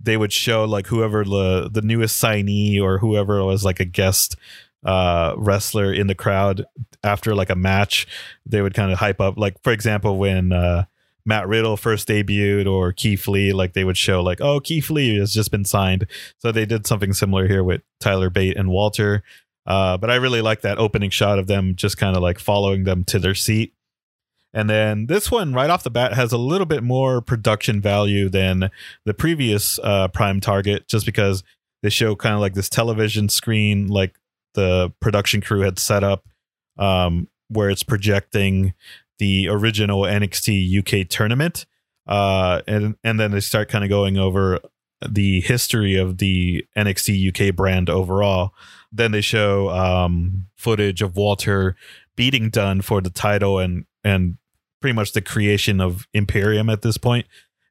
they 0.00 0.16
would 0.16 0.32
show 0.32 0.64
like 0.64 0.86
whoever 0.86 1.24
the 1.24 1.70
the 1.72 1.82
newest 1.82 2.22
signee 2.22 2.80
or 2.80 2.98
whoever 2.98 3.42
was 3.44 3.64
like 3.64 3.80
a 3.80 3.84
guest 3.84 4.36
uh, 4.84 5.34
wrestler 5.36 5.92
in 5.92 6.06
the 6.06 6.14
crowd 6.14 6.64
after 7.04 7.34
like 7.34 7.50
a 7.50 7.56
match. 7.56 8.06
They 8.46 8.62
would 8.62 8.74
kind 8.74 8.90
of 8.90 8.98
hype 8.98 9.20
up, 9.20 9.36
like 9.36 9.62
for 9.62 9.72
example 9.72 10.16
when. 10.16 10.52
Uh, 10.52 10.84
Matt 11.26 11.48
Riddle 11.48 11.76
first 11.76 12.08
debuted 12.08 12.66
or 12.66 12.92
Keith 12.92 13.26
Lee, 13.26 13.52
like 13.52 13.72
they 13.72 13.84
would 13.84 13.98
show 13.98 14.22
like, 14.22 14.40
oh, 14.40 14.60
Keith 14.60 14.88
Lee 14.90 15.18
has 15.18 15.32
just 15.32 15.50
been 15.50 15.64
signed. 15.64 16.06
So 16.38 16.52
they 16.52 16.64
did 16.64 16.86
something 16.86 17.12
similar 17.12 17.48
here 17.48 17.64
with 17.64 17.82
Tyler 18.00 18.30
Bate 18.30 18.56
and 18.56 18.70
Walter. 18.70 19.22
Uh, 19.66 19.96
but 19.96 20.10
I 20.10 20.14
really 20.14 20.40
like 20.40 20.60
that 20.60 20.78
opening 20.78 21.10
shot 21.10 21.38
of 21.38 21.48
them 21.48 21.74
just 21.74 21.98
kind 21.98 22.16
of 22.16 22.22
like 22.22 22.38
following 22.38 22.84
them 22.84 23.04
to 23.04 23.18
their 23.18 23.34
seat. 23.34 23.74
And 24.54 24.70
then 24.70 25.06
this 25.06 25.30
one, 25.30 25.52
right 25.52 25.68
off 25.68 25.82
the 25.82 25.90
bat, 25.90 26.14
has 26.14 26.32
a 26.32 26.38
little 26.38 26.66
bit 26.66 26.82
more 26.82 27.20
production 27.20 27.80
value 27.80 28.28
than 28.30 28.70
the 29.04 29.12
previous 29.12 29.78
uh, 29.82 30.08
Prime 30.08 30.40
Target, 30.40 30.88
just 30.88 31.04
because 31.04 31.42
they 31.82 31.90
show 31.90 32.16
kind 32.16 32.34
of 32.34 32.40
like 32.40 32.54
this 32.54 32.70
television 32.70 33.28
screen, 33.28 33.88
like 33.88 34.18
the 34.54 34.94
production 35.00 35.42
crew 35.42 35.60
had 35.60 35.78
set 35.78 36.02
up, 36.02 36.26
um, 36.78 37.28
where 37.48 37.68
it's 37.68 37.82
projecting 37.82 38.72
the 39.18 39.48
original 39.48 40.02
NXT 40.02 40.78
UK 40.78 41.08
tournament. 41.08 41.66
Uh, 42.06 42.62
and 42.66 42.96
and 43.02 43.18
then 43.18 43.32
they 43.32 43.40
start 43.40 43.68
kind 43.68 43.84
of 43.84 43.90
going 43.90 44.16
over 44.16 44.60
the 45.06 45.40
history 45.40 45.96
of 45.96 46.18
the 46.18 46.64
NXT 46.76 47.50
UK 47.50 47.54
brand 47.54 47.90
overall. 47.90 48.52
Then 48.92 49.12
they 49.12 49.20
show 49.20 49.68
um, 49.70 50.46
footage 50.56 51.02
of 51.02 51.16
Walter 51.16 51.76
beating 52.14 52.50
Dunne 52.50 52.80
for 52.80 53.00
the 53.00 53.10
title 53.10 53.58
and 53.58 53.84
and 54.04 54.38
pretty 54.80 54.94
much 54.94 55.12
the 55.12 55.20
creation 55.20 55.80
of 55.80 56.06
Imperium 56.14 56.70
at 56.70 56.82
this 56.82 56.96
point. 56.96 57.26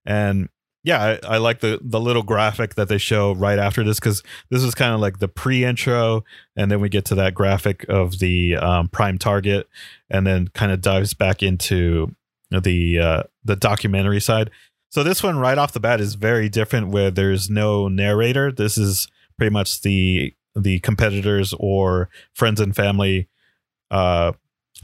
And 0.06 0.50
yeah, 0.86 1.18
I, 1.24 1.36
I, 1.36 1.38
like 1.38 1.62
the 1.62 1.80
the 1.82 2.00
little 2.00 2.22
graphic 2.22 2.76
that 2.76 2.90
they 2.90 3.00
show 3.00 3.34
right 3.34 3.58
after 3.58 3.84
this 3.84 4.00
because 4.00 4.22
this 4.52 4.62
is 4.62 4.76
kind 4.76 4.94
of 4.94 5.00
like 5.00 5.18
the 5.18 5.28
pre-intro, 5.28 6.24
and 6.56 6.70
then 6.70 6.80
we 6.80 6.90
get 6.90 7.06
to 7.06 7.16
that 7.16 7.34
graphic 7.34 7.86
of 7.90 8.20
the 8.20 8.56
um, 8.58 8.90
prime 8.90 9.18
target, 9.18 9.68
and 10.12 10.28
then 10.28 10.48
kind 10.50 10.72
of 10.72 10.82
dives 10.82 11.16
back 11.16 11.42
into 11.42 12.16
the 12.52 13.00
uh, 13.00 13.24
the 13.44 13.56
documentary 13.56 14.22
side. 14.22 14.52
So 14.90 15.04
this 15.04 15.24
one 15.24 15.40
right 15.40 15.58
off 15.58 15.74
the 15.74 15.80
bat 15.80 16.00
is 16.00 16.14
very 16.14 16.50
different 16.50 16.90
where 16.90 17.10
there's 17.10 17.50
no 17.50 17.88
narrator. 17.88 18.52
This 18.52 18.78
is 18.78 19.08
pretty 19.38 19.52
much 19.52 19.82
the 19.82 20.36
the 20.56 20.80
competitors 20.82 21.52
or 21.60 22.10
friends 22.34 22.62
and 22.62 22.76
family 22.76 23.28
uh 23.92 24.32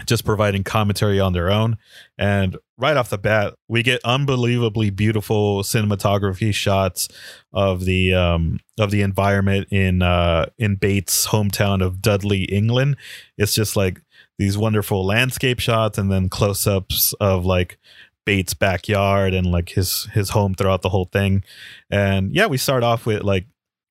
just 0.06 0.26
providing 0.26 0.64
commentary 0.64 1.20
on 1.20 1.34
their 1.34 1.52
own. 1.52 1.78
And 2.18 2.58
right 2.78 2.98
off 2.98 3.10
the 3.10 3.18
bat, 3.18 3.54
we 3.68 3.84
get 3.84 4.02
unbelievably 4.04 4.92
beautiful 4.92 5.64
cinematography 5.64 6.54
shots 6.54 7.08
of 7.54 7.86
the 7.86 8.14
um 8.14 8.60
of 8.80 8.92
the 8.92 9.02
environment 9.02 9.68
in 9.72 10.02
uh 10.02 10.46
in 10.58 10.76
Bates' 10.76 11.28
hometown 11.28 11.84
of 11.84 12.02
Dudley, 12.02 12.44
England. 12.46 12.98
It's 13.38 13.54
just 13.54 13.76
like 13.76 14.02
these 14.38 14.58
wonderful 14.58 15.06
landscape 15.06 15.60
shots 15.60 15.98
and 15.98 16.12
then 16.12 16.30
close-ups 16.30 17.14
of 17.20 17.46
like 17.46 17.78
Bates' 18.26 18.54
backyard 18.54 19.34
and 19.34 19.48
like 19.48 19.70
his 19.70 20.06
his 20.14 20.30
home 20.30 20.56
throughout 20.56 20.82
the 20.82 20.90
whole 20.90 21.06
thing. 21.06 21.44
And 21.90 22.34
yeah, 22.34 22.48
we 22.48 22.58
start 22.58 22.84
off 22.84 23.06
with 23.06 23.24
like 23.24 23.46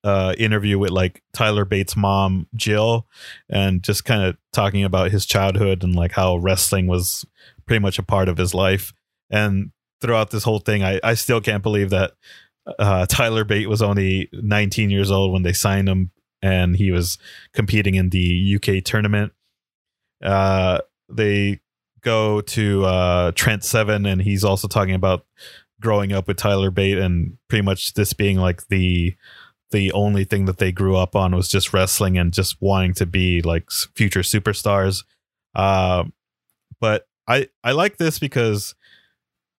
uh 0.04 0.34
interview 0.38 0.78
with 0.78 0.90
like 0.90 1.22
Tyler 1.32 1.64
Bates' 1.64 1.96
mom, 1.96 2.46
Jill, 2.54 3.06
and 3.48 3.82
just 3.82 4.04
kind 4.04 4.22
of 4.22 4.36
talking 4.52 4.84
about 4.84 5.10
his 5.10 5.26
childhood 5.26 5.82
and 5.82 5.94
like 5.94 6.12
how 6.12 6.36
wrestling 6.36 6.86
was 6.86 7.26
pretty 7.66 7.80
much 7.80 7.98
a 7.98 8.02
part 8.02 8.28
of 8.28 8.38
his 8.38 8.54
life. 8.54 8.92
And 9.30 9.72
throughout 10.00 10.30
this 10.30 10.44
whole 10.44 10.58
thing, 10.60 10.82
I 10.82 11.00
I 11.02 11.14
still 11.14 11.40
can't 11.40 11.62
believe 11.62 11.90
that 11.90 12.12
uh 12.78 13.06
Tyler 13.06 13.44
Bate 13.44 13.68
was 13.68 13.82
only 13.82 14.28
19 14.32 14.90
years 14.90 15.10
old 15.10 15.32
when 15.32 15.42
they 15.42 15.52
signed 15.52 15.88
him 15.88 16.10
and 16.42 16.76
he 16.76 16.90
was 16.90 17.18
competing 17.52 17.94
in 17.94 18.10
the 18.10 18.56
UK 18.56 18.82
tournament. 18.84 19.32
Uh 20.22 20.80
they 21.08 21.60
go 22.02 22.40
to 22.40 22.84
uh 22.84 23.32
Trent 23.32 23.64
Seven 23.64 24.06
and 24.06 24.22
he's 24.22 24.44
also 24.44 24.68
talking 24.68 24.94
about 24.94 25.26
growing 25.80 26.12
up 26.12 26.28
with 26.28 26.36
Tyler 26.36 26.70
Bate 26.70 26.98
and 26.98 27.38
pretty 27.48 27.62
much 27.62 27.94
this 27.94 28.12
being 28.12 28.38
like 28.38 28.68
the 28.68 29.14
the 29.70 29.92
only 29.92 30.24
thing 30.24 30.46
that 30.46 30.58
they 30.58 30.72
grew 30.72 30.96
up 30.96 31.14
on 31.14 31.34
was 31.34 31.48
just 31.48 31.72
wrestling 31.72 32.18
and 32.18 32.32
just 32.32 32.60
wanting 32.60 32.94
to 32.94 33.06
be 33.06 33.40
like 33.42 33.70
future 33.94 34.20
superstars. 34.20 35.04
Uh, 35.54 36.04
but 36.80 37.06
I 37.28 37.48
I 37.62 37.72
like 37.72 37.98
this 37.98 38.18
because 38.18 38.74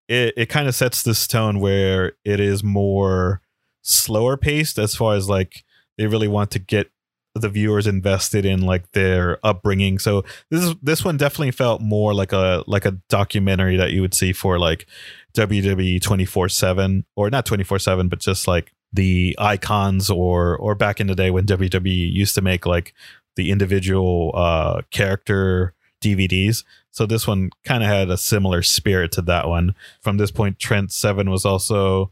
it 0.07 0.33
it 0.35 0.49
kind 0.49 0.67
of 0.67 0.75
sets 0.75 1.03
this 1.03 1.27
tone 1.27 1.59
where 1.59 2.13
it 2.25 2.39
is 2.39 2.63
more 2.63 3.41
slower 3.81 4.37
paced 4.37 4.77
as 4.77 4.95
far 4.95 5.15
as 5.15 5.29
like 5.29 5.63
they 5.97 6.07
really 6.07 6.27
want 6.27 6.51
to 6.51 6.59
get 6.59 6.91
the 7.33 7.47
viewers 7.47 7.87
invested 7.87 8.45
in 8.45 8.61
like 8.61 8.91
their 8.91 9.39
upbringing. 9.45 9.99
So 9.99 10.23
this 10.49 10.63
is 10.63 10.75
this 10.81 11.05
one 11.05 11.15
definitely 11.17 11.51
felt 11.51 11.81
more 11.81 12.13
like 12.13 12.33
a 12.33 12.63
like 12.67 12.85
a 12.85 12.97
documentary 13.09 13.77
that 13.77 13.91
you 13.91 14.01
would 14.01 14.13
see 14.13 14.33
for 14.33 14.59
like 14.59 14.85
WWE 15.33 16.01
24/7 16.01 17.05
or 17.15 17.29
not 17.29 17.45
24/7 17.45 18.09
but 18.09 18.19
just 18.19 18.47
like 18.47 18.73
the 18.93 19.35
icons 19.39 20.09
or 20.09 20.57
or 20.57 20.75
back 20.75 20.99
in 20.99 21.07
the 21.07 21.15
day 21.15 21.31
when 21.31 21.45
WWE 21.45 22.11
used 22.11 22.35
to 22.35 22.41
make 22.41 22.65
like 22.65 22.93
the 23.35 23.51
individual 23.51 24.31
uh 24.35 24.81
character 24.91 25.73
DVDs. 26.03 26.63
So 26.91 27.05
this 27.05 27.27
one 27.27 27.51
kind 27.63 27.83
of 27.83 27.89
had 27.89 28.09
a 28.09 28.17
similar 28.17 28.61
spirit 28.63 29.11
to 29.13 29.21
that 29.23 29.47
one. 29.47 29.75
From 30.01 30.17
this 30.17 30.31
point 30.31 30.59
Trent 30.59 30.91
7 30.91 31.29
was 31.29 31.45
also 31.45 32.11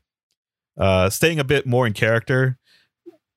uh 0.78 1.10
staying 1.10 1.40
a 1.40 1.44
bit 1.44 1.66
more 1.66 1.86
in 1.86 1.94
character 1.94 2.58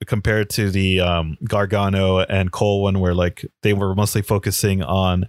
compared 0.06 0.50
to 0.50 0.70
the 0.70 1.00
um 1.00 1.36
Gargano 1.44 2.20
and 2.20 2.52
Cole 2.52 2.82
one 2.82 3.00
where 3.00 3.14
like 3.14 3.44
they 3.62 3.72
were 3.72 3.94
mostly 3.94 4.22
focusing 4.22 4.82
on 4.82 5.26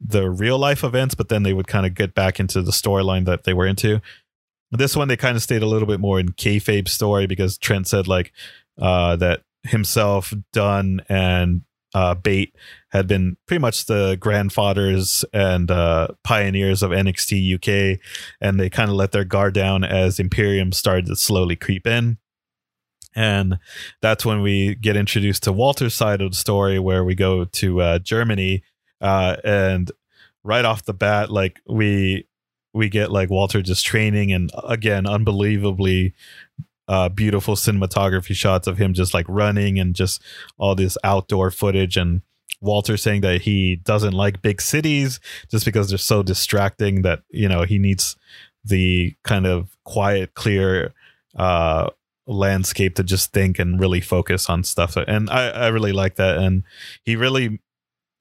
the 0.00 0.28
real 0.28 0.58
life 0.58 0.84
events 0.84 1.14
but 1.14 1.30
then 1.30 1.44
they 1.44 1.54
would 1.54 1.66
kind 1.66 1.86
of 1.86 1.94
get 1.94 2.14
back 2.14 2.38
into 2.38 2.60
the 2.60 2.72
storyline 2.72 3.24
that 3.24 3.44
they 3.44 3.54
were 3.54 3.66
into 3.66 4.02
this 4.78 4.96
one 4.96 5.08
they 5.08 5.16
kind 5.16 5.36
of 5.36 5.42
stayed 5.42 5.62
a 5.62 5.66
little 5.66 5.88
bit 5.88 6.00
more 6.00 6.18
in 6.18 6.30
kayfabe 6.30 6.88
story 6.88 7.26
because 7.26 7.58
Trent 7.58 7.86
said 7.86 8.08
like 8.08 8.32
uh, 8.80 9.16
that 9.16 9.42
himself, 9.64 10.32
Dunne, 10.52 11.00
and 11.08 11.62
uh, 11.94 12.14
Bate 12.14 12.54
had 12.90 13.06
been 13.06 13.36
pretty 13.46 13.60
much 13.60 13.86
the 13.86 14.16
grandfathers 14.18 15.24
and 15.32 15.70
uh, 15.70 16.08
pioneers 16.22 16.82
of 16.82 16.90
NXT 16.90 17.54
UK, 17.54 18.00
and 18.40 18.58
they 18.58 18.68
kind 18.68 18.90
of 18.90 18.96
let 18.96 19.12
their 19.12 19.24
guard 19.24 19.54
down 19.54 19.84
as 19.84 20.18
Imperium 20.18 20.72
started 20.72 21.06
to 21.06 21.16
slowly 21.16 21.56
creep 21.56 21.86
in. 21.86 22.18
And 23.16 23.58
that's 24.02 24.26
when 24.26 24.42
we 24.42 24.74
get 24.74 24.96
introduced 24.96 25.44
to 25.44 25.52
Walter's 25.52 25.94
side 25.94 26.20
of 26.20 26.32
the 26.32 26.36
story, 26.36 26.80
where 26.80 27.04
we 27.04 27.14
go 27.14 27.44
to 27.44 27.80
uh, 27.80 27.98
Germany, 28.00 28.64
uh, 29.00 29.36
and 29.44 29.90
right 30.42 30.64
off 30.64 30.84
the 30.84 30.94
bat, 30.94 31.30
like 31.30 31.60
we 31.66 32.26
we 32.74 32.88
get 32.88 33.10
like 33.10 33.30
Walter 33.30 33.62
just 33.62 33.86
training 33.86 34.32
and 34.32 34.50
again 34.68 35.06
unbelievably 35.06 36.14
uh 36.88 37.08
beautiful 37.08 37.54
cinematography 37.54 38.34
shots 38.34 38.66
of 38.66 38.76
him 38.78 38.92
just 38.92 39.14
like 39.14 39.26
running 39.28 39.78
and 39.78 39.94
just 39.94 40.20
all 40.58 40.74
this 40.74 40.98
outdoor 41.04 41.50
footage 41.50 41.96
and 41.96 42.22
Walter 42.60 42.96
saying 42.96 43.20
that 43.22 43.42
he 43.42 43.76
doesn't 43.76 44.12
like 44.14 44.42
big 44.42 44.60
cities 44.60 45.20
just 45.50 45.64
because 45.64 45.88
they're 45.88 45.98
so 45.98 46.22
distracting 46.22 47.02
that 47.02 47.22
you 47.30 47.48
know 47.48 47.62
he 47.62 47.78
needs 47.78 48.16
the 48.64 49.14
kind 49.22 49.46
of 49.46 49.76
quiet 49.84 50.34
clear 50.34 50.92
uh 51.36 51.88
landscape 52.26 52.94
to 52.96 53.02
just 53.02 53.32
think 53.32 53.58
and 53.58 53.78
really 53.80 54.00
focus 54.00 54.48
on 54.48 54.64
stuff. 54.64 54.96
And 54.96 55.28
I 55.30 55.48
I 55.50 55.68
really 55.68 55.92
like 55.92 56.16
that. 56.16 56.38
And 56.38 56.64
he 57.04 57.16
really 57.16 57.60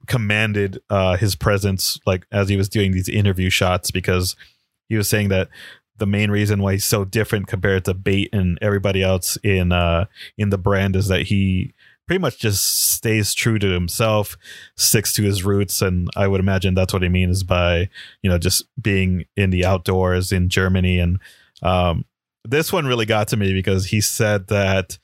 commanded 0.07 0.79
uh 0.89 1.15
his 1.15 1.35
presence 1.35 1.99
like 2.05 2.25
as 2.31 2.49
he 2.49 2.57
was 2.57 2.67
doing 2.67 2.91
these 2.91 3.07
interview 3.07 3.49
shots 3.49 3.89
because 3.89 4.35
he 4.89 4.97
was 4.97 5.07
saying 5.07 5.29
that 5.29 5.49
the 5.97 6.05
main 6.05 6.29
reason 6.29 6.61
why 6.61 6.73
he's 6.73 6.83
so 6.83 7.05
different 7.05 7.47
compared 7.47 7.85
to 7.85 7.93
Bate 7.93 8.29
and 8.33 8.57
everybody 8.61 9.01
else 9.01 9.37
in 9.43 9.71
uh 9.71 10.05
in 10.37 10.49
the 10.49 10.57
brand 10.57 10.95
is 10.95 11.07
that 11.07 11.23
he 11.23 11.73
pretty 12.07 12.19
much 12.19 12.37
just 12.37 12.91
stays 12.93 13.33
true 13.33 13.59
to 13.59 13.67
himself, 13.67 14.37
sticks 14.75 15.13
to 15.13 15.23
his 15.23 15.43
roots, 15.43 15.81
and 15.81 16.09
I 16.15 16.27
would 16.27 16.39
imagine 16.39 16.73
that's 16.73 16.93
what 16.93 17.01
he 17.01 17.09
means 17.09 17.43
by 17.43 17.89
you 18.21 18.29
know 18.29 18.37
just 18.37 18.63
being 18.81 19.25
in 19.35 19.49
the 19.49 19.65
outdoors 19.65 20.31
in 20.31 20.49
Germany. 20.49 20.99
And 20.99 21.19
um, 21.61 22.05
this 22.43 22.73
one 22.73 22.85
really 22.85 23.05
got 23.05 23.29
to 23.29 23.37
me 23.37 23.53
because 23.53 23.87
he 23.87 24.01
said 24.01 24.47
that 24.47 24.97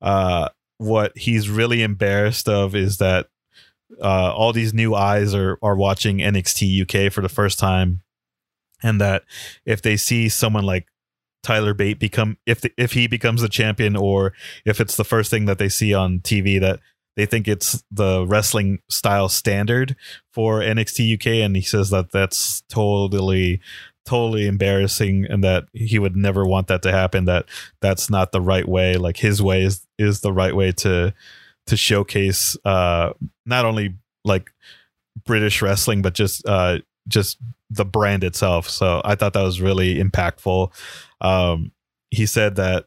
uh, 0.00 0.48
what 0.78 1.16
he's 1.16 1.48
really 1.48 1.82
embarrassed 1.82 2.48
of 2.48 2.74
is 2.74 2.98
that 2.98 3.28
uh, 4.02 4.32
all 4.34 4.52
these 4.52 4.74
new 4.74 4.94
eyes 4.94 5.34
are 5.34 5.58
are 5.62 5.76
watching 5.76 6.18
NXT 6.18 6.82
UK 6.82 7.12
for 7.12 7.20
the 7.20 7.28
first 7.28 7.58
time, 7.58 8.02
and 8.82 9.00
that 9.00 9.24
if 9.64 9.82
they 9.82 9.96
see 9.96 10.28
someone 10.28 10.64
like 10.64 10.86
Tyler 11.44 11.74
Bate 11.74 11.98
become 12.00 12.38
if 12.46 12.60
the, 12.62 12.72
if 12.76 12.92
he 12.92 13.06
becomes 13.06 13.42
the 13.42 13.48
champion 13.48 13.94
or 13.96 14.32
if 14.64 14.80
it's 14.80 14.96
the 14.96 15.04
first 15.04 15.30
thing 15.30 15.44
that 15.44 15.58
they 15.58 15.68
see 15.68 15.94
on 15.94 16.20
TV 16.20 16.58
that 16.60 16.80
they 17.16 17.26
think 17.26 17.46
it's 17.46 17.84
the 17.92 18.26
wrestling 18.26 18.80
style 18.88 19.28
standard 19.28 19.94
for 20.32 20.60
NXT 20.60 21.14
UK 21.14 21.44
and 21.44 21.54
he 21.54 21.62
says 21.62 21.90
that 21.90 22.10
that's 22.10 22.62
totally 22.62 23.60
totally 24.04 24.46
embarrassing 24.46 25.26
and 25.30 25.44
that 25.44 25.64
he 25.72 25.98
would 25.98 26.16
never 26.16 26.44
want 26.44 26.66
that 26.66 26.82
to 26.82 26.92
happen 26.92 27.24
that 27.24 27.46
that's 27.80 28.10
not 28.10 28.32
the 28.32 28.40
right 28.40 28.68
way 28.68 28.96
like 28.96 29.16
his 29.16 29.40
way 29.40 29.62
is 29.62 29.86
is 29.98 30.20
the 30.20 30.32
right 30.32 30.54
way 30.54 30.72
to 30.72 31.14
to 31.66 31.76
showcase 31.76 32.56
uh 32.64 33.12
not 33.46 33.64
only 33.64 33.94
like 34.24 34.50
British 35.24 35.62
wrestling 35.62 36.02
but 36.02 36.14
just 36.14 36.46
uh 36.46 36.78
just 37.08 37.38
the 37.70 37.84
brand 37.84 38.24
itself 38.24 38.68
so 38.68 39.00
I 39.04 39.14
thought 39.14 39.32
that 39.34 39.42
was 39.42 39.60
really 39.60 40.02
impactful 40.02 40.72
um 41.20 41.72
he 42.10 42.26
said 42.26 42.56
that 42.56 42.86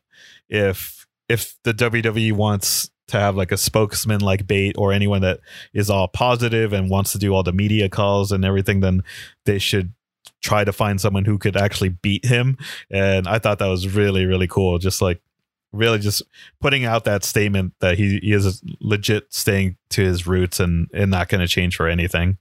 if 0.49 1.05
if 1.29 1.55
the 1.63 1.73
WWE 1.73 2.33
wants 2.33 2.89
to 3.07 3.19
have 3.19 3.35
like 3.35 3.51
a 3.51 3.57
spokesman 3.57 4.21
like 4.21 4.47
Bate 4.47 4.75
or 4.77 4.91
anyone 4.91 5.21
that 5.21 5.39
is 5.73 5.89
all 5.89 6.07
positive 6.07 6.73
and 6.73 6.89
wants 6.89 7.11
to 7.13 7.17
do 7.17 7.33
all 7.33 7.43
the 7.43 7.53
media 7.53 7.89
calls 7.89 8.31
and 8.31 8.43
everything, 8.43 8.81
then 8.81 9.03
they 9.45 9.59
should 9.59 9.93
try 10.41 10.63
to 10.63 10.73
find 10.73 10.99
someone 10.99 11.25
who 11.25 11.37
could 11.37 11.57
actually 11.57 11.89
beat 11.89 12.25
him. 12.25 12.57
And 12.91 13.27
I 13.27 13.39
thought 13.39 13.59
that 13.59 13.67
was 13.67 13.93
really, 13.93 14.25
really 14.25 14.47
cool. 14.47 14.77
Just 14.77 15.01
like 15.01 15.21
really 15.71 15.99
just 15.99 16.21
putting 16.61 16.85
out 16.85 17.03
that 17.05 17.23
statement 17.23 17.73
that 17.79 17.97
he, 17.97 18.19
he 18.21 18.33
is 18.33 18.61
legit 18.79 19.33
staying 19.33 19.77
to 19.89 20.03
his 20.03 20.25
roots 20.25 20.59
and, 20.59 20.89
and 20.93 21.11
not 21.11 21.29
going 21.29 21.41
to 21.41 21.47
change 21.47 21.75
for 21.75 21.87
anything. 21.87 22.37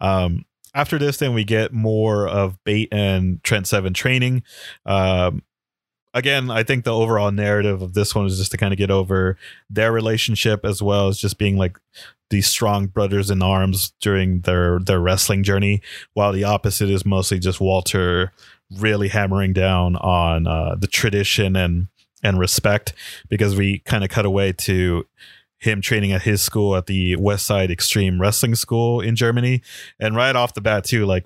Um, 0.00 0.44
after 0.74 0.98
this, 0.98 1.18
then 1.18 1.34
we 1.34 1.44
get 1.44 1.72
more 1.72 2.26
of 2.26 2.62
Bate 2.64 2.88
and 2.92 3.42
Trent 3.44 3.66
Seven 3.66 3.94
training. 3.94 4.42
Um, 4.84 5.42
again, 6.12 6.50
I 6.50 6.62
think 6.62 6.84
the 6.84 6.94
overall 6.94 7.30
narrative 7.30 7.80
of 7.80 7.94
this 7.94 8.14
one 8.14 8.26
is 8.26 8.38
just 8.38 8.50
to 8.50 8.56
kind 8.56 8.72
of 8.72 8.78
get 8.78 8.90
over 8.90 9.36
their 9.70 9.92
relationship 9.92 10.64
as 10.64 10.82
well 10.82 11.08
as 11.08 11.18
just 11.18 11.38
being 11.38 11.56
like 11.56 11.78
these 12.30 12.46
strong 12.48 12.86
brothers 12.86 13.30
in 13.30 13.42
arms 13.42 13.92
during 14.00 14.40
their 14.40 14.80
their 14.80 14.98
wrestling 14.98 15.44
journey, 15.44 15.80
while 16.14 16.32
the 16.32 16.44
opposite 16.44 16.90
is 16.90 17.06
mostly 17.06 17.38
just 17.38 17.60
Walter 17.60 18.32
really 18.78 19.08
hammering 19.08 19.52
down 19.52 19.94
on 19.96 20.46
uh, 20.46 20.74
the 20.76 20.86
tradition 20.86 21.54
and 21.54 21.88
and 22.24 22.40
respect 22.40 22.94
because 23.28 23.54
we 23.54 23.78
kind 23.80 24.02
of 24.02 24.10
cut 24.10 24.24
away 24.24 24.52
to 24.52 25.06
him 25.58 25.80
training 25.80 26.12
at 26.12 26.22
his 26.22 26.42
school 26.42 26.74
at 26.74 26.86
the 26.86 27.16
West 27.16 27.46
Side 27.46 27.70
Extreme 27.70 28.20
Wrestling 28.20 28.54
School 28.54 29.00
in 29.00 29.14
Germany, 29.14 29.62
and 30.00 30.16
right 30.16 30.34
off 30.34 30.54
the 30.54 30.60
bat 30.60 30.84
too, 30.84 31.06
like 31.06 31.24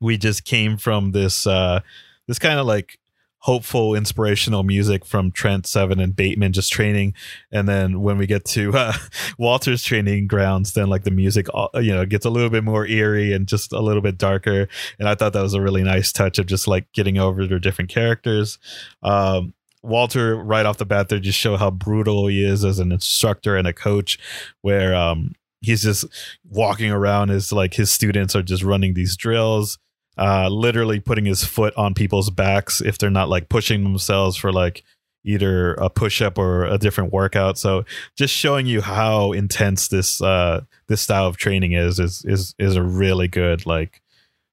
we 0.00 0.16
just 0.16 0.44
came 0.44 0.76
from 0.76 1.12
this 1.12 1.46
uh 1.46 1.80
this 2.26 2.38
kind 2.38 2.58
of 2.58 2.66
like 2.66 2.98
hopeful, 3.38 3.94
inspirational 3.94 4.62
music 4.62 5.04
from 5.04 5.30
Trent 5.30 5.66
Seven 5.66 6.00
and 6.00 6.16
Bateman 6.16 6.54
just 6.54 6.72
training, 6.72 7.12
and 7.52 7.68
then 7.68 8.00
when 8.00 8.16
we 8.16 8.26
get 8.26 8.46
to 8.46 8.72
uh, 8.74 8.94
Walter's 9.38 9.82
training 9.82 10.26
grounds, 10.26 10.72
then 10.72 10.88
like 10.88 11.04
the 11.04 11.10
music, 11.10 11.46
uh, 11.52 11.68
you 11.74 11.92
know, 11.94 12.06
gets 12.06 12.24
a 12.24 12.30
little 12.30 12.48
bit 12.48 12.64
more 12.64 12.86
eerie 12.86 13.32
and 13.34 13.46
just 13.46 13.72
a 13.72 13.80
little 13.80 14.00
bit 14.00 14.16
darker. 14.16 14.68
And 14.98 15.08
I 15.08 15.14
thought 15.14 15.34
that 15.34 15.42
was 15.42 15.52
a 15.52 15.60
really 15.60 15.82
nice 15.82 16.10
touch 16.12 16.38
of 16.38 16.46
just 16.46 16.66
like 16.66 16.90
getting 16.92 17.18
over 17.18 17.46
their 17.46 17.58
different 17.58 17.90
characters. 17.90 18.58
Um, 19.02 19.52
Walter, 19.84 20.36
right 20.36 20.66
off 20.66 20.78
the 20.78 20.86
bat, 20.86 21.08
they 21.08 21.20
just 21.20 21.38
show 21.38 21.56
how 21.56 21.70
brutal 21.70 22.26
he 22.26 22.44
is 22.44 22.64
as 22.64 22.78
an 22.78 22.90
instructor 22.90 23.56
and 23.56 23.68
a 23.68 23.72
coach, 23.72 24.18
where 24.62 24.94
um, 24.94 25.34
he's 25.60 25.82
just 25.82 26.04
walking 26.48 26.90
around 26.90 27.30
as 27.30 27.52
like 27.52 27.74
his 27.74 27.92
students 27.92 28.34
are 28.34 28.42
just 28.42 28.62
running 28.62 28.94
these 28.94 29.16
drills 29.16 29.78
uh, 30.16 30.48
literally 30.48 31.00
putting 31.00 31.24
his 31.24 31.44
foot 31.44 31.74
on 31.76 31.94
people's 31.94 32.30
backs 32.30 32.80
if 32.80 32.98
they're 32.98 33.10
not 33.10 33.28
like 33.28 33.48
pushing 33.48 33.82
themselves 33.82 34.36
for 34.36 34.52
like 34.52 34.84
either 35.24 35.74
a 35.74 35.88
push 35.88 36.20
up 36.20 36.38
or 36.38 36.64
a 36.66 36.78
different 36.78 37.12
workout. 37.12 37.58
So 37.58 37.84
just 38.16 38.34
showing 38.34 38.66
you 38.66 38.80
how 38.80 39.32
intense 39.32 39.88
this 39.88 40.20
uh 40.20 40.62
this 40.86 41.00
style 41.00 41.26
of 41.26 41.36
training 41.36 41.72
is 41.72 41.98
is 41.98 42.24
is 42.26 42.54
is 42.58 42.76
a 42.76 42.82
really 42.82 43.26
good 43.26 43.64
like 43.66 44.02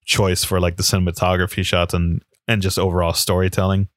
choice 0.06 0.44
for 0.44 0.60
like 0.60 0.78
the 0.78 0.84
cinematography 0.84 1.66
shots 1.66 1.94
and 1.94 2.24
and 2.48 2.62
just 2.62 2.80
overall 2.80 3.14
storytelling. 3.14 3.90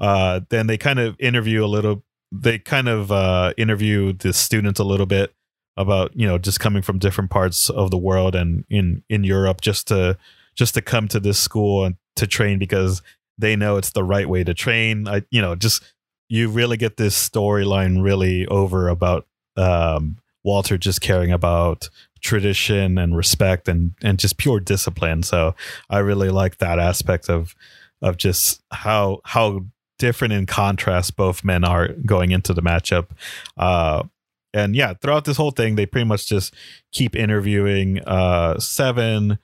Uh 0.00 0.40
then 0.48 0.66
they 0.66 0.78
kind 0.78 0.98
of 0.98 1.14
interview 1.20 1.64
a 1.64 1.66
little 1.66 2.02
they 2.32 2.58
kind 2.58 2.88
of 2.88 3.12
uh 3.12 3.52
interview 3.56 4.12
the 4.12 4.32
students 4.32 4.80
a 4.80 4.84
little 4.84 5.06
bit 5.06 5.34
about, 5.76 6.14
you 6.16 6.26
know, 6.26 6.38
just 6.38 6.60
coming 6.60 6.82
from 6.82 6.98
different 6.98 7.30
parts 7.30 7.70
of 7.70 7.90
the 7.90 7.98
world 7.98 8.34
and 8.34 8.64
in 8.68 9.02
in 9.08 9.24
Europe 9.24 9.60
just 9.60 9.88
to 9.88 10.16
just 10.56 10.74
to 10.74 10.82
come 10.82 11.08
to 11.08 11.20
this 11.20 11.38
school 11.38 11.84
and 11.84 11.96
to 12.16 12.26
train 12.26 12.58
because 12.58 13.02
they 13.38 13.56
know 13.56 13.76
it's 13.76 13.92
the 13.92 14.04
right 14.04 14.28
way 14.28 14.44
to 14.44 14.52
train. 14.52 15.08
I, 15.08 15.22
you 15.30 15.40
know, 15.40 15.54
just 15.54 15.82
you 16.28 16.48
really 16.48 16.76
get 16.76 16.96
this 16.96 17.16
storyline 17.28 18.02
really 18.02 18.46
over 18.46 18.88
about 18.88 19.26
um, 19.56 20.18
Walter 20.44 20.78
just 20.78 21.00
caring 21.00 21.32
about 21.32 21.88
tradition 22.20 22.98
and 22.98 23.16
respect 23.16 23.68
and 23.68 23.92
and 24.02 24.18
just 24.18 24.36
pure 24.36 24.60
discipline. 24.60 25.22
So 25.22 25.54
I 25.88 25.98
really 25.98 26.30
like 26.30 26.58
that 26.58 26.78
aspect 26.78 27.28
of 27.28 27.54
of 28.02 28.16
just 28.16 28.62
how 28.70 29.20
how 29.24 29.64
different 30.00 30.32
in 30.32 30.46
contrast 30.46 31.14
both 31.14 31.44
men 31.44 31.62
are 31.62 31.88
going 32.06 32.32
into 32.32 32.52
the 32.52 32.62
matchup. 32.62 33.10
Uh, 33.56 34.02
and 34.52 34.74
yeah, 34.74 34.94
throughout 34.94 35.26
this 35.26 35.36
whole 35.36 35.52
thing, 35.52 35.76
they 35.76 35.86
pretty 35.86 36.06
much 36.06 36.26
just 36.26 36.52
keep 36.90 37.14
interviewing 37.14 38.00
uh, 38.00 38.58
Seven, 38.58 39.38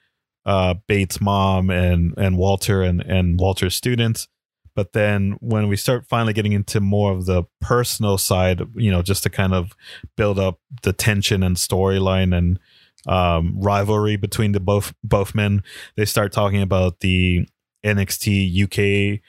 uh, 0.45 0.75
Bates' 0.89 1.21
mom 1.21 1.71
and 1.71 2.15
and 2.17 2.37
Walter 2.37 2.83
and 2.83 3.01
and 3.03 3.39
Walter's 3.39 3.77
students. 3.77 4.27
But 4.75 4.93
then 4.93 5.37
when 5.41 5.69
we 5.69 5.77
start 5.77 6.07
finally 6.09 6.33
getting 6.33 6.53
into 6.53 6.81
more 6.81 7.13
of 7.13 7.27
the 7.27 7.45
personal 7.61 8.19
side, 8.19 8.63
you 8.75 8.91
know, 8.91 9.01
just 9.03 9.23
to 9.23 9.31
kind 9.31 9.55
of 9.55 9.73
build 10.17 10.39
up 10.39 10.59
the 10.83 10.93
tension 10.93 11.43
and 11.43 11.57
storyline 11.57 12.37
and 12.37 12.59
um, 13.07 13.59
rivalry 13.61 14.17
between 14.17 14.53
the 14.53 14.61
both 14.61 14.93
both 15.05 15.35
men, 15.35 15.63
they 15.97 16.05
start 16.05 16.33
talking 16.33 16.63
about 16.63 17.01
the 17.01 17.47
NXT 17.85 18.65
UK 18.65 19.21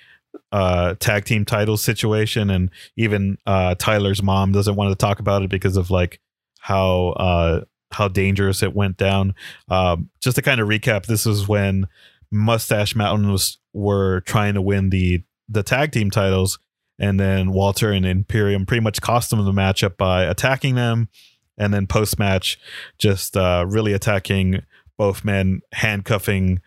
uh, 0.52 0.96
tag 1.00 1.26
team 1.26 1.46
title 1.46 1.78
situation, 1.78 2.50
and 2.50 2.70
even 2.96 3.38
uh, 3.46 3.76
Tyler's 3.76 4.22
mom 4.24 4.52
doesn't 4.52 4.76
want 4.76 4.92
to 4.92 4.96
talk 4.96 5.20
about 5.20 5.44
it 5.44 5.50
because 5.50 5.78
of 5.78 5.90
like 5.90 6.20
how 6.60 7.10
uh, 7.10 7.62
how 7.92 8.08
dangerous 8.08 8.64
it 8.64 8.76
went 8.76 8.98
down. 8.98 9.36
Um, 9.70 10.10
just 10.22 10.36
to 10.36 10.42
kind 10.42 10.60
of 10.60 10.68
recap, 10.68 11.06
this 11.06 11.26
is 11.26 11.48
when 11.48 11.88
Mustache 12.32 12.96
Mountain 12.96 13.32
was 13.32 13.58
were 13.74 14.22
trying 14.22 14.54
to 14.56 14.62
win 14.62 14.90
the 14.90 15.24
the 15.50 15.64
tag 15.64 15.92
team 15.92 16.12
titles, 16.12 16.60
and 17.00 17.20
then 17.20 17.52
Walter 17.52 17.92
and 17.92 18.06
Imperium 18.06 18.66
pretty 18.66 18.82
much 18.82 19.02
cost 19.02 19.30
them 19.30 19.44
the 19.44 19.52
matchup 19.52 19.98
by 19.98 20.24
attacking 20.24 20.76
them, 20.76 21.10
and 21.58 21.74
then 21.74 21.88
post 21.88 22.20
match 22.20 22.60
just 22.98 23.38
uh, 23.38 23.66
really 23.68 23.94
attacking 23.94 24.62
both 24.98 25.24
men, 25.24 25.62
handcuffing 25.74 26.60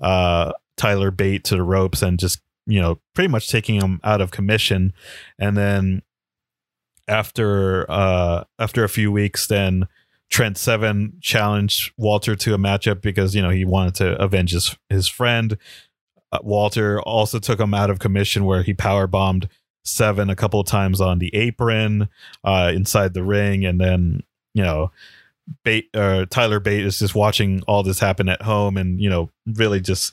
uh, 0.00 0.52
Tyler 0.76 1.10
Bate 1.10 1.44
to 1.44 1.56
the 1.56 1.62
ropes, 1.62 2.02
and 2.02 2.18
just 2.18 2.40
you 2.68 2.80
know 2.80 3.00
pretty 3.14 3.28
much 3.28 3.50
taking 3.50 3.80
him 3.80 4.00
out 4.04 4.20
of 4.20 4.30
commission, 4.30 4.92
and 5.38 5.56
then 5.56 6.02
after 7.08 7.90
uh 7.90 8.44
after 8.58 8.84
a 8.84 8.88
few 8.88 9.10
weeks 9.10 9.46
then 9.46 9.88
Trent 10.30 10.58
Seven 10.58 11.14
challenged 11.20 11.92
Walter 11.96 12.36
to 12.36 12.54
a 12.54 12.58
matchup 12.58 13.00
because 13.00 13.34
you 13.34 13.42
know 13.42 13.50
he 13.50 13.64
wanted 13.64 13.94
to 13.96 14.22
avenge 14.22 14.52
his 14.52 14.76
his 14.88 15.08
friend. 15.08 15.56
Uh, 16.30 16.38
Walter 16.42 17.00
also 17.00 17.38
took 17.38 17.58
him 17.58 17.72
out 17.72 17.88
of 17.88 17.98
commission 17.98 18.44
where 18.44 18.62
he 18.62 18.74
power 18.74 19.06
bombed 19.06 19.48
Seven 19.84 20.28
a 20.28 20.36
couple 20.36 20.60
of 20.60 20.66
times 20.66 21.00
on 21.00 21.18
the 21.18 21.34
apron 21.34 22.10
uh, 22.44 22.70
inside 22.74 23.14
the 23.14 23.24
ring, 23.24 23.64
and 23.64 23.80
then 23.80 24.22
you 24.52 24.62
know 24.62 24.90
Bate 25.64 25.88
uh, 25.94 26.26
Tyler 26.28 26.60
Bate 26.60 26.84
is 26.84 26.98
just 26.98 27.14
watching 27.14 27.62
all 27.66 27.82
this 27.82 28.00
happen 28.00 28.28
at 28.28 28.42
home, 28.42 28.76
and 28.76 29.00
you 29.00 29.08
know 29.08 29.30
really 29.46 29.80
just 29.80 30.12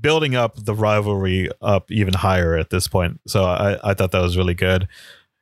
building 0.00 0.34
up 0.34 0.56
the 0.64 0.74
rivalry 0.74 1.48
up 1.60 1.90
even 1.90 2.14
higher 2.14 2.56
at 2.56 2.70
this 2.70 2.88
point. 2.88 3.20
So 3.26 3.44
I 3.44 3.78
I 3.82 3.94
thought 3.94 4.12
that 4.12 4.22
was 4.22 4.36
really 4.36 4.54
good, 4.54 4.88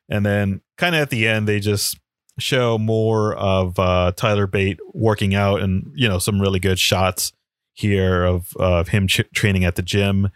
and 0.08 0.24
then 0.24 0.60
kind 0.78 0.94
of 0.94 1.02
at 1.02 1.10
the 1.10 1.26
end 1.26 1.48
they 1.48 1.60
just 1.60 1.98
show 2.38 2.78
more 2.78 3.34
of 3.34 3.78
uh, 3.78 4.12
Tyler 4.16 4.46
Bate 4.46 4.80
working 4.92 5.34
out 5.34 5.60
and 5.60 5.92
you 5.94 6.08
know 6.08 6.18
some 6.18 6.40
really 6.40 6.60
good 6.60 6.78
shots 6.78 7.32
here 7.74 8.24
of 8.24 8.54
of 8.56 8.88
him 8.88 9.06
ch- 9.06 9.30
training 9.34 9.64
at 9.64 9.76
the 9.76 9.82
gym. 9.82 10.30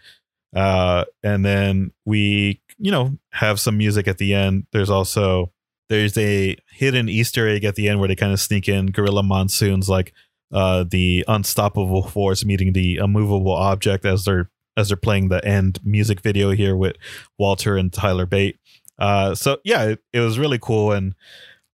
Uh, 0.55 1.05
and 1.23 1.43
then 1.43 1.91
we 2.05 2.61
you 2.77 2.91
know 2.91 3.17
have 3.31 3.59
some 3.59 3.77
music 3.77 4.07
at 4.07 4.17
the 4.17 4.33
end. 4.33 4.65
There's 4.71 4.89
also 4.89 5.51
there's 5.89 6.17
a 6.17 6.57
hidden 6.71 7.09
Easter 7.09 7.47
egg 7.47 7.63
at 7.63 7.75
the 7.75 7.87
end 7.89 7.99
where 7.99 8.07
they 8.07 8.15
kind 8.15 8.33
of 8.33 8.39
sneak 8.39 8.67
in 8.67 8.87
Gorilla 8.87 9.23
Monsoons 9.23 9.89
like 9.89 10.13
uh, 10.51 10.85
the 10.89 11.25
unstoppable 11.27 12.03
force 12.03 12.45
meeting 12.45 12.73
the 12.73 12.95
immovable 12.95 13.51
object 13.51 14.05
as 14.05 14.25
they're 14.25 14.49
as 14.75 14.89
they're 14.89 14.97
playing 14.97 15.29
the 15.29 15.43
end 15.43 15.79
music 15.83 16.21
video 16.21 16.51
here 16.51 16.75
with 16.75 16.95
Walter 17.39 17.77
and 17.77 17.91
Tyler 17.91 18.27
Bate. 18.27 18.59
Uh, 18.99 19.33
so 19.33 19.57
yeah, 19.63 19.83
it, 19.83 20.03
it 20.13 20.19
was 20.19 20.37
really 20.37 20.59
cool 20.59 20.91
and 20.91 21.15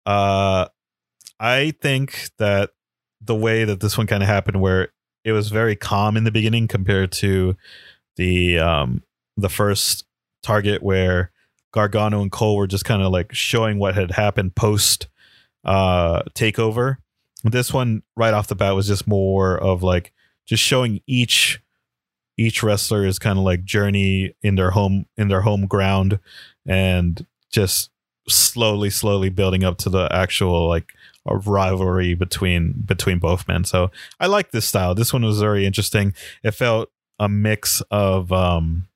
uh, 0.06 0.68
I 1.40 1.74
think 1.82 2.30
that 2.38 2.72
the 3.20 3.36
way 3.36 3.64
that 3.64 3.80
this 3.80 3.98
one 3.98 4.08
kind 4.08 4.24
of 4.24 4.30
happened, 4.30 4.62
where 4.62 4.90
it 5.24 5.32
was 5.32 5.50
very 5.50 5.76
calm 5.76 6.18
in 6.18 6.24
the 6.24 6.32
beginning 6.32 6.68
compared 6.68 7.12
to 7.14 7.56
the 8.16 8.60
um 8.60 9.04
the 9.38 9.50
first 9.50 10.06
target 10.44 10.84
where 10.84 11.32
Gargano 11.74 12.22
and 12.22 12.32
Cole 12.32 12.58
were 12.58 12.68
just 12.68 12.86
kind 12.86 13.02
of 13.02 13.12
like 13.12 13.34
showing 13.34 13.80
what 13.80 13.96
had 13.96 14.12
happened 14.12 14.56
post 14.56 15.08
uh 15.64 16.24
takeover. 16.34 16.98
This 17.44 17.74
one 17.74 18.04
right 18.16 18.34
off 18.34 18.48
the 18.48 18.56
bat 18.56 18.76
was 18.76 18.88
just 18.88 19.08
more 19.08 19.58
of 19.58 19.84
like 19.84 20.12
just 20.46 20.64
showing 20.64 21.02
each 21.08 21.62
each 22.38 22.64
wrestler 22.64 23.06
is 23.06 23.20
kind 23.20 23.38
of 23.38 23.46
like 23.46 23.64
journey 23.64 24.34
in 24.42 24.56
their 24.56 24.72
home 24.72 25.06
in 25.18 25.28
their 25.28 25.42
home 25.42 25.68
ground 25.68 26.20
and 26.68 27.26
just 27.52 27.90
slowly, 28.28 28.90
slowly 28.90 29.30
building 29.30 29.64
up 29.64 29.78
to 29.80 29.90
the 29.90 30.08
actual 30.12 30.68
like 30.68 30.94
rivalry 31.26 32.14
between 32.16 32.84
between 32.86 33.20
both 33.20 33.48
men. 33.48 33.64
So 33.64 33.92
I 34.20 34.28
like 34.28 34.52
this 34.52 34.66
style. 34.66 34.96
This 34.96 35.14
one 35.14 35.24
was 35.24 35.40
very 35.40 35.66
interesting. 35.66 36.14
It 36.44 36.52
felt 36.52 36.90
a 37.20 37.30
mix 37.30 37.82
of 37.92 38.32
um 38.32 38.88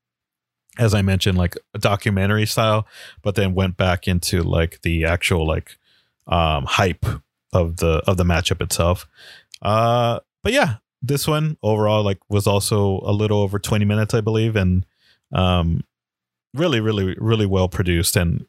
as 0.78 0.94
I 0.94 1.02
mentioned, 1.02 1.38
like 1.38 1.56
a 1.74 1.80
documentary 1.80 2.46
style, 2.46 2.86
but 3.22 3.36
then 3.36 3.54
went 3.54 3.78
back 3.78 4.10
into 4.10 4.44
like 4.44 4.82
the 4.82 5.06
actual 5.06 5.48
like 5.48 5.78
um 6.28 6.66
hype 6.66 7.06
of 7.56 7.78
the 7.78 8.02
of 8.08 8.18
the 8.18 8.24
matchup 8.24 8.62
itself. 8.62 9.08
Uh 9.62 10.20
but 10.44 10.54
yeah, 10.54 10.76
this 11.02 11.28
one 11.28 11.58
overall 11.64 12.04
like 12.04 12.20
was 12.30 12.46
also 12.46 13.00
a 13.04 13.12
little 13.12 13.40
over 13.40 13.58
20 13.58 13.86
minutes, 13.86 14.14
I 14.14 14.22
believe, 14.22 14.56
and 14.56 14.86
um 15.34 15.84
really, 16.54 16.80
really, 16.80 17.16
really 17.20 17.46
well 17.46 17.68
produced 17.68 18.16
and 18.16 18.46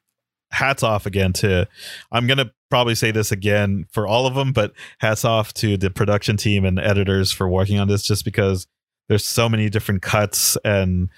hats 0.53 0.85
off 0.85 1.07
again 1.07 1.33
to 1.33 1.67
i'm 2.13 2.29
gonna 2.29 2.51
probably 2.71 2.95
say 2.95 3.11
this 3.11 3.33
again 3.33 3.85
for 3.91 4.07
all 4.07 4.27
of 4.27 4.37
them 4.37 4.53
but 4.53 4.73
hats 5.01 5.25
off 5.25 5.53
to 5.53 5.77
the 5.77 5.91
production 5.91 6.37
team 6.37 6.65
and 6.65 6.79
editors 6.79 7.33
for 7.33 7.49
working 7.49 7.81
on 7.81 7.89
this 7.89 8.05
just 8.05 8.25
because 8.25 8.69
there's 9.09 9.25
so 9.25 9.49
many 9.49 9.69
different 9.69 10.03
cuts 10.03 10.57
and 10.65 11.11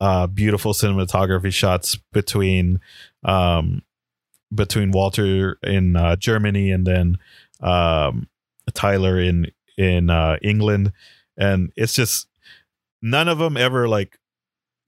uh, 0.00 0.26
beautiful 0.26 0.72
cinematography 0.72 1.52
shots 1.52 1.96
between 2.12 2.80
um, 3.24 3.82
between 4.54 4.90
walter 4.90 5.58
in 5.62 5.96
uh, 5.96 6.16
germany 6.16 6.70
and 6.70 6.86
then 6.86 7.16
um, 7.60 8.28
tyler 8.72 9.20
in 9.20 9.50
in 9.76 10.10
uh, 10.10 10.36
england 10.42 10.92
and 11.36 11.72
it's 11.76 11.94
just 11.94 12.28
none 13.02 13.28
of 13.28 13.38
them 13.38 13.56
ever 13.56 13.88
like 13.88 14.18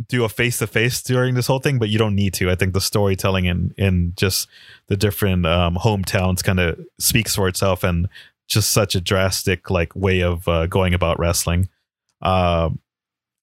do 0.08 0.24
a 0.24 0.28
face 0.28 0.58
to 0.58 0.66
face 0.66 1.02
during 1.02 1.34
this 1.34 1.46
whole 1.46 1.58
thing, 1.58 1.78
but 1.78 1.88
you 1.88 1.98
don't 1.98 2.14
need 2.14 2.34
to. 2.34 2.50
I 2.50 2.54
think 2.54 2.74
the 2.74 2.80
storytelling 2.80 3.48
and 3.48 3.72
in, 3.78 4.12
just 4.16 4.48
the 4.88 4.96
different 4.96 5.46
um, 5.46 5.76
hometowns 5.76 6.44
kind 6.44 6.60
of 6.60 6.78
speaks 6.98 7.34
for 7.34 7.48
itself, 7.48 7.82
and 7.82 8.08
just 8.48 8.70
such 8.70 8.94
a 8.94 9.00
drastic 9.00 9.70
like 9.70 9.94
way 9.96 10.20
of 10.20 10.46
uh, 10.48 10.66
going 10.66 10.94
about 10.94 11.18
wrestling. 11.18 11.68
Um, 12.22 12.80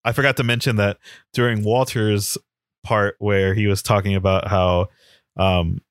I 0.06 0.12
forgot 0.12 0.38
to 0.38 0.44
mention 0.44 0.76
that 0.78 0.98
during 1.34 1.64
Walter's 1.64 2.38
part 2.84 3.16
where 3.20 3.54
he 3.54 3.68
was 3.68 3.82
talking 3.82 4.16
about 4.16 4.48
how 4.48 4.90
um, 5.38 5.82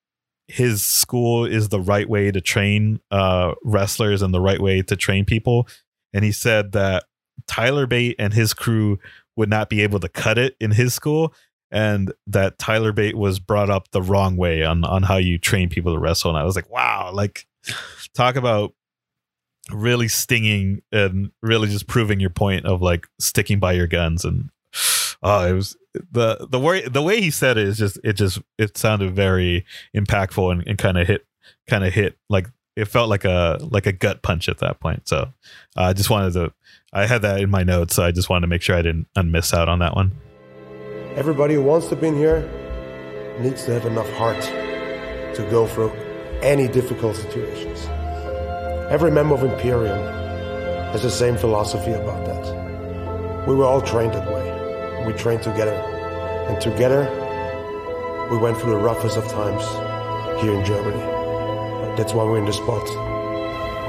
his 0.53 0.83
school 0.85 1.47
is 1.47 1.71
the 1.71 1.81
right 1.81 2.09
way 2.09 2.31
to 2.31 2.41
train 2.41 3.01
uh, 3.11 3.55
wrestlers 3.65 4.21
and 4.21 4.35
the 4.35 4.41
right 4.41 4.61
way 4.61 4.83
to 4.83 4.97
train 4.97 5.25
people. 5.25 5.67
And 6.13 6.25
he 6.25 6.33
said 6.33 6.73
that 6.73 7.05
Tyler 7.47 7.87
Bate 7.87 8.17
and 8.19 8.35
his 8.35 8.53
crew 8.53 8.99
would 9.35 9.49
not 9.49 9.71
be 9.71 9.81
able 9.81 9.99
to 10.01 10.09
cut 10.09 10.37
it 10.37 10.57
in 10.61 10.73
his 10.73 10.93
school 10.93 11.35
and 11.71 12.13
that 12.27 12.59
Tyler 12.59 12.93
Bate 12.93 13.17
was 13.17 13.41
brought 13.41 13.71
up 13.71 13.91
the 13.93 14.03
wrong 14.03 14.37
way 14.37 14.63
on 14.63 14.85
on 14.85 15.03
how 15.03 15.17
you 15.17 15.39
train 15.39 15.71
people 15.71 15.95
to 15.95 15.99
wrestle. 15.99 16.31
And 16.31 16.39
I 16.39 16.45
was 16.45 16.55
like, 16.55 16.71
wow, 16.71 17.11
like 17.13 17.47
talk 18.15 18.37
about 18.37 18.75
really 19.71 20.09
stinging 20.09 20.83
and 20.93 21.31
really 21.41 21.69
just 21.69 21.87
proving 21.87 22.21
your 22.21 22.31
point 22.31 22.67
of 22.67 22.83
like 22.83 23.09
sticking 23.19 23.59
by 23.59 23.73
your 23.73 23.87
guns 23.87 24.25
and 24.25 24.51
oh 25.23 25.47
it 25.47 25.53
was 25.53 25.77
the 26.11 26.47
the 26.51 26.59
way 26.59 26.87
the 26.89 27.03
way 27.03 27.21
he 27.21 27.31
said 27.31 27.59
it 27.59 27.69
is 27.69 27.79
just 27.79 27.99
it 28.03 28.15
just 28.15 28.41
it 28.59 28.77
sounded 28.77 29.15
very 29.15 29.65
impactful 29.97 30.51
and, 30.51 30.67
and 30.67 30.79
kind 30.79 30.99
of 30.99 31.07
hit 31.07 31.27
kind 31.69 31.85
of 31.85 31.93
hit 31.93 32.17
like 32.29 32.47
it 32.77 32.87
felt 32.87 33.09
like 33.09 33.25
a 33.25 33.59
like 33.61 33.87
a 33.87 33.93
gut 33.93 34.23
punch 34.23 34.49
at 34.49 34.59
that 34.59 34.81
point. 34.81 35.07
So 35.09 35.33
uh, 35.77 35.83
i 35.83 35.93
just 35.93 36.11
wanted 36.11 36.33
to 36.35 36.53
i 36.93 37.07
had 37.07 37.23
that 37.23 37.41
in 37.41 37.51
my 37.51 37.63
notes 37.63 37.95
so 37.95 38.03
i 38.03 38.11
just 38.11 38.31
wanted 38.31 38.43
to 38.43 38.47
make 38.47 38.63
sure 38.63 38.77
i 38.77 38.83
didn't 38.83 39.07
miss 39.25 39.53
out 39.53 39.69
on 39.69 39.79
that 39.81 39.95
one. 39.95 40.13
Everybody 41.15 41.55
who 41.55 41.63
wants 41.63 41.89
to 41.89 41.97
be 41.97 42.09
in 42.09 42.17
here 42.17 42.49
needs 43.39 43.65
to 43.65 43.73
have 43.73 43.85
enough 43.85 44.11
heart 44.15 44.41
to 44.41 45.47
go 45.51 45.67
through 45.67 45.91
any 46.43 46.69
difficult 46.69 47.17
situations. 47.17 47.87
Every 48.91 49.11
member 49.11 49.35
of 49.35 49.43
imperium 49.45 49.99
has 50.93 51.03
the 51.03 51.11
same 51.11 51.37
philosophy 51.37 51.93
about 51.93 52.25
that. 52.27 53.47
We 53.47 53.55
were 53.55 53.65
all 53.65 53.83
trained 53.83 54.15
that 54.15 54.31
way 54.31 54.52
we 55.07 55.13
trained 55.13 55.43
together. 55.43 55.75
And 56.49 56.61
together, 56.61 57.09
we 58.31 58.37
went 58.39 58.59
through 58.59 58.73
the 58.73 58.79
roughest 58.79 59.17
of 59.17 59.27
times 59.29 59.63
here 60.41 60.53
in 60.53 60.65
Germany. 60.65 61.01
That's 61.97 62.15
why 62.15 62.25
we're 62.25 62.39
in 62.39 62.47
the 62.47 62.53
spot 62.53 62.89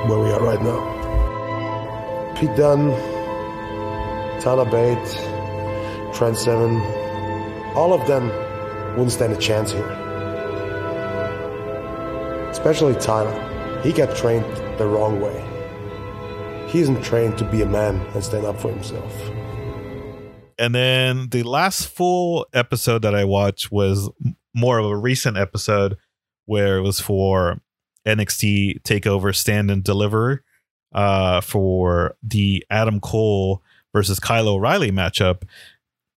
where 0.09 0.19
we 0.19 0.29
are 0.31 0.41
right 0.41 0.61
now. 0.61 2.33
Pete 2.35 2.55
Dunne, 2.57 2.91
Tyler 4.41 4.65
Bate, 4.65 6.13
Trent 6.13 6.37
Seven, 6.37 6.81
all 7.75 7.93
of 7.93 8.05
them 8.07 8.27
wouldn't 8.91 9.11
stand 9.11 9.33
a 9.33 9.37
chance 9.37 9.71
here. 9.71 9.89
Especially 12.51 12.95
Tyler. 12.95 13.81
He 13.81 13.91
got 13.91 14.15
trained 14.15 14.45
the 14.77 14.85
wrong 14.85 15.19
way. 15.19 15.43
He 16.67 16.79
isn't 16.81 17.03
trained 17.03 17.37
to 17.37 17.45
be 17.45 17.61
a 17.61 17.65
man 17.65 17.99
and 18.13 18.23
stand 18.23 18.45
up 18.45 18.59
for 18.59 18.69
himself. 18.69 19.13
And 20.57 20.73
then 20.73 21.29
the 21.29 21.43
last 21.43 21.87
full 21.87 22.47
episode 22.53 23.01
that 23.01 23.15
I 23.15 23.23
watched 23.23 23.71
was 23.71 24.09
more 24.53 24.79
of 24.79 24.85
a 24.85 24.95
recent 24.95 25.37
episode 25.37 25.97
where 26.45 26.77
it 26.77 26.81
was 26.81 26.99
for 26.99 27.59
NXT 28.05 28.81
Takeover 28.83 29.35
Stand 29.35 29.71
and 29.71 29.83
Deliver 29.83 30.43
uh, 30.93 31.41
for 31.41 32.15
the 32.21 32.65
Adam 32.69 32.99
Cole 32.99 33.61
versus 33.93 34.19
Kyle 34.19 34.47
O'Reilly 34.47 34.91
matchup. 34.91 35.43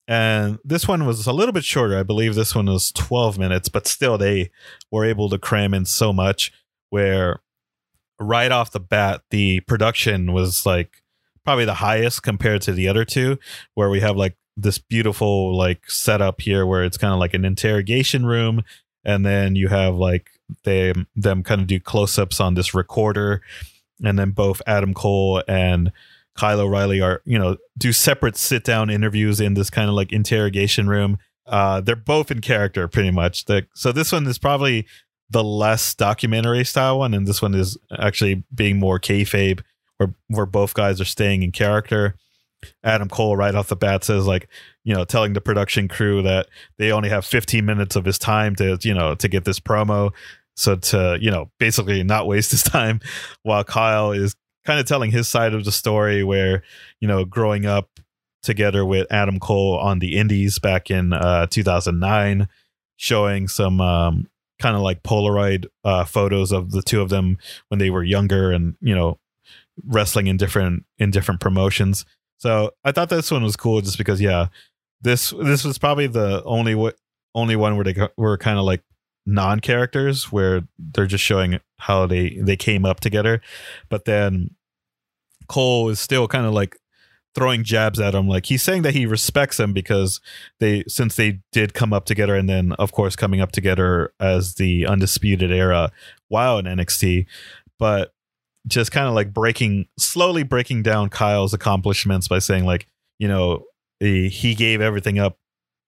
And 0.08 0.58
this 0.64 0.86
one 0.86 1.04
was 1.06 1.26
a 1.26 1.32
little 1.32 1.52
bit 1.52 1.64
shorter. 1.64 1.98
I 1.98 2.02
believe 2.02 2.34
this 2.34 2.54
one 2.54 2.66
was 2.66 2.92
12 2.92 3.38
minutes, 3.38 3.68
but 3.68 3.86
still 3.86 4.16
they 4.16 4.50
were 4.90 5.04
able 5.04 5.28
to 5.30 5.38
cram 5.38 5.74
in 5.74 5.84
so 5.84 6.12
much 6.12 6.52
where 6.90 7.40
right 8.20 8.52
off 8.52 8.70
the 8.70 8.80
bat, 8.80 9.22
the 9.30 9.60
production 9.60 10.32
was 10.32 10.64
like 10.64 11.02
probably 11.46 11.64
the 11.64 11.74
highest 11.74 12.24
compared 12.24 12.60
to 12.60 12.72
the 12.72 12.88
other 12.88 13.04
two, 13.04 13.38
where 13.74 13.88
we 13.88 14.00
have 14.00 14.16
like 14.16 14.36
this 14.56 14.78
beautiful 14.78 15.56
like 15.56 15.88
setup 15.88 16.40
here 16.40 16.66
where 16.66 16.84
it's 16.84 16.98
kind 16.98 17.12
of 17.12 17.20
like 17.20 17.34
an 17.34 17.44
interrogation 17.44 18.26
room, 18.26 18.64
and 19.04 19.24
then 19.24 19.54
you 19.54 19.68
have 19.68 19.94
like 19.94 20.28
they 20.64 20.92
them 21.14 21.42
kind 21.44 21.60
of 21.60 21.68
do 21.68 21.78
close 21.78 22.18
ups 22.18 22.40
on 22.40 22.54
this 22.54 22.74
recorder, 22.74 23.40
and 24.04 24.18
then 24.18 24.32
both 24.32 24.60
Adam 24.66 24.92
Cole 24.92 25.42
and 25.46 25.92
Kyle 26.36 26.60
O'Reilly 26.60 27.00
are 27.00 27.22
you 27.24 27.38
know 27.38 27.56
do 27.78 27.92
separate 27.92 28.36
sit 28.36 28.64
down 28.64 28.90
interviews 28.90 29.40
in 29.40 29.54
this 29.54 29.70
kind 29.70 29.88
of 29.88 29.94
like 29.94 30.12
interrogation 30.12 30.88
room. 30.88 31.18
Uh, 31.46 31.80
they're 31.80 31.94
both 31.94 32.32
in 32.32 32.40
character 32.40 32.88
pretty 32.88 33.12
much. 33.12 33.44
The, 33.44 33.68
so 33.72 33.92
this 33.92 34.10
one 34.10 34.26
is 34.26 34.36
probably 34.36 34.84
the 35.30 35.44
less 35.44 35.94
documentary 35.94 36.64
style 36.64 36.98
one, 36.98 37.14
and 37.14 37.24
this 37.24 37.40
one 37.40 37.54
is 37.54 37.78
actually 37.96 38.42
being 38.52 38.80
more 38.80 38.98
kayfabe 38.98 39.60
where 39.98 40.14
where 40.28 40.46
both 40.46 40.74
guys 40.74 41.00
are 41.00 41.06
staying 41.06 41.42
in 41.42 41.52
character. 41.52 42.16
Adam 42.82 43.08
Cole 43.08 43.36
right 43.36 43.54
off 43.54 43.68
the 43.68 43.76
bat 43.76 44.02
says 44.04 44.26
like, 44.26 44.48
you 44.84 44.94
know, 44.94 45.04
telling 45.04 45.34
the 45.34 45.40
production 45.40 45.88
crew 45.88 46.22
that 46.22 46.48
they 46.78 46.90
only 46.90 47.08
have 47.08 47.24
15 47.24 47.64
minutes 47.64 47.96
of 47.96 48.04
his 48.04 48.18
time 48.18 48.56
to, 48.56 48.78
you 48.82 48.94
know, 48.94 49.14
to 49.14 49.28
get 49.28 49.44
this 49.44 49.60
promo. 49.60 50.12
So 50.56 50.76
to, 50.76 51.18
you 51.20 51.30
know, 51.30 51.50
basically 51.58 52.02
not 52.02 52.26
waste 52.26 52.50
his 52.50 52.62
time 52.64 53.00
while 53.42 53.62
Kyle 53.62 54.12
is 54.12 54.34
kind 54.64 54.80
of 54.80 54.86
telling 54.86 55.10
his 55.10 55.28
side 55.28 55.54
of 55.54 55.64
the 55.64 55.72
story 55.72 56.24
where, 56.24 56.62
you 57.00 57.06
know, 57.06 57.24
growing 57.24 57.66
up 57.66 57.88
together 58.42 58.84
with 58.84 59.06
Adam 59.10 59.38
Cole 59.38 59.78
on 59.78 59.98
the 59.98 60.16
Indies 60.16 60.58
back 60.58 60.90
in 60.90 61.12
uh 61.12 61.46
2009, 61.46 62.48
showing 62.96 63.48
some 63.48 63.80
um 63.80 64.28
kind 64.58 64.74
of 64.74 64.82
like 64.82 65.02
Polaroid 65.02 65.66
uh 65.84 66.04
photos 66.04 66.52
of 66.52 66.70
the 66.70 66.82
two 66.82 67.02
of 67.02 67.10
them 67.10 67.36
when 67.68 67.78
they 67.78 67.90
were 67.90 68.02
younger 68.02 68.50
and, 68.50 68.76
you 68.80 68.94
know, 68.94 69.18
wrestling 69.84 70.26
in 70.26 70.36
different 70.36 70.84
in 70.98 71.10
different 71.10 71.40
promotions. 71.40 72.04
So 72.38 72.72
I 72.84 72.92
thought 72.92 73.08
this 73.08 73.30
one 73.30 73.42
was 73.42 73.56
cool 73.56 73.80
just 73.80 73.98
because 73.98 74.20
yeah, 74.20 74.48
this 75.00 75.32
this 75.42 75.64
was 75.64 75.78
probably 75.78 76.06
the 76.06 76.42
only 76.44 76.72
w- 76.72 76.92
only 77.34 77.56
one 77.56 77.76
where 77.76 77.84
they 77.84 78.08
were 78.16 78.38
kind 78.38 78.58
of 78.58 78.64
like 78.64 78.82
non 79.24 79.60
characters 79.60 80.30
where 80.30 80.62
they're 80.78 81.06
just 81.06 81.24
showing 81.24 81.60
how 81.78 82.06
they 82.06 82.38
they 82.40 82.56
came 82.56 82.84
up 82.84 83.00
together, 83.00 83.40
but 83.88 84.04
then 84.04 84.50
Cole 85.48 85.88
is 85.88 86.00
still 86.00 86.28
kind 86.28 86.46
of 86.46 86.52
like 86.52 86.76
throwing 87.36 87.62
jabs 87.62 88.00
at 88.00 88.14
him 88.14 88.26
like 88.26 88.46
he's 88.46 88.62
saying 88.62 88.80
that 88.80 88.94
he 88.94 89.04
respects 89.04 89.60
him 89.60 89.74
because 89.74 90.22
they 90.58 90.82
since 90.88 91.16
they 91.16 91.38
did 91.52 91.74
come 91.74 91.92
up 91.92 92.06
together 92.06 92.34
and 92.34 92.48
then 92.48 92.72
of 92.78 92.92
course 92.92 93.14
coming 93.14 93.42
up 93.42 93.52
together 93.52 94.10
as 94.18 94.54
the 94.54 94.86
undisputed 94.86 95.52
era 95.52 95.92
while 96.28 96.56
in 96.56 96.64
NXT 96.64 97.26
but 97.78 98.14
just 98.66 98.90
kind 98.92 99.06
of 99.06 99.14
like 99.14 99.32
breaking 99.32 99.86
slowly 99.98 100.42
breaking 100.42 100.82
down 100.82 101.08
Kyle's 101.08 101.54
accomplishments 101.54 102.28
by 102.28 102.38
saying 102.38 102.64
like 102.64 102.86
you 103.18 103.28
know 103.28 103.64
he, 104.00 104.54
gave 104.54 104.80
everything 104.80 105.18
up 105.18 105.38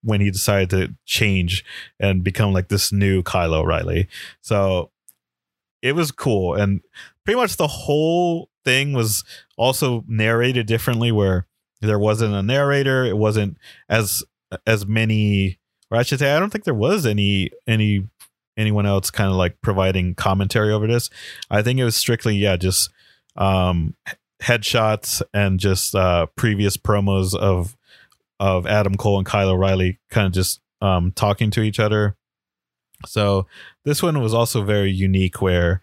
when 0.01 0.21
he 0.21 0.31
decided 0.31 0.69
to 0.69 0.95
change 1.05 1.63
and 1.99 2.23
become 2.23 2.53
like 2.53 2.69
this 2.69 2.91
new 2.91 3.21
Kyle 3.21 3.53
O'Reilly. 3.53 4.07
So 4.41 4.91
it 5.81 5.93
was 5.93 6.11
cool 6.11 6.55
and 6.55 6.81
pretty 7.23 7.39
much 7.39 7.57
the 7.57 7.67
whole 7.67 8.49
thing 8.65 8.93
was 8.93 9.23
also 9.57 10.03
narrated 10.07 10.65
differently 10.65 11.11
where 11.11 11.47
there 11.81 11.99
wasn't 11.99 12.33
a 12.33 12.43
narrator, 12.43 13.05
it 13.05 13.17
wasn't 13.17 13.57
as 13.87 14.23
as 14.65 14.85
many 14.85 15.59
or 15.91 15.97
I 15.97 16.03
should 16.03 16.19
say 16.19 16.33
I 16.33 16.39
don't 16.39 16.49
think 16.49 16.63
there 16.63 16.73
was 16.73 17.05
any 17.05 17.51
any 17.67 18.07
anyone 18.59 18.85
else 18.85 19.09
kind 19.09 19.29
of 19.29 19.35
like 19.35 19.59
providing 19.61 20.13
commentary 20.15 20.71
over 20.71 20.85
this. 20.85 21.09
I 21.49 21.61
think 21.61 21.79
it 21.79 21.83
was 21.83 21.95
strictly 21.95 22.35
yeah, 22.35 22.57
just 22.57 22.91
um 23.35 23.95
headshots 24.41 25.21
and 25.33 25.59
just 25.59 25.95
uh 25.95 26.27
previous 26.35 26.77
promos 26.77 27.35
of 27.35 27.75
of 28.39 28.67
Adam 28.67 28.95
Cole 28.95 29.17
and 29.17 29.25
Kyle 29.25 29.49
O'Reilly 29.49 29.99
kind 30.09 30.27
of 30.27 30.33
just 30.33 30.61
um 30.81 31.11
talking 31.11 31.51
to 31.51 31.61
each 31.61 31.79
other. 31.79 32.15
So 33.05 33.47
this 33.85 34.03
one 34.03 34.19
was 34.21 34.33
also 34.33 34.63
very 34.63 34.91
unique 34.91 35.41
where 35.41 35.81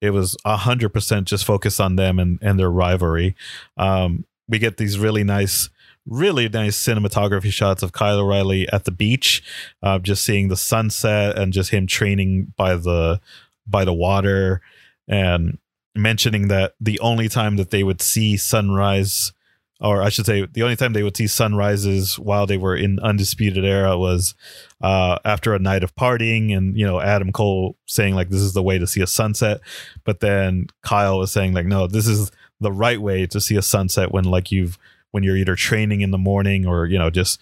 it 0.00 0.10
was 0.10 0.36
a 0.44 0.56
hundred 0.56 0.90
percent 0.90 1.28
just 1.28 1.44
focused 1.44 1.80
on 1.80 1.96
them 1.96 2.18
and, 2.18 2.38
and 2.42 2.58
their 2.58 2.70
rivalry. 2.70 3.36
Um, 3.76 4.24
we 4.48 4.58
get 4.58 4.76
these 4.76 4.98
really 4.98 5.24
nice 5.24 5.70
really 6.08 6.48
nice 6.48 6.76
cinematography 6.76 7.52
shots 7.52 7.82
of 7.82 7.92
Kyle 7.92 8.18
O'Reilly 8.18 8.68
at 8.70 8.84
the 8.84 8.90
beach, 8.90 9.42
uh, 9.82 9.98
just 9.98 10.24
seeing 10.24 10.48
the 10.48 10.56
sunset 10.56 11.38
and 11.38 11.52
just 11.52 11.70
him 11.70 11.86
training 11.86 12.52
by 12.56 12.74
the 12.74 13.20
by 13.66 13.84
the 13.84 13.92
water, 13.92 14.60
and 15.06 15.58
mentioning 15.94 16.48
that 16.48 16.74
the 16.80 16.98
only 17.00 17.28
time 17.28 17.56
that 17.56 17.70
they 17.70 17.82
would 17.82 18.00
see 18.00 18.36
sunrise, 18.36 19.32
or 19.80 20.02
I 20.02 20.08
should 20.08 20.26
say, 20.26 20.46
the 20.46 20.62
only 20.62 20.76
time 20.76 20.92
they 20.92 21.02
would 21.02 21.16
see 21.16 21.26
sunrises 21.26 22.18
while 22.18 22.46
they 22.46 22.56
were 22.56 22.76
in 22.76 22.98
Undisputed 23.00 23.64
Era 23.64 23.98
was 23.98 24.34
uh, 24.80 25.18
after 25.24 25.54
a 25.54 25.58
night 25.58 25.84
of 25.84 25.94
partying, 25.94 26.56
and 26.56 26.76
you 26.76 26.86
know 26.86 27.00
Adam 27.00 27.32
Cole 27.32 27.76
saying 27.86 28.14
like 28.14 28.30
this 28.30 28.40
is 28.40 28.54
the 28.54 28.62
way 28.62 28.78
to 28.78 28.86
see 28.86 29.02
a 29.02 29.06
sunset, 29.06 29.60
but 30.04 30.20
then 30.20 30.68
Kyle 30.82 31.18
was 31.18 31.30
saying 31.30 31.52
like 31.52 31.66
no, 31.66 31.86
this 31.86 32.06
is 32.06 32.30
the 32.60 32.72
right 32.72 33.00
way 33.00 33.26
to 33.26 33.40
see 33.40 33.56
a 33.56 33.62
sunset 33.62 34.10
when 34.10 34.24
like 34.24 34.50
you've 34.50 34.78
when 35.10 35.22
you're 35.22 35.36
either 35.36 35.56
training 35.56 36.00
in 36.00 36.10
the 36.10 36.18
morning 36.18 36.66
or 36.66 36.86
you 36.86 36.98
know 36.98 37.10
just 37.10 37.40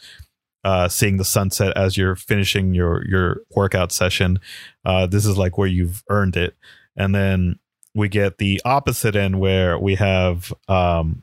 uh, 0.64 0.88
seeing 0.88 1.16
the 1.16 1.24
sunset 1.24 1.76
as 1.76 1.96
you're 1.96 2.16
finishing 2.16 2.74
your 2.74 3.06
your 3.06 3.42
workout 3.54 3.92
session. 3.92 4.40
Uh, 4.84 5.06
this 5.06 5.24
is 5.24 5.38
like 5.38 5.56
where 5.56 5.68
you've 5.68 6.02
earned 6.10 6.36
it, 6.36 6.56
and 6.96 7.14
then 7.14 7.58
we 7.94 8.08
get 8.08 8.38
the 8.38 8.60
opposite 8.64 9.16
end 9.16 9.40
where 9.40 9.78
we 9.78 9.94
have 9.94 10.52
um, 10.68 11.22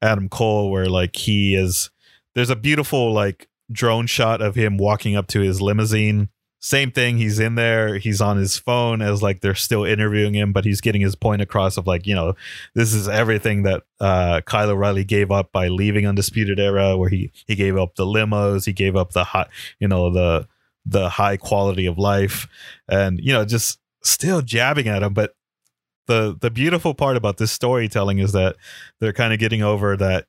Adam 0.00 0.28
Cole, 0.28 0.70
where 0.70 0.88
like 0.88 1.16
he 1.16 1.54
is. 1.54 1.90
There's 2.34 2.50
a 2.50 2.56
beautiful 2.56 3.12
like 3.12 3.48
drone 3.72 4.06
shot 4.06 4.40
of 4.40 4.54
him 4.54 4.78
walking 4.78 5.16
up 5.16 5.26
to 5.28 5.40
his 5.40 5.60
limousine. 5.60 6.28
Same 6.60 6.90
thing. 6.90 7.18
He's 7.18 7.38
in 7.38 7.54
there. 7.54 7.98
He's 7.98 8.20
on 8.20 8.36
his 8.36 8.58
phone 8.58 9.00
as 9.00 9.22
like 9.22 9.40
they're 9.40 9.54
still 9.54 9.84
interviewing 9.84 10.34
him, 10.34 10.52
but 10.52 10.64
he's 10.64 10.80
getting 10.80 11.00
his 11.00 11.14
point 11.14 11.40
across 11.40 11.76
of 11.76 11.86
like, 11.86 12.04
you 12.06 12.16
know, 12.16 12.34
this 12.74 12.92
is 12.92 13.08
everything 13.08 13.62
that 13.62 13.84
uh, 14.00 14.40
Kyle 14.40 14.70
O'Reilly 14.70 15.04
gave 15.04 15.30
up 15.30 15.52
by 15.52 15.68
leaving 15.68 16.04
Undisputed 16.06 16.58
Era, 16.58 16.96
where 16.96 17.10
he 17.10 17.30
he 17.46 17.54
gave 17.54 17.76
up 17.76 17.94
the 17.94 18.04
limos, 18.04 18.66
he 18.66 18.72
gave 18.72 18.96
up 18.96 19.12
the 19.12 19.22
hot, 19.22 19.50
you 19.78 19.86
know, 19.86 20.10
the 20.10 20.48
the 20.84 21.08
high 21.08 21.36
quality 21.36 21.86
of 21.86 21.96
life, 21.96 22.48
and 22.88 23.20
you 23.22 23.32
know, 23.32 23.44
just 23.44 23.78
still 24.02 24.42
jabbing 24.42 24.88
at 24.88 25.04
him. 25.04 25.14
But 25.14 25.34
the 26.08 26.36
the 26.40 26.50
beautiful 26.50 26.92
part 26.92 27.16
about 27.16 27.36
this 27.36 27.52
storytelling 27.52 28.18
is 28.18 28.32
that 28.32 28.56
they're 28.98 29.12
kind 29.12 29.32
of 29.32 29.38
getting 29.38 29.62
over 29.62 29.96
that 29.96 30.26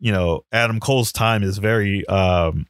you 0.00 0.12
know 0.12 0.44
Adam 0.52 0.80
Cole's 0.80 1.12
time 1.12 1.42
is 1.42 1.56
very 1.56 2.04
um 2.08 2.66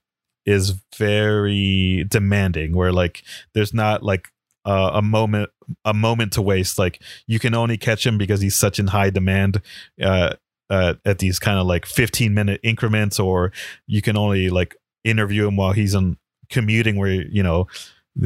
is 0.47 0.75
very 0.97 2.05
demanding 2.09 2.75
where 2.75 2.93
like 2.93 3.23
there's 3.55 3.73
not 3.73 4.03
like 4.03 4.29
uh, 4.65 4.91
a 4.95 5.03
moment 5.03 5.51
a 5.85 5.95
moment 5.95 6.33
to 6.35 6.43
waste. 6.43 6.79
Like 6.79 7.03
you 7.27 7.39
can 7.39 7.55
only 7.55 7.79
catch 7.79 8.07
him 8.07 8.19
because 8.19 8.41
he's 8.41 8.57
such 8.57 8.79
in 8.79 8.89
high 8.89 9.11
demand 9.11 9.61
uh, 10.01 10.35
uh 10.71 10.95
at 11.05 11.19
these 11.19 11.39
kind 11.39 11.59
of 11.59 11.67
like 11.67 11.87
15 11.87 12.33
minute 12.33 12.61
increments 12.63 13.19
or 13.19 13.53
you 13.87 14.03
can 14.03 14.17
only 14.17 14.51
like 14.51 14.77
interview 15.05 15.47
him 15.47 15.57
while 15.57 15.73
he's 15.73 15.95
on 15.95 16.17
commuting 16.49 16.97
where 16.97 17.11
you 17.11 17.43
know 17.43 17.67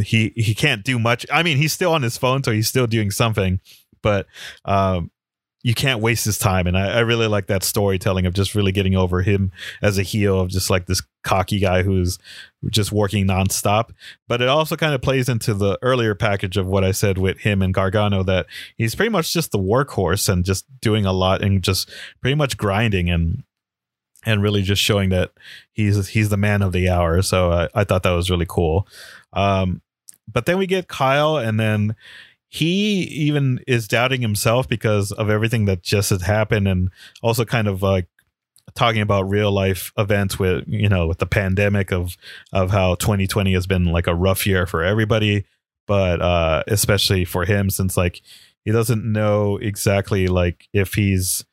he 0.03 0.33
he 0.37 0.55
can't 0.55 0.85
do 0.85 0.99
much. 0.99 1.27
I 1.33 1.43
mean 1.43 1.57
he's 1.57 1.73
still 1.73 1.93
on 1.93 2.03
his 2.03 2.17
phone 2.17 2.43
so 2.43 2.53
he's 2.53 2.69
still 2.69 2.87
doing 2.87 3.11
something 3.11 3.61
but 4.03 4.27
um, 4.65 5.11
you 5.67 5.75
can't 5.75 6.01
waste 6.01 6.25
his 6.25 6.39
time. 6.39 6.69
And 6.69 6.79
I, 6.79 6.99
I, 6.99 7.01
really 7.01 7.27
like 7.27 7.49
that 7.49 7.65
storytelling 7.65 8.25
of 8.25 8.35
just 8.35 8.55
really 8.55 8.71
getting 8.71 8.95
over 8.95 9.23
him 9.23 9.51
as 9.83 9.99
a 9.99 10.05
heel 10.05 10.41
of 10.41 10.49
just 10.49 10.71
like 10.71 10.87
this 10.87 11.03
cocky 11.25 11.59
guy 11.59 11.83
who's 11.83 12.21
just 12.71 12.93
working 12.93 13.27
nonstop. 13.27 13.91
But 14.29 14.41
it 14.41 14.49
also 14.49 14.77
kind 14.77 14.95
of 14.95 15.03
plays 15.03 15.29
into 15.29 15.55
the 15.55 15.77
earlier 15.83 16.15
package 16.15 16.57
of 16.57 16.69
what 16.69 16.85
I 16.85 16.93
said 16.93 17.19
with 17.19 17.39
him 17.39 17.63
and 17.63 17.75
Gargano 17.75 18.23
that 18.23 18.47
he's 18.77 18.95
pretty 18.95 19.11
much 19.11 19.33
just 19.33 19.51
the 19.51 19.59
workhorse 19.59 20.29
and 20.29 20.45
just 20.45 20.67
doing 20.81 21.05
a 21.05 21.13
lot 21.13 21.43
and 21.43 21.65
just 21.65 21.91
pretty 22.21 22.37
much 22.37 22.57
grinding 22.57 23.11
and 23.11 23.43
and 24.25 24.43
really 24.45 24.63
just 24.63 24.81
showing 24.81 25.09
that 25.09 25.33
he's 25.73 26.07
he's 26.07 26.29
the 26.29 26.37
man 26.37 26.63
of 26.63 26.71
the 26.71 26.89
hour. 26.89 27.23
So 27.23 27.51
I, 27.51 27.69
I 27.75 27.83
thought 27.83 28.05
that 28.05 28.13
was 28.13 28.31
really 28.31 28.47
cool. 28.49 28.87
Um, 29.33 29.83
but 30.33 30.47
then 30.47 30.59
we 30.59 30.69
get 30.69 30.87
Kyle, 30.87 31.37
and 31.37 31.59
then 31.59 31.97
he 32.57 33.03
even 33.03 33.61
is 33.67 33.87
doubting 33.87 34.23
himself 34.23 34.67
because 34.67 35.13
of 35.13 35.29
everything 35.29 35.67
that 35.67 35.83
just 35.83 36.09
had 36.11 36.23
happened 36.23 36.67
and 36.67 36.91
also 37.23 37.45
kind 37.45 37.69
of 37.69 37.83
like 37.83 38.07
talking 38.75 39.03
about 39.03 39.29
real 39.29 39.53
life 39.53 39.93
events 39.99 40.39
with 40.39 40.65
you 40.67 40.89
know 40.89 41.07
with 41.07 41.19
the 41.19 41.27
pandemic 41.27 41.93
of 41.93 42.17
of 42.53 42.71
how 42.71 42.95
2020 42.95 43.53
has 43.53 43.67
been 43.67 43.85
like 43.85 44.07
a 44.07 44.15
rough 44.15 44.47
year 44.47 44.67
for 44.67 44.83
everybody. 44.83 45.45
But 45.87 46.23
uh 46.23 46.63
especially 46.67 47.27
for 47.27 47.45
him 47.45 47.69
since 47.69 47.97
like 47.97 48.23
he 48.65 48.73
doesn't 48.73 49.05
know 49.05 49.59
exactly 49.59 50.27
like 50.27 50.67
if 50.73 50.95
he's 50.95 51.45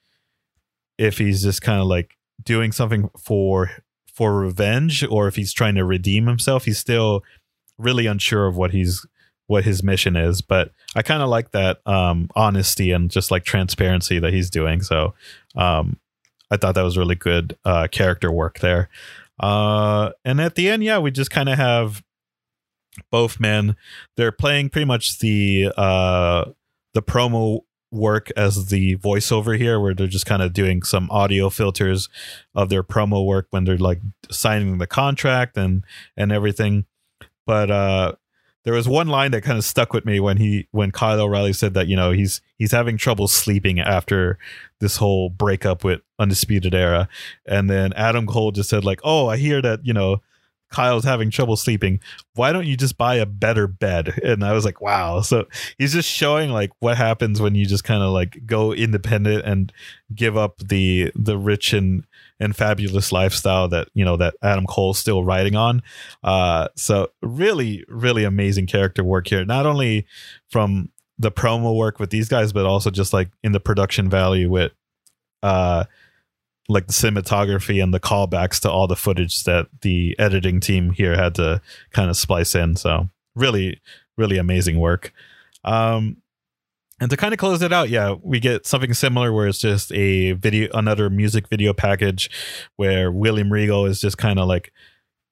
if 0.98 1.18
he's 1.18 1.44
just 1.44 1.62
kind 1.62 1.82
of 1.82 1.88
like 1.88 2.16
doing 2.42 2.72
something 2.72 3.10
for 3.20 3.72
for 4.08 4.40
revenge 4.40 5.04
or 5.04 5.28
if 5.28 5.36
he's 5.36 5.52
trying 5.52 5.76
to 5.76 5.84
redeem 5.84 6.28
himself. 6.28 6.64
He's 6.64 6.80
still 6.80 7.24
really 7.78 8.06
unsure 8.06 8.48
of 8.48 8.56
what 8.56 8.72
he's 8.72 9.06
what 9.48 9.64
his 9.64 9.84
mission 9.84 10.16
is 10.16 10.42
but 10.42 10.72
i 10.96 11.02
kind 11.02 11.22
of 11.22 11.30
like 11.30 11.52
that 11.52 11.80
um 11.86 12.30
honesty 12.36 12.92
and 12.92 13.12
just 13.12 13.32
like 13.32 13.44
transparency 13.44 14.20
that 14.20 14.34
he's 14.34 14.50
doing 14.50 14.82
so 14.82 15.14
um 15.56 16.00
i 16.52 16.58
thought 16.58 16.76
that 16.76 16.84
was 16.84 16.98
really 16.98 17.16
good 17.16 17.58
uh 17.66 17.88
character 17.92 18.32
work 18.32 18.60
there. 18.60 18.90
Uh 19.40 20.12
and 20.24 20.40
at 20.40 20.56
the 20.56 20.70
end 20.70 20.84
yeah 20.84 21.00
we 21.00 21.12
just 21.12 21.32
kind 21.32 21.50
of 21.50 21.58
have 21.58 22.04
both 23.12 23.40
men. 23.40 23.76
They're 24.18 24.32
playing 24.32 24.70
pretty 24.70 24.86
much 24.86 25.20
the 25.20 25.72
uh 25.76 26.46
the 26.94 27.02
promo 27.02 27.62
work 27.92 28.32
as 28.36 28.68
the 28.68 28.98
voiceover 28.98 29.58
here 29.58 29.80
where 29.80 29.94
they're 29.94 30.08
just 30.08 30.26
kind 30.26 30.42
of 30.42 30.54
doing 30.54 30.82
some 30.84 31.10
audio 31.12 31.50
filters 31.50 32.10
of 32.56 32.70
their 32.70 32.84
promo 32.84 33.26
work 33.26 33.48
when 33.52 33.66
they're 33.66 33.78
like 33.78 34.00
signing 34.32 34.78
the 34.78 34.88
contract 34.88 35.58
and 35.58 35.84
and 36.18 36.32
everything. 36.32 36.86
But 37.46 37.72
uh 37.72 38.14
there 38.64 38.74
was 38.74 38.88
one 38.88 39.08
line 39.08 39.32
that 39.32 39.42
kind 39.42 39.58
of 39.58 39.66
stuck 39.66 39.94
with 39.94 40.06
me 40.06 40.20
when 40.20 40.38
he 40.38 40.68
when 40.72 40.92
Kyle 40.92 41.20
O'Reilly 41.20 41.54
said 41.54 41.74
that 41.74 41.88
you 41.88 41.96
know 41.96 42.12
he's 42.12 42.42
he's 42.58 42.72
having 42.72 42.98
trouble 42.98 43.28
sleeping 43.28 43.80
after 43.80 44.38
this 44.80 44.98
whole 44.98 45.30
breakup 45.30 45.84
with 45.84 46.02
Undisputed 46.20 46.74
Era, 46.74 47.08
and 47.46 47.70
then 47.70 47.94
Adam 47.94 48.26
Cole 48.26 48.52
just 48.52 48.70
said 48.70 48.86
like, 48.86 49.02
"Oh, 49.04 49.28
I 49.28 49.38
hear 49.38 49.62
that 49.62 49.86
you 49.86 49.94
know 49.94 50.22
Kyle's 50.70 51.04
having 51.04 51.30
trouble 51.30 51.58
sleeping. 51.58 52.00
Why 52.36 52.52
don't 52.52 52.66
you 52.66 52.78
just 52.78 52.98
buy 52.98 53.16
a 53.16 53.26
better 53.26 53.68
bed?" 53.68 54.20
And 54.24 54.44
I 54.44 54.54
was 54.54 54.64
like, 54.64 54.80
"Wow!" 54.80 55.22
So 55.22 55.46
he's 55.78 55.94
just 55.94 56.10
showing 56.10 56.50
like 56.50 56.72
what 56.80 56.98
happens 56.98 57.42
when 57.42 57.56
you 57.56 57.66
just 57.66 57.84
kind 57.84 58.02
of 58.02 58.12
like 58.12 58.46
go 58.46 58.74
independent 58.74 59.46
and 59.46 59.74
give 60.16 60.38
up 60.38 60.60
the 60.60 61.12
the 61.16 61.38
rich 61.38 61.74
and 61.74 62.06
and 62.44 62.56
fabulous 62.56 63.12
lifestyle 63.12 63.68
that 63.70 63.88
you 63.94 64.06
know 64.06 64.18
that 64.18 64.36
Adam 64.42 64.66
Cole's 64.66 65.00
still 65.00 65.24
riding 65.24 65.56
on. 65.56 65.82
Uh, 66.24 66.68
so 66.76 67.10
really, 67.22 67.84
really 67.88 68.24
amazing 68.24 68.68
character 68.68 69.04
work 69.04 69.28
here. 69.28 69.46
Not 69.46 69.66
only 69.66 70.06
from 70.50 70.90
the 71.18 71.32
promo 71.32 71.76
work 71.76 72.00
with 72.00 72.10
these 72.10 72.28
guys, 72.28 72.54
but 72.54 72.66
also 72.66 72.90
just 72.90 73.14
like 73.14 73.30
in 73.44 73.52
the 73.52 73.60
production 73.60 74.10
value 74.10 74.50
with 74.50 74.72
uh 75.42 75.84
like 76.70 76.88
the 76.88 76.94
cinematography 76.94 77.84
and 77.84 77.94
the 77.94 78.00
callbacks 78.00 78.60
to 78.62 78.72
all 78.72 78.88
the 78.88 78.96
footage 78.96 79.44
that 79.44 79.68
the 79.82 80.16
editing 80.18 80.60
team 80.60 80.92
here 80.92 81.16
had 81.16 81.36
to 81.36 81.62
kind 81.92 82.10
of 82.10 82.16
splice 82.16 82.56
in. 82.56 82.76
So 82.78 83.10
really, 83.36 83.82
really 84.18 84.38
amazing 84.38 84.80
work. 84.80 85.12
Um, 85.66 86.18
and 87.04 87.10
to 87.10 87.18
kind 87.18 87.34
of 87.34 87.38
close 87.38 87.62
it 87.62 87.74
out, 87.74 87.90
yeah, 87.90 88.16
we 88.24 88.40
get 88.40 88.66
something 88.66 88.94
similar 88.94 89.34
where 89.34 89.46
it's 89.46 89.60
just 89.60 89.92
a 89.92 90.32
video, 90.32 90.70
another 90.74 91.10
music 91.10 91.50
video 91.50 91.74
package 91.74 92.30
where 92.78 93.12
William 93.12 93.52
Regal 93.52 93.86
is 93.86 94.00
just 94.00 94.18
kind 94.18 94.40
of 94.40 94.48
like 94.48 94.72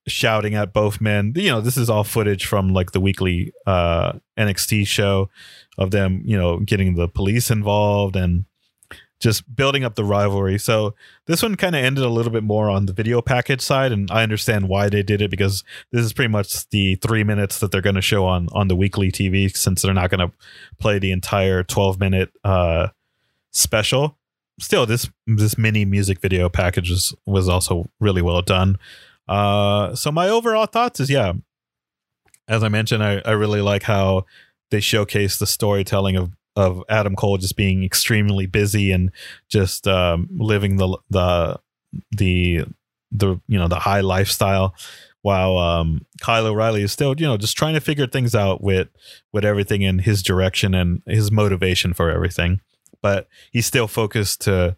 shouting 0.05 0.53
at 0.53 0.73
both 0.73 0.99
men. 0.99 1.31
You 1.33 1.49
know, 1.49 1.61
this 1.61 1.77
is 1.77 1.89
all 1.89 2.03
footage 2.03 2.45
from 2.45 2.73
like 2.73 2.91
the 2.91 2.99
weekly 2.99 3.53
uh, 3.65 4.19
NXT 4.37 4.85
show 4.85 5.29
of 5.77 5.91
them, 5.91 6.23
you 6.25 6.37
know, 6.37 6.59
getting 6.59 6.95
the 6.95 7.07
police 7.07 7.49
involved 7.49 8.17
and 8.17 8.43
just 9.21 9.55
building 9.55 9.83
up 9.83 9.95
the 9.95 10.03
rivalry. 10.03 10.57
So 10.57 10.95
this 11.27 11.43
one 11.43 11.55
kind 11.55 11.75
of 11.75 11.85
ended 11.85 12.03
a 12.03 12.09
little 12.09 12.31
bit 12.31 12.43
more 12.43 12.69
on 12.69 12.87
the 12.87 12.93
video 12.93 13.21
package 13.21 13.61
side, 13.61 13.91
and 13.91 14.09
I 14.11 14.23
understand 14.23 14.67
why 14.67 14.89
they 14.89 15.03
did 15.03 15.21
it 15.21 15.29
because 15.29 15.63
this 15.91 16.03
is 16.03 16.11
pretty 16.11 16.31
much 16.31 16.67
the 16.69 16.95
three 16.95 17.23
minutes 17.23 17.59
that 17.59 17.71
they're 17.71 17.81
going 17.81 17.95
to 17.95 18.01
show 18.01 18.25
on 18.25 18.49
on 18.51 18.67
the 18.67 18.75
weekly 18.75 19.11
TV 19.11 19.55
since 19.55 19.81
they're 19.81 19.93
not 19.93 20.09
going 20.09 20.27
to 20.27 20.35
play 20.79 20.99
the 20.99 21.11
entire 21.11 21.63
twelve 21.63 21.99
minute 21.99 22.31
uh, 22.43 22.87
special. 23.51 24.17
Still, 24.59 24.85
this 24.85 25.09
this 25.27 25.57
mini 25.57 25.85
music 25.85 26.19
video 26.19 26.49
package 26.49 26.89
was, 26.89 27.15
was 27.25 27.47
also 27.47 27.85
really 27.99 28.21
well 28.21 28.41
done. 28.41 28.77
Uh, 29.27 29.95
so 29.95 30.11
my 30.11 30.27
overall 30.27 30.65
thoughts 30.65 30.99
is 30.99 31.09
yeah, 31.09 31.33
as 32.47 32.63
I 32.63 32.69
mentioned, 32.69 33.03
I, 33.03 33.21
I 33.23 33.31
really 33.31 33.61
like 33.61 33.83
how 33.83 34.25
they 34.71 34.79
showcase 34.79 35.37
the 35.37 35.45
storytelling 35.45 36.15
of 36.15 36.31
of 36.55 36.83
Adam 36.89 37.15
Cole 37.15 37.37
just 37.37 37.55
being 37.55 37.83
extremely 37.83 38.45
busy 38.45 38.91
and 38.91 39.11
just 39.49 39.87
um, 39.87 40.27
living 40.31 40.77
the 40.77 40.97
the 41.09 41.59
the 42.11 42.65
the 43.11 43.39
you 43.47 43.57
know 43.57 43.67
the 43.67 43.79
high 43.79 44.01
lifestyle 44.01 44.75
while 45.21 45.57
um, 45.57 46.05
Kyle 46.19 46.47
O'Reilly 46.47 46.81
is 46.81 46.91
still 46.91 47.15
you 47.17 47.27
know 47.27 47.37
just 47.37 47.57
trying 47.57 47.73
to 47.73 47.81
figure 47.81 48.07
things 48.07 48.35
out 48.35 48.61
with 48.61 48.89
with 49.31 49.45
everything 49.45 49.81
in 49.81 49.99
his 49.99 50.23
direction 50.23 50.73
and 50.73 51.01
his 51.05 51.31
motivation 51.31 51.93
for 51.93 52.09
everything. 52.09 52.61
But 53.01 53.27
he's 53.51 53.65
still 53.65 53.87
focused 53.87 54.41
to 54.41 54.75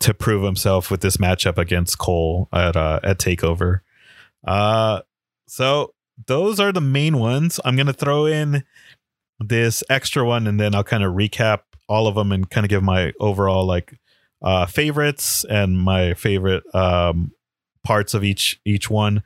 to 0.00 0.14
prove 0.14 0.42
himself 0.42 0.90
with 0.90 1.02
this 1.02 1.18
matchup 1.18 1.58
against 1.58 1.98
Cole 1.98 2.48
at 2.52 2.76
uh, 2.76 3.00
at 3.02 3.18
Takeover. 3.18 3.80
Uh 4.44 5.02
so 5.46 5.94
those 6.26 6.60
are 6.60 6.72
the 6.72 6.80
main 6.80 7.18
ones. 7.18 7.60
I'm 7.64 7.76
going 7.76 7.86
to 7.86 7.92
throw 7.92 8.26
in 8.26 8.64
this 9.40 9.82
extra 9.88 10.24
one 10.24 10.46
and 10.46 10.60
then 10.60 10.74
I'll 10.74 10.84
kind 10.84 11.02
of 11.02 11.14
recap 11.14 11.60
all 11.88 12.06
of 12.06 12.14
them 12.14 12.30
and 12.30 12.48
kind 12.48 12.64
of 12.64 12.68
give 12.68 12.82
my 12.82 13.12
overall 13.18 13.66
like 13.66 13.98
uh 14.42 14.66
favorites 14.66 15.44
and 15.50 15.78
my 15.78 16.14
favorite 16.14 16.62
um 16.74 17.32
parts 17.82 18.14
of 18.14 18.22
each 18.22 18.60
each 18.64 18.88
one. 18.90 19.22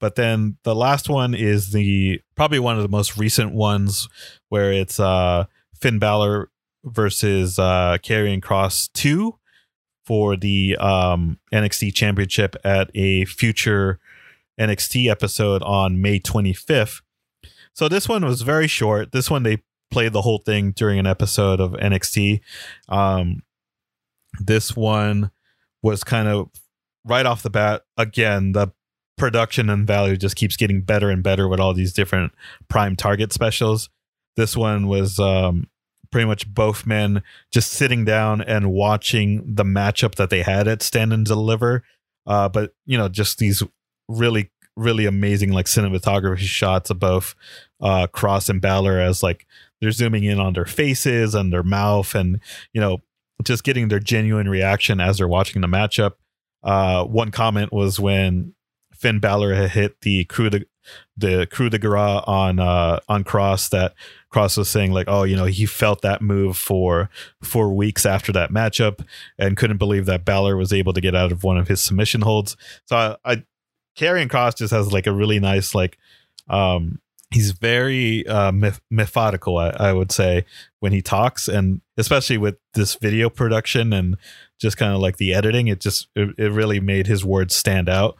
But 0.00 0.16
then 0.16 0.58
the 0.64 0.74
last 0.74 1.08
one 1.08 1.34
is 1.34 1.72
the 1.72 2.20
probably 2.34 2.58
one 2.58 2.76
of 2.76 2.82
the 2.82 2.88
most 2.88 3.16
recent 3.16 3.54
ones 3.54 4.08
where 4.48 4.72
it's 4.72 5.00
uh 5.00 5.44
Finn 5.80 5.98
Balor 5.98 6.50
versus 6.84 7.58
uh 7.58 7.98
Karrion 8.02 8.40
Kross 8.40 8.92
2 8.92 9.38
for 10.04 10.36
the 10.36 10.76
um 10.76 11.38
NXT 11.52 11.94
championship 11.94 12.56
at 12.64 12.90
a 12.94 13.24
future 13.24 13.98
NXT 14.60 15.10
episode 15.10 15.62
on 15.62 16.00
May 16.02 16.20
25th 16.20 17.00
so 17.74 17.88
this 17.88 18.08
one 18.08 18.24
was 18.24 18.42
very 18.42 18.66
short. 18.66 19.12
This 19.12 19.30
one 19.30 19.42
they 19.42 19.62
played 19.90 20.12
the 20.12 20.22
whole 20.22 20.38
thing 20.38 20.72
during 20.72 20.98
an 20.98 21.06
episode 21.06 21.60
of 21.60 21.72
NXT. 21.72 22.40
Um, 22.88 23.42
this 24.40 24.74
one 24.74 25.30
was 25.82 26.02
kind 26.02 26.28
of 26.28 26.50
right 27.04 27.26
off 27.26 27.42
the 27.42 27.50
bat. 27.50 27.82
Again, 27.96 28.52
the 28.52 28.72
production 29.16 29.70
and 29.70 29.86
value 29.86 30.16
just 30.16 30.36
keeps 30.36 30.56
getting 30.56 30.82
better 30.82 31.10
and 31.10 31.22
better 31.22 31.48
with 31.48 31.60
all 31.60 31.74
these 31.74 31.92
different 31.92 32.32
prime 32.68 32.96
target 32.96 33.32
specials. 33.32 33.90
This 34.36 34.56
one 34.56 34.88
was 34.88 35.18
um, 35.20 35.68
pretty 36.10 36.26
much 36.26 36.52
both 36.52 36.86
men 36.86 37.22
just 37.52 37.72
sitting 37.72 38.04
down 38.04 38.40
and 38.40 38.72
watching 38.72 39.54
the 39.54 39.64
matchup 39.64 40.16
that 40.16 40.30
they 40.30 40.42
had 40.42 40.66
at 40.66 40.82
Stand 40.82 41.12
and 41.12 41.24
Deliver. 41.24 41.84
Uh, 42.26 42.48
but 42.48 42.74
you 42.86 42.98
know, 42.98 43.08
just 43.08 43.38
these 43.38 43.62
really, 44.08 44.50
really 44.76 45.06
amazing 45.06 45.52
like 45.52 45.66
cinematography 45.66 46.38
shots 46.38 46.90
of 46.90 46.98
both 46.98 47.34
uh, 47.80 48.06
Kross 48.08 48.48
and 48.48 48.60
Balor 48.60 48.98
as 48.98 49.22
like 49.22 49.46
they're 49.80 49.90
zooming 49.90 50.24
in 50.24 50.40
on 50.40 50.54
their 50.54 50.64
faces 50.64 51.34
and 51.34 51.52
their 51.52 51.62
mouth, 51.62 52.14
and 52.14 52.40
you 52.72 52.80
know, 52.80 53.02
just 53.42 53.64
getting 53.64 53.88
their 53.88 54.00
genuine 54.00 54.48
reaction 54.48 55.00
as 55.00 55.18
they're 55.18 55.28
watching 55.28 55.60
the 55.60 55.68
matchup. 55.68 56.12
Uh, 56.62 57.04
one 57.04 57.30
comment 57.30 57.72
was 57.72 58.00
when 58.00 58.54
Finn 58.94 59.18
Balor 59.18 59.54
had 59.54 59.70
hit 59.70 60.00
the 60.00 60.24
coup 60.24 60.50
de 60.50 60.64
the 61.16 61.46
coup 61.50 61.70
de 61.70 61.78
grace 61.78 62.22
on 62.26 62.58
uh, 62.58 63.00
on 63.08 63.24
Kross 63.24 63.68
that 63.70 63.94
Kross 64.32 64.56
was 64.58 64.68
saying 64.68 64.92
like, 64.92 65.06
oh, 65.08 65.24
you 65.24 65.36
know, 65.36 65.44
he 65.44 65.66
felt 65.66 66.02
that 66.02 66.22
move 66.22 66.56
for 66.56 67.10
four 67.42 67.72
weeks 67.72 68.04
after 68.04 68.32
that 68.32 68.50
matchup 68.50 69.04
and 69.38 69.56
couldn't 69.56 69.78
believe 69.78 70.06
that 70.06 70.24
Balor 70.24 70.56
was 70.56 70.72
able 70.72 70.92
to 70.92 71.00
get 71.00 71.14
out 71.14 71.32
of 71.32 71.44
one 71.44 71.58
of 71.58 71.68
his 71.68 71.82
submission 71.82 72.22
holds. 72.22 72.56
So 72.86 72.96
I, 72.96 73.32
I 73.32 73.44
Karrion 73.96 74.28
Kross 74.28 74.56
just 74.56 74.72
has 74.72 74.92
like 74.92 75.06
a 75.06 75.12
really 75.12 75.40
nice 75.40 75.74
like 75.74 75.98
um 76.48 77.00
he's 77.30 77.52
very 77.52 78.26
uh 78.26 78.52
methodical 78.90 79.58
I, 79.58 79.70
I 79.70 79.92
would 79.92 80.12
say 80.12 80.44
when 80.80 80.92
he 80.92 81.02
talks. 81.02 81.48
And 81.48 81.80
especially 81.96 82.38
with 82.38 82.56
this 82.74 82.94
video 82.94 83.30
production 83.30 83.92
and 83.92 84.16
just 84.60 84.76
kind 84.76 84.94
of 84.94 85.00
like 85.00 85.16
the 85.16 85.34
editing 85.34 85.68
it 85.68 85.80
just 85.80 86.08
it, 86.14 86.34
it 86.38 86.52
really 86.52 86.80
made 86.80 87.06
his 87.06 87.24
words 87.24 87.54
stand 87.54 87.88
out. 87.88 88.16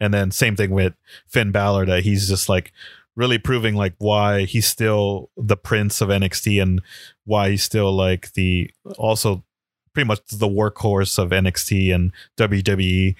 And 0.00 0.14
then 0.14 0.30
same 0.30 0.54
thing 0.54 0.70
with 0.70 0.94
Finn 1.26 1.50
Balor 1.50 1.86
that 1.86 2.04
he's 2.04 2.28
just 2.28 2.48
like 2.48 2.72
really 3.16 3.38
proving 3.38 3.74
like 3.74 3.94
why 3.98 4.44
he's 4.44 4.66
still 4.66 5.28
the 5.36 5.56
prince 5.56 6.00
of 6.00 6.08
NXT 6.08 6.62
and 6.62 6.80
why 7.24 7.50
he's 7.50 7.64
still 7.64 7.92
like 7.92 8.32
the 8.34 8.70
also 8.96 9.44
pretty 9.92 10.06
much 10.06 10.20
the 10.30 10.46
workhorse 10.46 11.18
of 11.18 11.30
NXT 11.30 11.92
and 11.92 12.12
WWE 12.36 13.16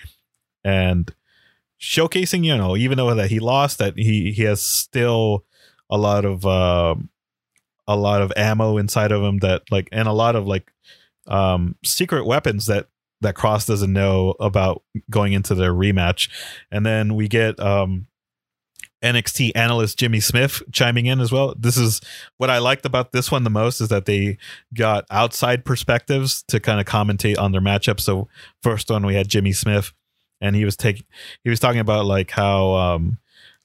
and 0.62 1.12
showcasing 1.80 2.44
you 2.44 2.56
know 2.56 2.76
even 2.76 2.96
though 2.96 3.14
that 3.14 3.30
he 3.30 3.38
lost 3.38 3.78
that 3.78 3.96
he 3.96 4.32
he 4.32 4.42
has 4.42 4.62
still 4.62 5.44
a 5.90 5.96
lot 5.96 6.24
of 6.24 6.44
uh, 6.44 6.94
a 7.86 7.96
lot 7.96 8.20
of 8.20 8.32
ammo 8.36 8.76
inside 8.76 9.12
of 9.12 9.22
him 9.22 9.38
that 9.38 9.62
like 9.70 9.88
and 9.92 10.08
a 10.08 10.12
lot 10.12 10.36
of 10.36 10.46
like 10.46 10.72
um 11.26 11.76
secret 11.84 12.26
weapons 12.26 12.66
that 12.66 12.88
that 13.20 13.34
Kross 13.34 13.66
doesn't 13.66 13.92
know 13.92 14.34
about 14.40 14.82
going 15.10 15.32
into 15.32 15.54
their 15.54 15.72
rematch. 15.72 16.30
And 16.70 16.86
then 16.86 17.14
we 17.14 17.28
get 17.28 17.58
um, 17.58 18.06
NXT 19.02 19.52
analyst 19.54 19.98
Jimmy 19.98 20.20
Smith 20.20 20.62
chiming 20.72 21.06
in 21.06 21.20
as 21.20 21.32
well. 21.32 21.54
This 21.58 21.76
is 21.76 22.00
what 22.36 22.50
I 22.50 22.58
liked 22.58 22.86
about 22.86 23.12
this 23.12 23.30
one 23.30 23.44
the 23.44 23.50
most 23.50 23.80
is 23.80 23.88
that 23.88 24.06
they 24.06 24.38
got 24.74 25.04
outside 25.10 25.64
perspectives 25.64 26.42
to 26.48 26.60
kind 26.60 26.80
of 26.80 26.86
commentate 26.86 27.38
on 27.38 27.52
their 27.52 27.60
matchup. 27.60 28.00
So 28.00 28.28
first 28.62 28.90
one 28.90 29.06
we 29.06 29.14
had 29.14 29.28
Jimmy 29.28 29.52
Smith 29.52 29.92
and 30.41 30.57
he 30.57 30.64
was 30.64 30.76
taking 30.76 31.07
he 31.45 31.51
was 31.51 31.61
talking 31.61 31.80
about 31.80 32.07
like 32.07 32.30
how 32.30 32.72
um 32.74 33.18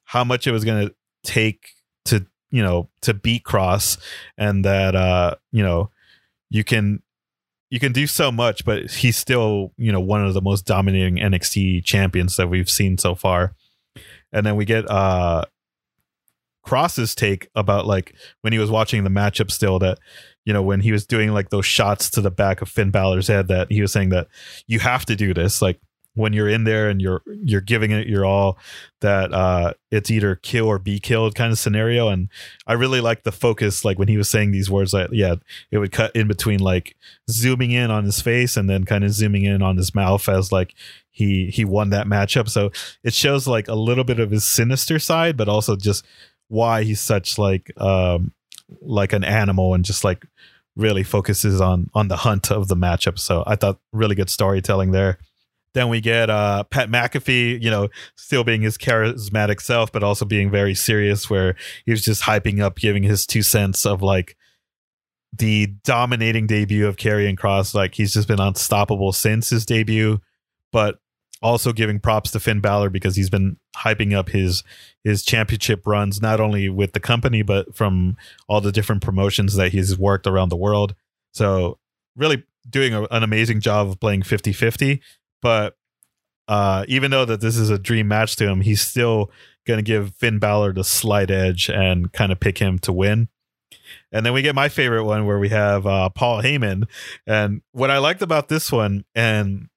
how 0.04 0.24
much 0.24 0.48
it 0.48 0.52
was 0.52 0.64
going 0.64 0.88
to 0.88 0.96
take 1.24 1.70
to 2.06 2.26
you 2.52 2.62
know 2.62 2.90
to 3.02 3.14
beat 3.14 3.44
Kross 3.44 3.98
and 4.38 4.66
that 4.66 4.96
uh 4.96 5.36
you 5.52 5.64
know 5.64 5.90
you 6.50 6.64
can 6.64 7.02
you 7.74 7.80
can 7.80 7.92
do 7.92 8.06
so 8.06 8.32
much, 8.32 8.66
but 8.66 8.92
he's 8.92 9.18
still, 9.18 9.74
you 9.78 9.92
know, 9.92 10.00
one 10.00 10.24
of 10.24 10.36
the 10.36 10.44
most 10.44 10.64
dominating 10.68 11.16
NXT 11.16 11.84
champions 11.84 12.38
that 12.38 12.48
we've 12.48 12.70
seen 12.70 13.00
so 13.00 13.16
far. 13.16 13.56
And 14.32 14.46
then 14.46 14.56
we 14.56 14.64
get 14.64 14.88
uh 14.92 15.46
Kross's 16.64 17.16
take 17.16 17.50
about 17.56 17.88
like 17.88 18.14
when 18.42 18.54
he 18.54 18.60
was 18.60 18.70
watching 18.70 19.04
the 19.04 19.10
matchup 19.10 19.50
still 19.50 19.80
that 19.80 19.98
you 20.46 20.54
know 20.54 20.62
when 20.62 20.82
he 20.82 20.92
was 20.92 21.08
doing 21.08 21.34
like 21.34 21.50
those 21.50 21.66
shots 21.66 22.12
to 22.12 22.22
the 22.22 22.30
back 22.30 22.62
of 22.62 22.70
Finn 22.70 22.92
Balor's 22.92 23.28
head 23.28 23.48
that 23.48 23.72
he 23.72 23.82
was 23.82 23.92
saying 23.92 24.10
that 24.10 24.28
you 24.68 24.78
have 24.80 25.04
to 25.08 25.16
do 25.16 25.34
this 25.34 25.60
like 25.60 25.80
when 26.16 26.34
you're 26.34 26.50
in 26.50 26.64
there 26.64 26.90
and 26.90 27.02
you're 27.02 27.22
you're 27.44 27.62
giving 27.62 27.92
it 27.92 28.08
your 28.08 28.26
all 28.26 28.58
that 29.02 29.34
uh 29.34 29.74
it's 29.92 30.12
either 30.12 30.36
kill 30.36 30.68
or 30.68 30.78
be 30.78 31.00
killed 31.00 31.36
kind 31.36 31.52
of 31.52 31.60
scenario. 31.60 32.08
And 32.10 32.30
i 32.68 32.74
really 32.74 33.02
like 33.02 33.24
the 33.24 33.32
focus 33.32 33.84
like 33.84 33.98
when 33.98 34.08
he 34.08 34.18
was 34.18 34.30
saying 34.30 34.52
these 34.52 34.70
words 34.70 34.94
like 34.94 35.10
yeah 35.12 35.36
it 35.72 35.80
would 35.80 35.92
cut 35.92 36.16
in 36.16 36.28
between 36.28 36.60
like 36.60 36.96
zooming 37.30 37.72
in 37.72 37.90
on 37.90 38.06
his 38.06 38.22
face 38.22 38.56
and 38.56 38.70
then 38.70 38.84
kind 38.84 39.04
of 39.04 39.12
zooming 39.12 39.44
in 39.44 39.62
on 39.62 39.78
his 39.78 39.96
mouth 39.96 40.28
as 40.30 40.52
like 40.52 40.76
he 41.10 41.48
he 41.48 41.66
won 41.66 41.90
that 41.90 42.08
matchup. 42.08 42.50
So 42.50 42.72
it 43.04 43.14
shows 43.14 43.48
like 43.48 43.68
a 43.68 43.76
little 43.76 44.04
bit 44.04 44.20
of 44.20 44.32
his 44.32 44.46
sinister 44.46 45.00
side 45.00 45.36
but 45.36 45.50
also 45.50 45.76
just 45.76 46.06
why 46.48 46.84
he's 46.84 47.02
such 47.02 47.38
like 47.38 47.72
um 47.82 48.34
like 48.82 49.14
an 49.14 49.24
animal 49.24 49.74
and 49.74 49.84
just 49.84 50.04
like 50.04 50.26
really 50.76 51.04
focuses 51.04 51.60
on 51.62 51.90
on 51.94 52.08
the 52.08 52.18
hunt 52.18 52.52
of 52.52 52.68
the 52.68 52.76
matchup. 52.76 53.18
So 53.18 53.44
i 53.48 53.56
thought 53.56 53.80
really 53.92 54.16
good 54.16 54.30
storytelling 54.30 54.92
there 54.92 55.18
then 55.74 55.90
we 55.90 56.02
get 56.02 56.30
uh, 56.30 56.64
Pat 56.66 56.90
McAfee, 56.90 57.62
you 57.62 57.70
know, 57.70 57.90
still 58.16 58.44
being 58.44 58.62
his 58.62 58.78
charismatic 58.78 59.60
self, 59.62 59.92
but 59.92 60.04
also 60.04 60.26
being 60.26 60.52
very 60.52 60.76
serious, 60.76 61.30
where 61.30 61.56
he 61.86 61.92
was 61.92 62.04
just 62.04 62.24
hyping 62.24 62.62
up, 62.62 62.78
giving 62.78 63.04
his 63.04 63.26
two 63.26 63.42
cents 63.42 63.86
of 63.86 64.02
like 64.02 64.38
the 65.36 65.68
dominating 65.84 66.46
debut 66.46 66.88
of 66.88 66.98
Karrion 66.98 67.38
Kross. 67.38 67.74
Like 67.74 67.96
he's 67.96 68.14
just 68.14 68.28
been 68.28 68.40
unstoppable 68.40 69.12
since 69.14 69.50
his 69.50 69.66
debut, 69.66 70.20
but 70.72 71.00
also 71.42 71.74
giving 71.74 72.00
props 72.00 72.32
to 72.32 72.40
Finn 72.40 72.62
Balor 72.62 72.90
because 72.90 73.16
he's 73.16 73.30
been 73.30 73.58
hyping 73.76 74.14
up 74.14 74.30
his 74.30 74.64
his 75.04 75.24
championship 75.24 75.86
runs 75.86 76.22
not 76.22 76.40
only 76.40 76.70
with 76.70 76.94
the 76.94 77.00
company 77.02 77.42
but 77.42 77.76
from 77.76 78.16
all 78.48 78.62
the 78.62 78.72
different 78.72 79.02
promotions 79.02 79.56
that 79.56 79.74
he's 79.74 79.98
worked 79.98 80.26
around 80.26 80.50
the 80.50 80.56
world. 80.56 80.96
So 81.34 81.80
really 82.16 82.46
doing 82.70 82.94
a, 82.94 83.04
an 83.12 83.24
amazing 83.24 83.60
job 83.60 83.90
of 83.90 84.00
playing 84.00 84.22
50-50 84.22 85.02
but 85.44 85.76
uh, 86.48 86.86
even 86.88 87.12
though 87.12 87.26
that 87.26 87.42
this 87.42 87.58
is 87.58 87.70
a 87.70 87.78
dream 87.78 88.08
match 88.08 88.36
to 88.38 88.48
him, 88.48 88.62
he's 88.62 88.82
still 88.82 89.30
going 89.68 89.78
to 89.78 89.84
give 89.84 90.16
Finn 90.16 90.40
Balor 90.40 90.74
the 90.74 90.84
slight 90.84 91.30
edge 91.30 91.70
and 91.70 92.12
kind 92.12 92.32
of 92.32 92.40
pick 92.40 92.58
him 92.58 92.80
to 92.80 92.92
win. 92.92 93.28
And 94.12 94.26
then 94.26 94.34
we 94.34 94.42
get 94.42 94.56
my 94.56 94.70
favorite 94.70 95.04
one 95.04 95.26
where 95.26 95.40
we 95.40 95.50
have 95.50 95.86
uh, 95.86 96.10
Paul 96.10 96.42
Heyman. 96.42 96.88
And 97.28 97.62
what 97.72 97.92
I 97.92 98.00
liked 98.00 98.22
about 98.22 98.48
this 98.48 98.72
one, 98.72 99.06
and 99.14 99.68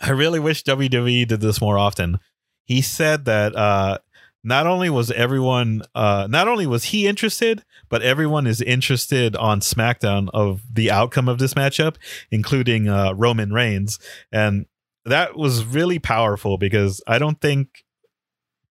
I 0.00 0.10
really 0.10 0.40
wish 0.40 0.64
WWE 0.64 1.26
did 1.26 1.40
this 1.40 1.60
more 1.60 1.78
often, 1.78 2.18
he 2.64 2.82
said 2.82 3.24
that 3.26 3.54
uh, 3.56 3.98
not 4.44 4.66
only 4.66 4.90
was 4.90 5.10
everyone, 5.10 5.82
uh, 5.94 6.26
not 6.28 6.48
only 6.48 6.66
was 6.66 6.84
he 6.84 7.06
interested, 7.06 7.64
but 7.88 8.02
everyone 8.02 8.46
is 8.46 8.60
interested 8.60 9.36
on 9.36 9.60
SmackDown 9.60 10.28
of 10.32 10.62
the 10.72 10.90
outcome 10.90 11.28
of 11.28 11.38
this 11.38 11.54
matchup, 11.54 11.96
including 12.30 12.88
uh, 12.88 13.12
Roman 13.12 13.52
Reigns. 13.52 13.98
And 14.32 14.66
that 15.04 15.36
was 15.36 15.64
really 15.64 15.98
powerful 15.98 16.58
because 16.58 17.02
I 17.06 17.18
don't 17.18 17.40
think 17.40 17.84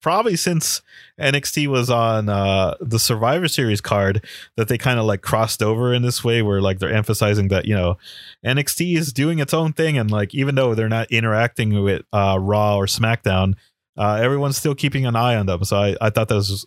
probably 0.01 0.35
since 0.35 0.81
NXT 1.19 1.67
was 1.67 1.89
on 1.89 2.27
uh, 2.27 2.75
the 2.81 2.99
Survivor 2.99 3.47
Series 3.47 3.81
card 3.81 4.25
that 4.57 4.67
they 4.67 4.77
kind 4.77 4.99
of 4.99 5.05
like 5.05 5.21
crossed 5.21 5.61
over 5.61 5.93
in 5.93 6.01
this 6.01 6.23
way 6.23 6.41
where 6.41 6.59
like 6.59 6.79
they're 6.79 6.93
emphasizing 6.93 7.47
that 7.49 7.65
you 7.65 7.75
know 7.75 7.97
NXT 8.45 8.97
is 8.97 9.13
doing 9.13 9.39
its 9.39 9.53
own 9.53 9.73
thing 9.73 9.97
and 9.97 10.11
like 10.11 10.33
even 10.33 10.55
though 10.55 10.75
they're 10.75 10.89
not 10.89 11.11
interacting 11.11 11.81
with 11.83 12.01
uh, 12.11 12.37
Raw 12.39 12.77
or 12.77 12.87
SmackDown. 12.87 13.53
Uh, 13.97 14.15
everyone's 14.15 14.55
still 14.55 14.73
keeping 14.73 15.05
an 15.05 15.17
eye 15.17 15.35
on 15.35 15.47
them, 15.47 15.65
so 15.65 15.75
I, 15.75 15.97
I 15.99 16.09
thought 16.09 16.29
that 16.29 16.35
was 16.35 16.65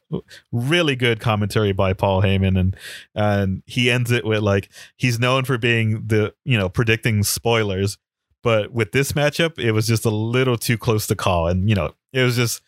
really 0.52 0.94
good 0.94 1.20
commentary 1.20 1.72
by 1.72 1.94
Paul 1.94 2.20
Heyman, 2.20 2.60
and 2.60 2.76
and 3.14 3.62
he 3.64 3.90
ends 3.90 4.10
it 4.10 4.26
with 4.26 4.42
like 4.42 4.68
he's 4.96 5.18
known 5.18 5.46
for 5.46 5.56
being 5.56 6.06
the 6.06 6.34
you 6.44 6.58
know 6.58 6.68
predicting 6.68 7.22
spoilers, 7.22 7.96
but 8.45 8.72
with 8.72 8.92
this 8.92 9.12
matchup, 9.12 9.59
it 9.59 9.72
was 9.72 9.86
just 9.86 10.05
a 10.05 10.11
little 10.11 10.59
too 10.59 10.76
close 10.76 11.07
to 11.09 11.16
call, 11.16 11.49
and 11.49 11.68
you 11.68 11.74
know, 11.74 11.95
it 12.12 12.22
was 12.22 12.36
just 12.36 12.62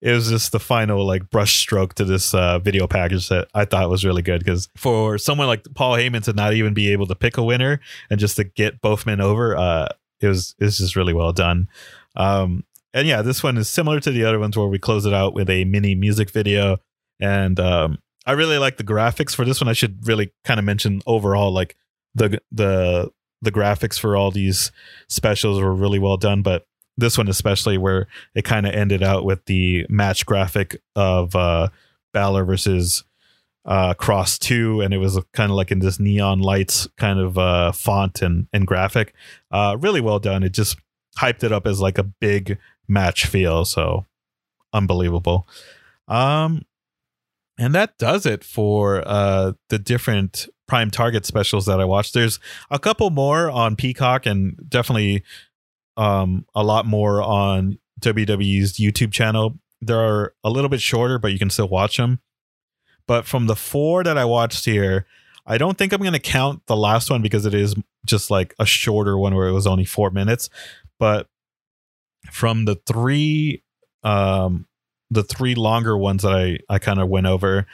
it 0.00 0.12
was 0.12 0.30
just 0.30 0.52
the 0.52 0.60
final 0.60 1.04
like 1.04 1.28
brush 1.30 1.58
stroke 1.58 1.94
to 1.94 2.04
this 2.04 2.32
uh, 2.32 2.60
video 2.60 2.86
package 2.86 3.28
that 3.28 3.48
I 3.52 3.64
thought 3.64 3.90
was 3.90 4.04
really 4.04 4.22
good 4.22 4.38
because 4.38 4.68
for 4.76 5.18
someone 5.18 5.48
like 5.48 5.66
Paul 5.74 5.94
Heyman 5.94 6.22
to 6.24 6.32
not 6.32 6.54
even 6.54 6.74
be 6.74 6.92
able 6.92 7.08
to 7.08 7.16
pick 7.16 7.38
a 7.38 7.42
winner 7.42 7.80
and 8.08 8.20
just 8.20 8.36
to 8.36 8.44
get 8.44 8.80
both 8.80 9.04
men 9.04 9.20
over, 9.20 9.56
uh, 9.56 9.88
it 10.20 10.28
was 10.28 10.54
it's 10.60 10.78
just 10.78 10.94
really 10.94 11.12
well 11.12 11.32
done. 11.32 11.68
Um, 12.14 12.64
and 12.94 13.08
yeah, 13.08 13.22
this 13.22 13.42
one 13.42 13.56
is 13.56 13.68
similar 13.68 13.98
to 14.00 14.12
the 14.12 14.24
other 14.24 14.38
ones 14.38 14.56
where 14.56 14.68
we 14.68 14.78
close 14.78 15.06
it 15.06 15.12
out 15.12 15.34
with 15.34 15.50
a 15.50 15.64
mini 15.64 15.96
music 15.96 16.30
video, 16.30 16.78
and 17.20 17.58
um, 17.58 17.98
I 18.24 18.32
really 18.32 18.58
like 18.58 18.76
the 18.76 18.84
graphics 18.84 19.34
for 19.34 19.44
this 19.44 19.60
one. 19.60 19.68
I 19.68 19.72
should 19.72 20.06
really 20.06 20.32
kind 20.44 20.60
of 20.60 20.64
mention 20.64 21.02
overall 21.04 21.52
like 21.52 21.76
the 22.14 22.40
the 22.52 23.10
the 23.46 23.52
graphics 23.52 23.98
for 23.98 24.16
all 24.16 24.30
these 24.30 24.70
specials 25.08 25.58
were 25.60 25.74
really 25.74 25.98
well 25.98 26.18
done, 26.18 26.42
but 26.42 26.66
this 26.98 27.16
one 27.16 27.28
especially 27.28 27.78
where 27.78 28.06
it 28.34 28.44
kind 28.44 28.66
of 28.66 28.74
ended 28.74 29.02
out 29.02 29.24
with 29.24 29.44
the 29.46 29.86
match 29.88 30.26
graphic 30.26 30.82
of 30.94 31.34
uh 31.36 31.68
Balor 32.12 32.44
versus 32.44 33.04
uh 33.64 33.94
Kross 33.94 34.38
2 34.38 34.80
and 34.80 34.92
it 34.92 34.98
was 34.98 35.18
kind 35.32 35.50
of 35.50 35.56
like 35.56 35.70
in 35.70 35.80
this 35.80 36.00
neon 36.00 36.40
lights 36.40 36.88
kind 36.96 37.18
of 37.18 37.38
uh 37.38 37.72
font 37.72 38.22
and 38.22 38.48
and 38.52 38.66
graphic. 38.66 39.14
Uh 39.50 39.76
really 39.78 40.00
well 40.00 40.18
done. 40.18 40.42
It 40.42 40.52
just 40.52 40.76
hyped 41.18 41.44
it 41.44 41.52
up 41.52 41.66
as 41.66 41.80
like 41.80 41.98
a 41.98 42.02
big 42.02 42.58
match 42.88 43.26
feel, 43.26 43.64
so 43.64 44.04
unbelievable. 44.72 45.46
Um, 46.08 46.62
and 47.58 47.74
that 47.74 47.98
does 47.98 48.26
it 48.26 48.42
for 48.44 49.02
uh 49.06 49.52
the 49.68 49.78
different 49.78 50.48
prime 50.66 50.90
target 50.90 51.24
specials 51.24 51.66
that 51.66 51.80
I 51.80 51.84
watched. 51.84 52.14
There's 52.14 52.40
a 52.70 52.78
couple 52.78 53.10
more 53.10 53.50
on 53.50 53.76
Peacock 53.76 54.26
and 54.26 54.58
definitely 54.68 55.22
um 55.96 56.44
a 56.54 56.62
lot 56.62 56.86
more 56.86 57.22
on 57.22 57.78
WWE's 58.00 58.74
YouTube 58.74 59.12
channel. 59.12 59.58
They're 59.80 60.32
a 60.44 60.50
little 60.50 60.68
bit 60.68 60.80
shorter, 60.80 61.18
but 61.18 61.32
you 61.32 61.38
can 61.38 61.50
still 61.50 61.68
watch 61.68 61.96
them. 61.96 62.20
But 63.06 63.26
from 63.26 63.46
the 63.46 63.56
four 63.56 64.02
that 64.04 64.18
I 64.18 64.24
watched 64.24 64.64
here, 64.64 65.06
I 65.46 65.58
don't 65.58 65.78
think 65.78 65.92
I'm 65.92 66.00
going 66.00 66.12
to 66.12 66.18
count 66.18 66.66
the 66.66 66.76
last 66.76 67.08
one 67.08 67.22
because 67.22 67.46
it 67.46 67.54
is 67.54 67.74
just 68.04 68.30
like 68.30 68.54
a 68.58 68.66
shorter 68.66 69.16
one 69.16 69.34
where 69.34 69.46
it 69.46 69.52
was 69.52 69.66
only 69.66 69.84
four 69.84 70.10
minutes. 70.10 70.50
But 70.98 71.28
from 72.32 72.64
the 72.64 72.76
three, 72.86 73.62
um, 74.02 74.66
the 75.10 75.22
three 75.22 75.54
longer 75.54 75.96
ones 75.96 76.22
that 76.22 76.32
I 76.32 76.58
I 76.68 76.78
kind 76.78 77.00
of 77.00 77.08
went 77.08 77.26
over, 77.26 77.66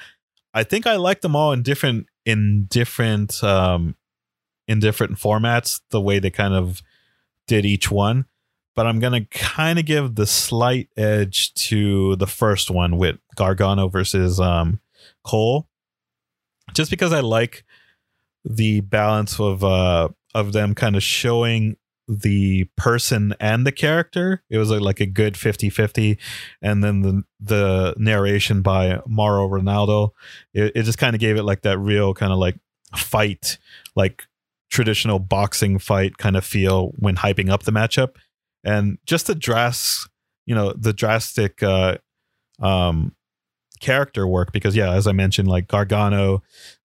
I 0.53 0.65
think 0.65 0.87
I 0.87 0.97
like 0.97 1.23
them 1.23 1.35
all 1.35 1.53
in 1.53 1.63
different 1.63 2.07
in 2.25 2.67
different 2.71 3.43
um 3.43 3.97
in 4.69 4.79
different 4.79 5.19
formats. 5.19 5.81
The 5.91 6.01
way 6.01 6.19
they 6.19 6.31
kind 6.31 6.55
of 6.55 6.83
did 7.47 7.65
each 7.65 7.91
one. 7.91 8.27
But 8.75 8.87
I'm 8.87 9.01
gonna 9.01 9.27
kind 9.27 9.79
of 9.79 9.85
give 9.85 10.15
the 10.15 10.27
slight 10.27 10.89
edge 10.97 11.53
to 11.55 12.17
the 12.17 12.27
first 12.27 12.71
one 12.71 12.97
with 12.97 13.17
Gargano 13.37 13.89
versus 13.89 14.41
um 14.41 14.81
Cole 15.25 15.69
just 16.73 16.91
because 16.91 17.13
I 17.13 17.21
like 17.21 17.65
the 18.45 18.81
balance 18.81 19.39
of 19.39 19.63
uh 19.63 20.09
of 20.35 20.53
them 20.53 20.75
kind 20.75 20.97
of 20.97 21.03
showing 21.03 21.77
the 22.09 22.65
person 22.77 23.35
and 23.41 23.67
the 23.67 23.73
character. 23.73 24.43
It 24.51 24.59
was 24.59 24.71
like 24.71 25.01
a 25.01 25.07
good 25.07 25.35
50-50 25.35 26.19
and 26.61 26.83
then 26.83 27.03
the 27.03 27.23
the 27.41 27.95
narration 27.97 28.63
by 28.63 29.01
Mauro 29.07 29.49
Ranallo, 29.49 30.11
it, 30.55 30.73
it 30.75 30.83
just 30.85 30.99
kind 30.99 31.15
of 31.15 31.21
gave 31.21 31.37
it 31.37 31.43
like 31.43 31.63
that 31.63 31.79
real 31.79 32.15
kind 32.15 32.33
of 32.33 32.39
like 32.39 32.57
fight 32.97 33.59
like 33.97 34.27
traditional 34.71 35.19
boxing 35.19 35.79
fight 35.79 36.17
kind 36.19 36.37
of 36.37 36.45
feel 36.45 36.93
when 36.97 37.17
hyping 37.17 37.51
up 37.51 37.65
the 37.65 37.73
matchup 37.73 38.17
and 38.65 38.99
just 39.05 39.27
the 39.27 39.35
dress 39.35 40.09
you 40.47 40.55
know 40.55 40.73
the 40.73 40.93
drastic 40.93 41.63
uh 41.63 41.97
um 42.61 43.15
character 43.83 44.27
work 44.27 44.53
because 44.53 44.75
yeah 44.77 44.93
as 44.93 45.07
i 45.07 45.13
mentioned 45.13 45.49
like 45.49 45.67
gargano 45.67 46.43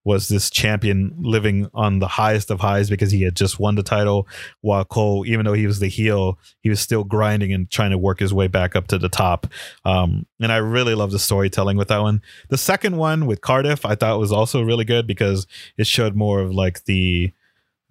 was 0.07 0.29
this 0.29 0.49
champion 0.49 1.13
living 1.17 1.69
on 1.73 1.99
the 1.99 2.07
highest 2.07 2.49
of 2.49 2.61
highs 2.61 2.89
because 2.89 3.11
he 3.11 3.23
had 3.23 3.35
just 3.35 3.59
won 3.59 3.75
the 3.75 3.83
title 3.83 4.25
while 4.61 4.85
cole 4.85 5.25
even 5.27 5.45
though 5.45 5.53
he 5.53 5.67
was 5.67 5.79
the 5.79 5.89
heel 5.89 6.39
he 6.61 6.69
was 6.69 6.79
still 6.79 7.03
grinding 7.03 7.51
and 7.51 7.69
trying 7.69 7.91
to 7.91 7.97
work 7.97 8.19
his 8.19 8.33
way 8.33 8.47
back 8.47 8.73
up 8.73 8.87
to 8.87 8.97
the 8.97 9.09
top. 9.09 9.47
Um, 9.83 10.25
and 10.39 10.49
i 10.49 10.57
really 10.57 10.95
love 10.95 11.11
the 11.11 11.19
storytelling 11.19 11.75
with 11.75 11.89
that 11.89 12.01
one. 12.01 12.21
The 12.47 12.57
second 12.57 12.95
one 12.95 13.25
with 13.25 13.41
cardiff 13.41 13.85
i 13.85 13.95
thought 13.95 14.17
was 14.17 14.31
also 14.31 14.61
really 14.61 14.85
good 14.85 15.07
because 15.07 15.45
it 15.77 15.87
showed 15.87 16.15
more 16.15 16.39
of 16.39 16.53
like 16.53 16.85
the 16.85 17.33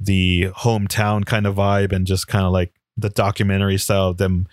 the 0.01 0.49
hometown 0.57 1.27
kind 1.27 1.47
of 1.47 1.57
vibe 1.57 1.93
and 1.93 2.07
just 2.07 2.29
kind 2.29 2.47
of 2.47 2.53
like 2.53 2.73
the 2.97 3.11
documentary 3.11 3.77
style 3.77 4.09
of 4.09 4.17
them 4.17 4.49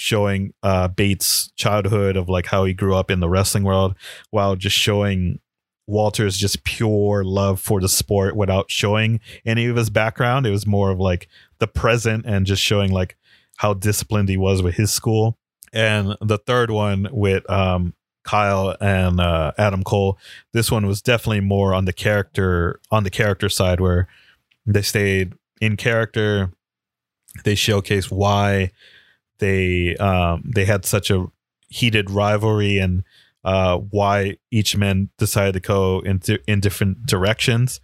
showing 0.00 0.54
uh 0.62 0.86
Bate's 0.86 1.50
childhood 1.56 2.16
of 2.16 2.28
like 2.28 2.46
how 2.46 2.64
he 2.64 2.72
grew 2.72 2.94
up 2.94 3.10
in 3.10 3.18
the 3.18 3.28
wrestling 3.28 3.64
world 3.64 3.96
while 4.30 4.54
just 4.54 4.76
showing 4.76 5.40
Walter's 5.88 6.36
just 6.36 6.62
pure 6.62 7.24
love 7.24 7.60
for 7.60 7.80
the 7.80 7.88
sport 7.88 8.36
without 8.36 8.70
showing 8.70 9.18
any 9.44 9.66
of 9.66 9.74
his 9.74 9.90
background. 9.90 10.46
It 10.46 10.52
was 10.52 10.68
more 10.68 10.92
of 10.92 11.00
like 11.00 11.26
the 11.58 11.66
present 11.66 12.26
and 12.26 12.46
just 12.46 12.62
showing 12.62 12.92
like 12.92 13.16
how 13.56 13.74
disciplined 13.74 14.28
he 14.28 14.36
was 14.36 14.62
with 14.62 14.76
his 14.76 14.92
school. 14.92 15.36
And 15.72 16.14
the 16.20 16.38
third 16.38 16.70
one 16.70 17.08
with 17.10 17.50
um 17.50 17.92
Kyle 18.22 18.76
and 18.80 19.18
uh, 19.18 19.50
Adam 19.58 19.82
Cole. 19.82 20.16
This 20.52 20.70
one 20.70 20.86
was 20.86 21.02
definitely 21.02 21.40
more 21.40 21.74
on 21.74 21.86
the 21.86 21.92
character 21.92 22.78
on 22.92 23.02
the 23.02 23.10
character 23.10 23.48
side 23.48 23.80
where 23.80 24.06
they 24.64 24.82
stayed 24.82 25.32
in 25.60 25.76
character. 25.76 26.52
They 27.44 27.56
showcase 27.56 28.12
why 28.12 28.70
they 29.38 29.96
um, 29.96 30.42
they 30.44 30.64
had 30.64 30.84
such 30.84 31.10
a 31.10 31.26
heated 31.68 32.10
rivalry 32.10 32.78
and 32.78 33.04
uh, 33.44 33.78
why 33.78 34.36
each 34.50 34.76
man 34.76 35.10
decided 35.18 35.52
to 35.52 35.60
go 35.60 36.00
in 36.00 36.20
in 36.46 36.60
different 36.60 37.06
directions. 37.06 37.80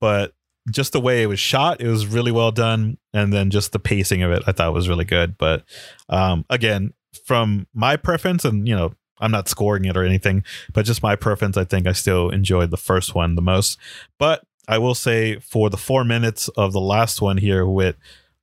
But 0.00 0.34
just 0.70 0.92
the 0.92 1.00
way 1.00 1.22
it 1.22 1.26
was 1.26 1.40
shot, 1.40 1.80
it 1.80 1.88
was 1.88 2.06
really 2.06 2.32
well 2.32 2.52
done, 2.52 2.98
and 3.12 3.32
then 3.32 3.50
just 3.50 3.72
the 3.72 3.78
pacing 3.78 4.22
of 4.22 4.32
it, 4.32 4.42
I 4.46 4.52
thought 4.52 4.74
was 4.74 4.88
really 4.88 5.04
good. 5.04 5.38
But 5.38 5.64
um, 6.08 6.44
again, 6.50 6.92
from 7.24 7.66
my 7.74 7.96
preference, 7.96 8.44
and 8.44 8.66
you 8.66 8.76
know, 8.76 8.92
I'm 9.20 9.30
not 9.30 9.48
scoring 9.48 9.84
it 9.84 9.96
or 9.96 10.04
anything, 10.04 10.44
but 10.72 10.86
just 10.86 11.02
my 11.02 11.16
preference, 11.16 11.56
I 11.56 11.64
think 11.64 11.86
I 11.86 11.92
still 11.92 12.30
enjoyed 12.30 12.70
the 12.70 12.76
first 12.76 13.14
one 13.14 13.34
the 13.34 13.42
most. 13.42 13.78
But 14.18 14.42
I 14.68 14.78
will 14.78 14.94
say 14.94 15.38
for 15.40 15.70
the 15.70 15.76
four 15.76 16.04
minutes 16.04 16.48
of 16.50 16.72
the 16.72 16.80
last 16.80 17.20
one 17.20 17.36
here 17.36 17.66
with 17.66 17.96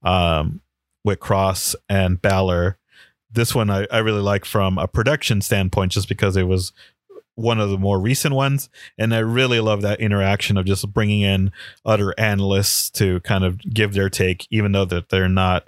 um, 0.04 0.62
with 1.08 1.20
Kross 1.22 1.74
and 1.88 2.22
Balor. 2.22 2.78
This 3.32 3.56
one 3.56 3.70
I, 3.70 3.88
I 3.90 4.00
really 4.00 4.22
like 4.22 4.46
from 4.46 4.78
a 4.78 4.88
production 4.88 5.42
standpoint, 5.42 5.94
just 5.94 6.10
because 6.10 6.36
it 6.36 6.48
was 6.48 6.74
one 7.36 7.60
of 7.60 7.70
the 7.70 7.78
more 7.78 8.00
recent 8.00 8.36
ones, 8.36 8.70
and 8.98 9.16
I 9.16 9.20
really 9.20 9.60
love 9.60 9.82
that 9.84 10.02
interaction 10.02 10.58
of 10.58 10.66
just 10.66 10.92
bringing 10.92 11.22
in 11.22 11.52
other 11.86 12.14
analysts 12.20 12.90
to 12.92 13.22
kind 13.22 13.44
of 13.44 13.60
give 13.60 13.94
their 13.94 14.10
take, 14.10 14.48
even 14.52 14.74
though 14.74 14.86
that 14.86 15.10
they're 15.10 15.30
not 15.30 15.68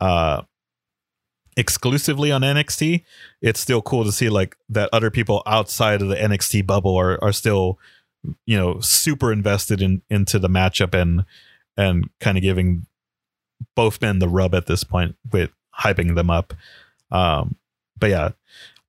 uh, 0.00 0.42
exclusively 1.56 2.32
on 2.32 2.42
NXT. 2.42 3.04
It's 3.40 3.60
still 3.60 3.82
cool 3.82 4.04
to 4.04 4.12
see 4.12 4.30
like 4.30 4.56
that 4.68 4.88
other 4.92 5.10
people 5.10 5.42
outside 5.46 6.02
of 6.02 6.08
the 6.08 6.16
NXT 6.16 6.66
bubble 6.66 6.96
are 6.96 7.22
are 7.22 7.32
still 7.32 7.78
you 8.46 8.58
know 8.58 8.80
super 8.80 9.32
invested 9.32 9.80
in 9.80 10.02
into 10.10 10.40
the 10.40 10.48
matchup 10.48 10.92
and 11.00 11.24
and 11.76 12.10
kind 12.20 12.36
of 12.36 12.42
giving 12.42 12.86
both 13.74 14.00
been 14.00 14.18
the 14.18 14.28
rub 14.28 14.54
at 14.54 14.66
this 14.66 14.84
point 14.84 15.16
with 15.32 15.50
hyping 15.78 16.14
them 16.14 16.30
up. 16.30 16.54
Um, 17.10 17.56
but 17.98 18.10
yeah, 18.10 18.30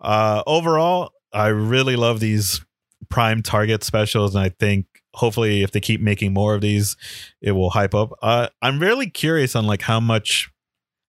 uh, 0.01 0.43
overall, 0.47 1.11
I 1.31 1.47
really 1.47 1.95
love 1.95 2.19
these 2.19 2.61
prime 3.09 3.41
target 3.41 3.83
specials, 3.83 4.35
and 4.35 4.43
I 4.43 4.49
think 4.49 4.85
hopefully 5.13 5.63
if 5.63 5.71
they 5.71 5.79
keep 5.79 6.01
making 6.01 6.33
more 6.33 6.55
of 6.55 6.61
these, 6.61 6.97
it 7.41 7.51
will 7.51 7.71
hype 7.71 7.93
up. 7.93 8.11
Uh, 8.21 8.47
I'm 8.61 8.79
really 8.79 9.09
curious 9.09 9.55
on 9.55 9.65
like 9.65 9.81
how 9.81 9.99
much, 9.99 10.51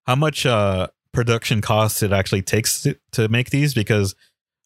how 0.05 0.15
much 0.15 0.45
uh, 0.45 0.87
production 1.11 1.61
costs 1.61 2.03
it 2.03 2.11
actually 2.11 2.41
takes 2.41 2.81
to, 2.81 2.97
to 3.13 3.27
make 3.29 3.49
these 3.49 3.73
because 3.73 4.15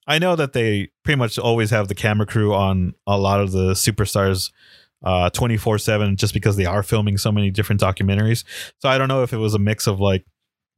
I 0.08 0.18
know 0.18 0.36
that 0.36 0.54
they 0.54 0.90
pretty 1.04 1.20
much 1.20 1.38
always 1.38 1.70
have 1.70 1.88
the 1.88 1.96
camera 1.96 2.26
crew 2.26 2.54
on 2.54 2.96
a 3.06 3.18
lot 3.18 3.40
of 3.40 3.52
the 3.52 3.74
superstars 3.74 4.52
uh 5.04 5.30
24/7 5.32 6.16
just 6.18 6.34
because 6.34 6.58
they 6.58 6.66
are 6.66 6.84
filming 6.84 7.18
so 7.18 7.32
many 7.32 7.50
different 7.50 7.82
documentaries. 7.82 8.44
So 8.80 8.90
I 8.90 8.98
don't 8.98 9.08
know 9.08 9.24
if 9.24 9.34
it 9.34 9.38
was 9.38 9.54
a 9.54 9.60
mix 9.60 9.88
of 9.88 10.00
like 10.00 10.26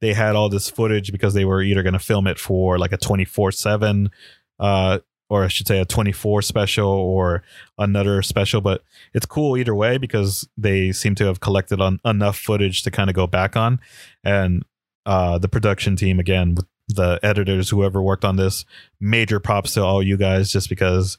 they 0.00 0.14
had 0.14 0.36
all 0.36 0.48
this 0.48 0.68
footage 0.68 1.12
because 1.12 1.34
they 1.34 1.44
were 1.44 1.62
either 1.62 1.82
going 1.82 1.92
to 1.92 1.98
film 1.98 2.26
it 2.26 2.38
for 2.38 2.78
like 2.78 2.92
a 2.92 2.98
24/7 2.98 4.10
uh 4.58 4.98
or 5.30 5.44
I 5.44 5.48
should 5.48 5.66
say 5.66 5.80
a 5.80 5.86
24 5.86 6.42
special 6.42 6.90
or 6.90 7.42
another 7.78 8.20
special, 8.20 8.60
but 8.60 8.84
it's 9.14 9.24
cool 9.24 9.56
either 9.56 9.74
way 9.74 9.96
because 9.96 10.46
they 10.58 10.92
seem 10.92 11.14
to 11.14 11.24
have 11.24 11.40
collected 11.40 11.80
on 11.80 12.00
enough 12.04 12.36
footage 12.36 12.82
to 12.82 12.90
kind 12.90 13.08
of 13.08 13.16
go 13.16 13.26
back 13.26 13.56
on 13.56 13.80
and 14.22 14.62
uh 15.06 15.38
the 15.38 15.48
production 15.48 15.96
team 15.96 16.20
again 16.20 16.54
with 16.54 16.66
the 16.88 17.18
editors 17.22 17.70
whoever 17.70 18.02
worked 18.02 18.24
on 18.24 18.36
this 18.36 18.64
major 19.00 19.40
props 19.40 19.74
to 19.74 19.82
all 19.82 20.02
you 20.02 20.16
guys 20.16 20.52
just 20.52 20.68
because 20.68 21.16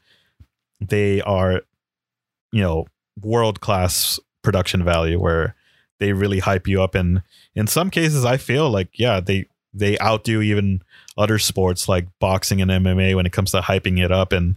they 0.80 1.22
are 1.22 1.62
you 2.52 2.62
know 2.62 2.86
world 3.22 3.62
class 3.62 4.20
production 4.42 4.84
value 4.84 5.20
where 5.20 5.56
they 6.00 6.14
really 6.14 6.40
hype 6.40 6.68
you 6.68 6.82
up. 6.82 6.96
And 6.96 7.24
in 7.56 7.68
some 7.68 7.90
cases 7.90 8.26
I 8.26 8.38
feel 8.38 8.70
like 8.70 8.90
yeah 8.94 9.20
they 9.20 9.48
they 9.74 9.98
outdo 10.00 10.42
even 10.42 10.82
other 11.18 11.40
sports 11.40 11.88
like 11.88 12.08
boxing 12.20 12.62
and 12.62 12.70
MMA 12.70 13.16
when 13.16 13.26
it 13.26 13.32
comes 13.32 13.52
to 13.52 13.62
hyping 13.62 14.04
it 14.04 14.12
up. 14.12 14.32
And 14.32 14.56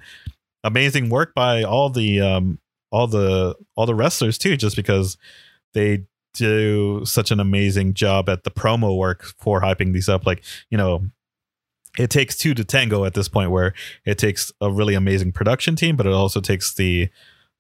amazing 0.65 1.09
work 1.09 1.35
by 1.35 1.63
all 1.63 1.91
the 1.91 2.21
um 2.21 2.59
all 2.91 3.07
the 3.07 3.55
all 3.75 3.87
the 3.87 3.95
wrestlers 3.95 4.39
too 4.39 4.57
just 4.57 4.77
because 4.77 5.17
they 5.75 6.05
do 6.35 7.03
such 7.05 7.31
an 7.31 7.41
amazing 7.41 7.95
job 7.95 8.29
at 8.29 8.45
the 8.45 8.51
promo 8.51 8.97
work 8.97 9.25
for 9.39 9.63
hyping 9.63 9.93
these 9.93 10.09
up. 10.09 10.27
Like 10.27 10.43
you 10.71 10.79
know 10.79 11.07
it 11.99 12.11
takes 12.11 12.37
two 12.37 12.55
to 12.55 12.65
tango 12.65 13.05
at 13.05 13.15
this 13.15 13.29
point 13.29 13.51
where 13.51 13.73
it 14.05 14.19
takes 14.19 14.53
a 14.61 14.71
really 14.71 14.95
amazing 14.95 15.33
production 15.33 15.77
team 15.77 15.97
but 15.97 16.07
it 16.07 16.13
also 16.13 16.41
takes 16.41 16.75
the 16.75 17.09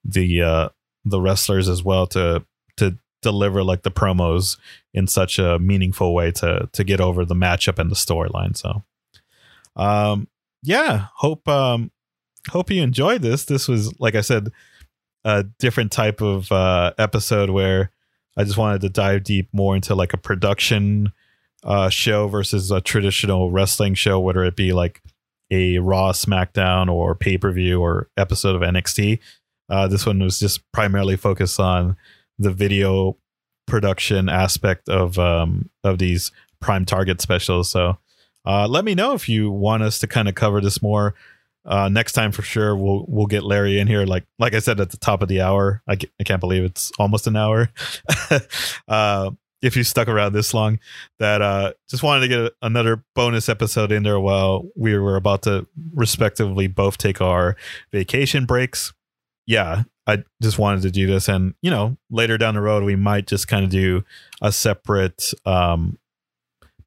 the 0.05 0.43
uh 0.43 0.69
the 1.07 1.21
wrestlers 1.21 1.69
as 1.69 1.83
well 1.83 2.07
to 2.09 2.45
to 2.77 2.99
deliver 3.23 3.65
like 3.65 3.83
the 3.83 3.91
promos 3.91 4.59
in 4.93 5.07
such 5.07 5.39
a 5.39 5.59
meaningful 5.59 6.15
way 6.15 6.31
to 6.33 6.69
to 6.73 6.85
get 6.85 7.01
over 7.01 7.25
the 7.25 7.35
matchup 7.35 7.79
and 7.79 7.91
the 7.91 7.97
storyline. 7.97 8.57
So, 8.57 8.83
um, 9.77 10.29
yeah, 10.63 11.07
hope 11.15 11.49
um 11.49 11.91
hope 12.51 12.71
you 12.71 12.83
enjoyed 12.83 13.23
this. 13.23 13.45
This 13.45 13.69
was 13.69 13.99
like 14.01 14.15
I 14.15 14.21
said, 14.21 14.51
a 15.25 15.45
different 15.59 15.93
type 15.93 16.21
of 16.21 16.51
uh, 16.53 16.93
episode 16.99 17.51
where 17.51 17.91
I 18.37 18.45
just 18.45 18.59
wanted 18.59 18.83
to 18.83 18.89
dive 18.89 19.25
deep 19.25 19.49
more 19.53 19.75
into 19.75 19.95
like 19.95 20.13
a 20.13 20.19
production 20.19 21.13
uh, 21.65 21.89
show 21.89 22.29
versus 22.29 22.71
a 22.71 22.81
traditional 22.81 23.51
wrestling 23.51 23.95
show, 23.95 24.21
whether 24.21 24.45
it 24.45 24.57
be 24.57 24.73
like 24.73 25.03
a 25.51 25.79
Raw, 25.79 26.13
SmackDown, 26.13 26.91
or 26.91 27.15
pay 27.15 27.39
per 27.39 27.51
view 27.51 27.81
or 27.81 28.09
episode 28.17 28.55
of 28.55 28.63
NXT. 28.63 29.19
Uh, 29.69 29.89
this 29.89 30.07
one 30.07 30.21
was 30.21 30.39
just 30.39 30.61
primarily 30.73 31.17
focused 31.17 31.59
on 31.59 31.97
the 32.39 32.51
video 32.51 33.17
production 33.67 34.29
aspect 34.29 34.89
of 34.89 35.19
um, 35.19 35.71
of 35.85 35.99
these 35.99 36.31
prime 36.61 36.85
target 36.85 37.21
specials. 37.21 37.71
So 37.71 37.99
uh, 38.45 38.69
let 38.69 38.85
me 38.85 38.95
know 38.95 39.15
if 39.15 39.29
you 39.29 39.51
want 39.51 39.83
us 39.83 39.99
to 40.01 40.07
kind 40.07 40.29
of 40.29 40.35
cover 40.35 40.61
this 40.61 40.81
more. 40.81 41.15
Uh, 41.65 41.89
next 41.89 42.13
time 42.13 42.31
for 42.31 42.43
sure 42.43 42.77
we'll 42.77 43.05
we'll 43.09 43.27
get 43.27 43.43
Larry 43.43 43.81
in 43.81 43.89
here. 43.89 44.07
Like 44.07 44.25
like 44.39 44.55
I 44.55 44.61
said 44.61 44.79
at 44.79 44.91
the 44.91 44.97
top 44.97 45.21
of 45.21 45.29
the 45.29 45.41
hour, 45.41 45.83
I, 45.89 45.99
I 46.21 46.25
can't 46.25 46.41
believe 46.41 46.63
it's 46.63 46.93
almost 46.99 47.27
an 47.27 47.37
hour. 47.37 47.71
uh, 48.89 49.31
if 49.63 49.77
you 49.77 49.83
stuck 49.83 50.07
around 50.07 50.33
this 50.33 50.55
long, 50.55 50.79
that 51.19 51.43
uh, 51.43 51.73
just 51.89 52.03
wanted 52.03 52.21
to 52.21 52.29
get 52.29 52.53
another 52.63 53.03
bonus 53.15 53.49
episode 53.49 53.91
in 53.91 54.05
there 54.05 54.21
while 54.21 54.65
we 54.77 54.97
were 54.97 55.17
about 55.17 55.43
to 55.43 55.67
respectively 55.93 56.69
both 56.69 56.99
take 56.99 57.21
our 57.21 57.57
vacation 57.91 58.47
breaks. 58.47 58.93
Yeah, 59.47 59.85
I 60.07 60.25
just 60.43 60.59
wanted 60.59 60.83
to 60.83 60.91
do 60.91 61.07
this, 61.07 61.29
and 61.29 61.55
you 61.63 61.71
know, 61.71 61.97
later 62.11 62.39
down 62.39 62.55
the 62.55 62.61
road 62.61 62.85
we 62.85 62.97
might 62.97 63.27
just 63.27 63.49
kind 63.49 63.65
of 63.65 63.71
do 63.71 64.05
a 64.43 64.53
separate 64.53 65.33
um, 65.45 65.99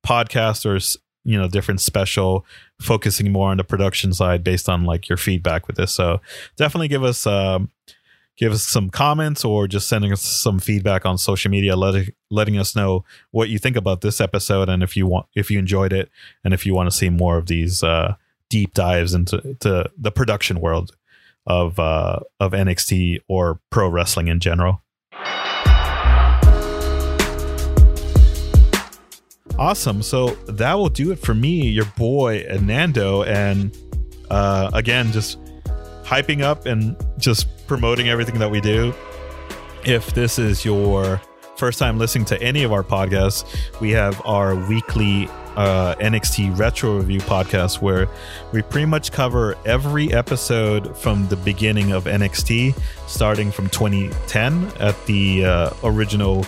podcast 0.06 0.66
or 0.66 0.80
you 1.24 1.38
know 1.38 1.48
different 1.48 1.82
special 1.82 2.46
focusing 2.82 3.32
more 3.32 3.50
on 3.50 3.58
the 3.58 3.64
production 3.64 4.14
side 4.14 4.44
based 4.44 4.70
on 4.70 4.86
like 4.86 5.10
your 5.10 5.18
feedback 5.18 5.68
with 5.68 5.76
this. 5.76 5.92
So 5.92 6.22
definitely 6.58 6.88
give 6.88 7.04
us 7.04 7.28
um 7.28 7.70
give 8.38 8.54
us 8.54 8.64
some 8.64 8.90
comments 8.90 9.44
or 9.44 9.68
just 9.68 9.90
sending 9.90 10.14
us 10.14 10.22
some 10.22 10.60
feedback 10.60 11.06
on 11.06 11.18
social 11.18 11.52
media 11.52 11.76
letting 11.76 12.08
letting 12.32 12.58
us 12.58 12.76
know 12.76 13.04
what 13.32 13.50
you 13.50 13.60
think 13.60 13.76
about 13.76 14.02
this 14.02 14.22
episode 14.22 14.70
and 14.70 14.82
if 14.82 14.96
you 14.96 15.06
want 15.06 15.28
if 15.36 15.52
you 15.52 15.60
enjoyed 15.60 15.92
it 15.92 16.10
and 16.44 16.54
if 16.54 16.66
you 16.66 16.74
want 16.74 16.90
to 16.90 16.96
see 16.96 17.10
more 17.10 17.38
of 17.38 17.48
these 17.48 17.84
uh 17.84 18.16
deep 18.50 18.74
dives 18.74 19.14
into 19.14 19.56
to 19.60 19.92
the 19.98 20.12
production 20.12 20.62
world 20.62 20.96
of 21.50 21.80
uh 21.80 22.20
of 22.40 22.54
NXT 22.54 23.20
or 23.28 23.60
pro 23.70 23.90
wrestling 23.90 24.30
in 24.30 24.40
general 24.40 24.82
Awesome. 29.60 30.02
So 30.02 30.28
that 30.48 30.76
will 30.76 30.88
do 30.88 31.12
it 31.12 31.20
for 31.20 31.34
me, 31.34 31.68
your 31.68 31.84
boy 31.98 32.46
Nando, 32.62 33.24
and 33.24 33.78
uh, 34.32 34.72
again, 34.74 35.12
just 35.12 35.38
hyping 36.04 36.42
up 36.42 36.66
and 36.66 36.96
just 37.18 37.68
promoting 37.68 38.08
everything 38.08 38.40
that 38.40 38.50
we 38.50 38.62
do. 38.62 38.94
If 39.86 40.14
this 40.14 40.40
is 40.40 40.64
your 40.64 41.22
first 41.58 41.78
time 41.78 41.98
listening 41.98 42.24
to 42.26 42.42
any 42.42 42.64
of 42.64 42.72
our 42.72 42.84
podcasts, 42.84 43.44
we 43.82 43.92
have 43.92 44.22
our 44.26 44.56
weekly 44.56 45.28
uh, 45.60 45.94
NXT 45.96 46.58
Retro 46.58 46.98
Review 47.00 47.20
podcast 47.20 47.82
where 47.82 48.08
we 48.54 48.62
pretty 48.62 48.86
much 48.86 49.12
cover 49.12 49.58
every 49.66 50.14
episode 50.14 50.96
from 50.96 51.28
the 51.28 51.36
beginning 51.36 51.92
of 51.92 52.06
NXT, 52.06 52.80
starting 53.08 53.52
from 53.52 53.68
2010 53.70 54.72
at 54.80 55.06
the 55.06 55.46
uh, 55.46 55.70
original. 55.84 56.46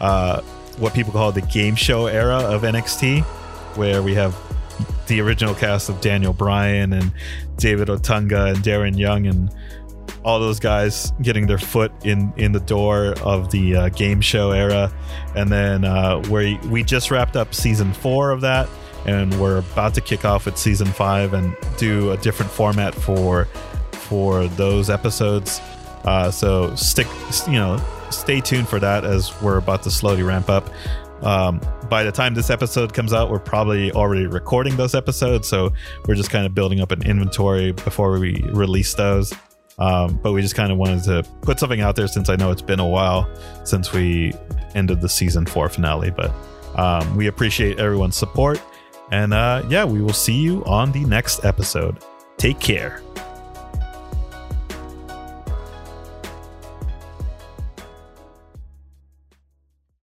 Uh, 0.00 0.40
what 0.78 0.94
people 0.94 1.12
call 1.12 1.30
the 1.30 1.42
game 1.42 1.74
show 1.74 2.06
era 2.06 2.36
of 2.36 2.62
NXT, 2.62 3.22
where 3.76 4.02
we 4.02 4.14
have 4.14 4.34
the 5.08 5.20
original 5.20 5.54
cast 5.54 5.90
of 5.90 6.00
Daniel 6.00 6.32
Bryan 6.32 6.94
and 6.94 7.12
David 7.56 7.88
Otunga 7.88 8.54
and 8.54 8.64
Darren 8.64 8.96
Young 8.96 9.26
and 9.26 9.54
all 10.28 10.38
those 10.38 10.60
guys 10.60 11.10
getting 11.22 11.46
their 11.46 11.56
foot 11.56 11.90
in 12.04 12.30
in 12.36 12.52
the 12.52 12.60
door 12.60 13.14
of 13.24 13.50
the 13.50 13.74
uh, 13.74 13.88
game 13.88 14.20
show 14.20 14.50
era, 14.50 14.92
and 15.34 15.50
then 15.50 15.86
uh, 15.86 16.22
where 16.24 16.58
we 16.66 16.84
just 16.84 17.10
wrapped 17.10 17.34
up 17.34 17.54
season 17.54 17.94
four 17.94 18.30
of 18.30 18.42
that, 18.42 18.68
and 19.06 19.40
we're 19.40 19.56
about 19.56 19.94
to 19.94 20.02
kick 20.02 20.26
off 20.26 20.44
with 20.44 20.58
season 20.58 20.86
five 20.86 21.32
and 21.32 21.56
do 21.78 22.12
a 22.12 22.16
different 22.18 22.52
format 22.52 22.94
for 22.94 23.46
for 23.92 24.46
those 24.48 24.90
episodes. 24.90 25.62
Uh, 26.04 26.30
so 26.30 26.74
stick, 26.76 27.06
you 27.46 27.54
know, 27.54 27.82
stay 28.10 28.42
tuned 28.42 28.68
for 28.68 28.78
that 28.78 29.06
as 29.06 29.32
we're 29.40 29.56
about 29.56 29.82
to 29.82 29.90
slowly 29.90 30.22
ramp 30.22 30.50
up. 30.50 30.68
Um, 31.22 31.58
by 31.88 32.04
the 32.04 32.12
time 32.12 32.34
this 32.34 32.50
episode 32.50 32.92
comes 32.92 33.14
out, 33.14 33.30
we're 33.30 33.38
probably 33.38 33.92
already 33.92 34.26
recording 34.26 34.76
those 34.76 34.94
episodes, 34.94 35.48
so 35.48 35.72
we're 36.06 36.16
just 36.16 36.30
kind 36.30 36.44
of 36.44 36.54
building 36.54 36.80
up 36.80 36.92
an 36.92 37.02
inventory 37.02 37.72
before 37.72 38.18
we 38.18 38.42
release 38.52 38.92
those. 38.92 39.32
Um, 39.78 40.18
but 40.22 40.32
we 40.32 40.42
just 40.42 40.54
kind 40.54 40.72
of 40.72 40.78
wanted 40.78 41.04
to 41.04 41.22
put 41.42 41.60
something 41.60 41.80
out 41.80 41.94
there 41.94 42.08
since 42.08 42.28
I 42.28 42.36
know 42.36 42.50
it's 42.50 42.62
been 42.62 42.80
a 42.80 42.88
while 42.88 43.28
since 43.64 43.92
we 43.92 44.32
ended 44.74 45.00
the 45.00 45.08
season 45.08 45.46
four 45.46 45.68
finale. 45.68 46.10
But 46.10 46.32
um, 46.74 47.16
we 47.16 47.28
appreciate 47.28 47.78
everyone's 47.78 48.16
support, 48.16 48.60
and 49.12 49.32
uh, 49.32 49.62
yeah, 49.68 49.84
we 49.84 50.02
will 50.02 50.12
see 50.12 50.36
you 50.36 50.64
on 50.64 50.92
the 50.92 51.04
next 51.04 51.44
episode. 51.44 51.98
Take 52.38 52.60
care. 52.60 53.02